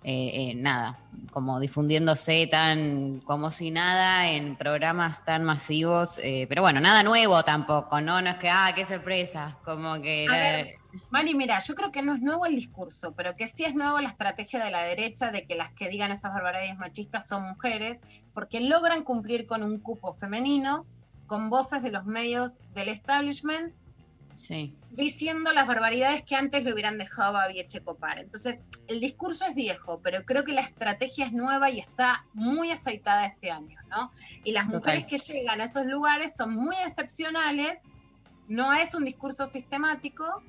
[0.04, 1.00] eh, eh, nada,
[1.32, 6.20] como difundiéndose tan como si nada en programas tan masivos.
[6.22, 8.22] eh, pero bueno, nada nuevo tampoco, ¿no?
[8.22, 9.60] No es que, ah, qué sorpresa.
[9.64, 10.28] Como que.
[10.30, 10.76] A ver,
[11.10, 14.00] Mari, mira, yo creo que no es nuevo el discurso, pero que sí es nuevo
[14.00, 18.00] la estrategia de la derecha de que las que digan esas barbaridades machistas son mujeres,
[18.34, 20.86] porque logran cumplir con un cupo femenino,
[21.28, 23.74] con voces de los medios del establishment,
[24.36, 24.76] Sí.
[24.90, 28.18] diciendo las barbaridades que antes le hubieran dejado a Viechecopar.
[28.18, 32.72] Entonces, el discurso es viejo, pero creo que la estrategia es nueva y está muy
[32.72, 34.12] aceitada este año, ¿no?
[34.44, 34.80] Y las Total.
[34.80, 37.80] mujeres que llegan a esos lugares son muy excepcionales,
[38.48, 40.42] no es un discurso sistemático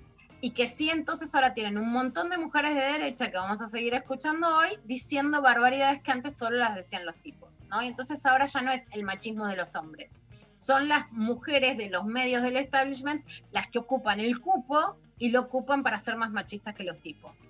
[0.45, 3.67] y que sí entonces ahora tienen un montón de mujeres de derecha que vamos a
[3.67, 7.81] seguir escuchando hoy diciendo barbaridades que antes solo las decían los tipos, ¿no?
[7.83, 10.17] Y entonces ahora ya no es el machismo de los hombres,
[10.51, 15.41] son las mujeres de los medios del establishment las que ocupan el cupo y lo
[15.41, 17.49] ocupan para ser más machistas que los tipos.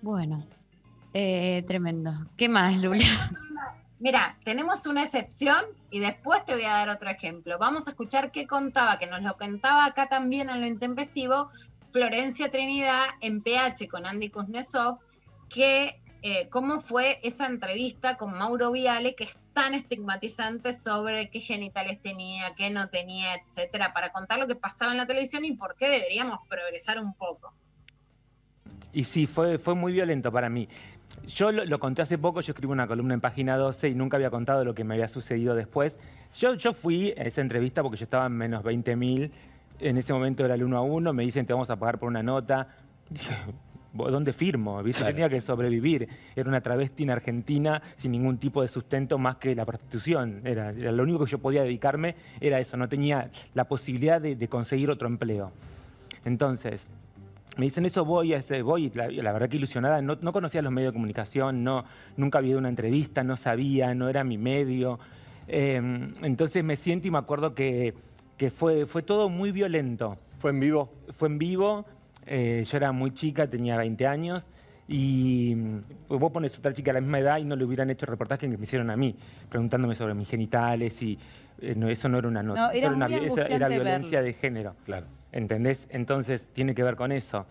[0.00, 0.46] Bueno,
[1.12, 2.14] eh, tremendo.
[2.38, 3.04] ¿Qué más, Lula?
[3.98, 7.58] Mira, tenemos una excepción y después te voy a dar otro ejemplo.
[7.58, 11.50] Vamos a escuchar qué contaba, que nos lo contaba acá también en lo intempestivo,
[11.92, 14.98] Florencia Trinidad en PH con Andy Kuznetsov,
[15.48, 21.40] que eh, cómo fue esa entrevista con Mauro Viale, que es tan estigmatizante sobre qué
[21.40, 25.52] genitales tenía, qué no tenía, etcétera, para contar lo que pasaba en la televisión y
[25.52, 27.54] por qué deberíamos progresar un poco.
[28.92, 30.68] Y sí, fue, fue muy violento para mí.
[31.26, 34.16] Yo lo, lo conté hace poco, yo escribo una columna en página 12 y nunca
[34.16, 35.98] había contado lo que me había sucedido después.
[36.38, 39.32] Yo, yo fui a esa entrevista porque yo estaba en menos 20 mil,
[39.78, 42.08] en ese momento era el uno a uno, me dicen te vamos a pagar por
[42.08, 42.68] una nota.
[43.10, 43.34] Dije,
[43.92, 44.80] "¿Vos ¿dónde firmo?
[44.82, 45.02] ¿Viste?
[45.02, 46.08] Yo tenía que sobrevivir.
[46.36, 50.42] Era una travesti en Argentina sin ningún tipo de sustento más que la prostitución.
[50.44, 54.36] Era, era lo único que yo podía dedicarme, era eso, no tenía la posibilidad de-
[54.36, 55.50] de conseguir otro empleo.
[56.24, 56.88] Entonces,
[57.60, 60.62] me dicen eso, voy, a ese, voy, y la, verdad que ilusionada, no, no conocía
[60.62, 61.84] los medios de comunicación, no,
[62.16, 64.98] nunca había ido a una entrevista, no sabía, no era mi medio.
[65.46, 65.76] Eh,
[66.22, 67.92] entonces me siento y me acuerdo que,
[68.38, 70.16] que fue, fue todo muy violento.
[70.38, 70.90] ¿Fue en vivo?
[71.10, 71.84] Fue en vivo,
[72.24, 74.46] eh, yo era muy chica, tenía 20 años,
[74.88, 75.54] y
[76.08, 78.48] pues vos pones otra chica a la misma edad y no le hubieran hecho reportaje
[78.48, 79.14] que me hicieron a mí,
[79.50, 81.18] preguntándome sobre mis genitales y
[81.60, 84.26] eh, no, eso no era una nota, No, eso era una eso era violencia verlo.
[84.26, 84.74] de género.
[84.86, 85.19] Claro.
[85.32, 85.86] ¿Entendés?
[85.90, 87.46] Entonces tiene que ver con eso.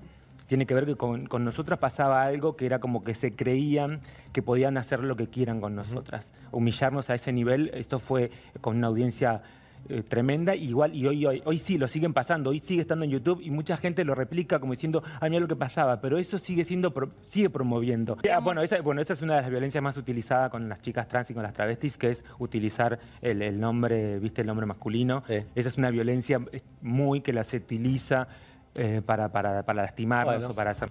[0.48, 4.02] tiene que ver que con, con nosotras pasaba algo que era como que se creían
[4.34, 6.32] que podían hacer lo que quieran con nosotras.
[6.52, 8.32] Humillarnos a ese nivel, esto fue
[8.62, 9.44] con una audiencia
[9.88, 13.12] eh, tremenda, igual, y hoy, hoy, hoy sí lo siguen pasando, hoy sigue estando en
[13.12, 16.38] YouTube y mucha gente lo replica como diciendo, a mí lo que pasaba, pero eso
[16.38, 18.18] sigue siendo, pro- sigue promoviendo.
[18.32, 21.08] Ah, bueno, esa, bueno, esa es una de las violencias más utilizadas con las chicas
[21.08, 25.24] trans y con las travestis, que es utilizar el, el nombre, viste, el nombre masculino.
[25.56, 26.40] Esa es una violencia
[26.82, 28.28] muy que la se utiliza
[28.76, 30.50] eh, para, para, para lastimarnos Bueno.
[30.50, 30.90] o para hacer...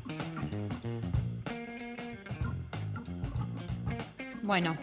[4.42, 4.76] Bueno,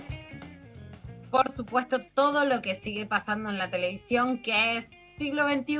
[1.35, 4.87] Por supuesto, todo lo que sigue pasando en la televisión, que es
[5.17, 5.75] siglo XXI,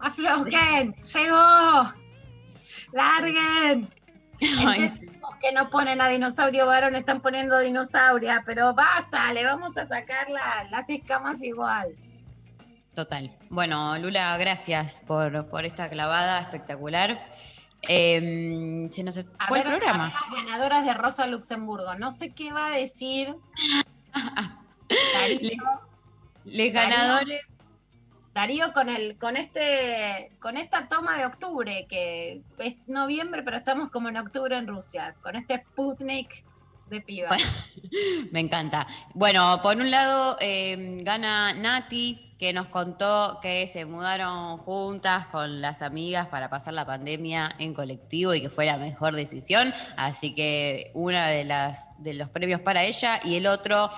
[0.00, 1.92] aflojen, llegó,
[2.92, 3.92] larguen.
[4.40, 9.88] Entendemos que no ponen a dinosaurio varón, están poniendo dinosauria, pero basta, le vamos a
[9.88, 11.96] sacar la- las escamas igual.
[12.94, 13.36] Total.
[13.50, 17.30] Bueno, Lula, gracias por, por esta clavada espectacular.
[17.88, 19.18] Eh, se nos
[19.48, 20.12] fue el programa.
[20.12, 21.96] las ganadoras de Rosa Luxemburgo.
[21.96, 23.34] No sé qué va a decir.
[25.14, 27.40] Darío- ganadores.
[28.34, 33.90] Darío con el, con este, con esta toma de octubre, que es noviembre, pero estamos
[33.90, 36.44] como en octubre en Rusia, con este Sputnik
[36.88, 37.36] de piba.
[38.32, 38.86] Me encanta.
[39.12, 45.60] Bueno, por un lado eh, gana Nati, que nos contó que se mudaron juntas con
[45.60, 49.72] las amigas para pasar la pandemia en colectivo y que fue la mejor decisión.
[49.96, 53.90] Así que una de las de los premios para ella y el otro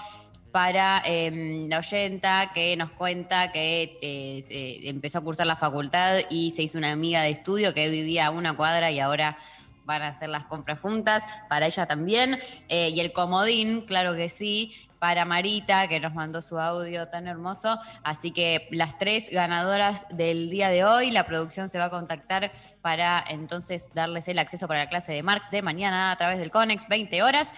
[0.53, 6.51] para eh, la oyenta que nos cuenta que eh, empezó a cursar la facultad y
[6.51, 9.39] se hizo una amiga de estudio que vivía a una cuadra y ahora
[9.87, 12.39] van a hacer las compras juntas, para ella también.
[12.69, 14.75] Eh, y el comodín, claro que sí,
[15.05, 17.79] para Marita, que nos mandó su audio tan hermoso.
[18.03, 22.53] Así que las tres ganadoras del día de hoy, la producción se va a contactar
[22.81, 26.51] para entonces darles el acceso para la clase de Marx de mañana a través del
[26.51, 27.51] Conex, 20 horas.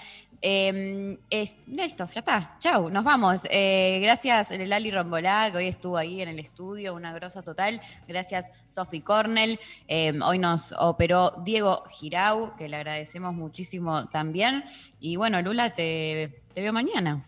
[0.43, 2.57] Es, listo, ya está.
[2.59, 3.47] Chau, nos vamos.
[3.49, 7.81] Eh, gracias Lali Rombolá, que hoy estuvo ahí en el estudio, una grosa total.
[8.09, 9.61] Gracias Sophie Cornell.
[9.87, 14.65] Eh, hoy nos operó Diego Girau, que le agradecemos muchísimo también.
[14.99, 17.25] Y bueno, Lula, te veo mañana.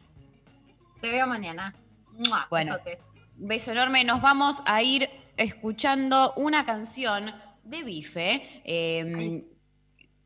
[1.01, 1.75] Te veo mañana.
[2.12, 2.47] ¡Mua!
[2.51, 2.73] Bueno.
[2.73, 3.01] Besotes.
[3.37, 4.05] Beso enorme.
[4.05, 9.45] Nos vamos a ir escuchando una canción de Bife eh,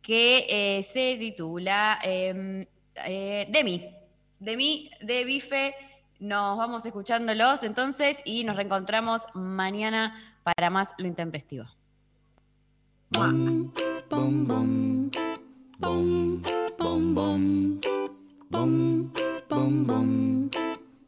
[0.02, 2.66] que eh, se titula eh,
[3.06, 3.88] eh, De mí.
[4.38, 5.74] De mí, de Bife.
[6.18, 11.66] Nos vamos escuchándolos entonces y nos reencontramos mañana para más Lo Intempestivo.
[13.10, 13.72] Bom,
[14.08, 15.10] bom, bom,
[15.78, 16.42] bom,
[16.78, 17.80] bom, bom,
[18.50, 19.12] bom,
[19.48, 20.50] bom, bom,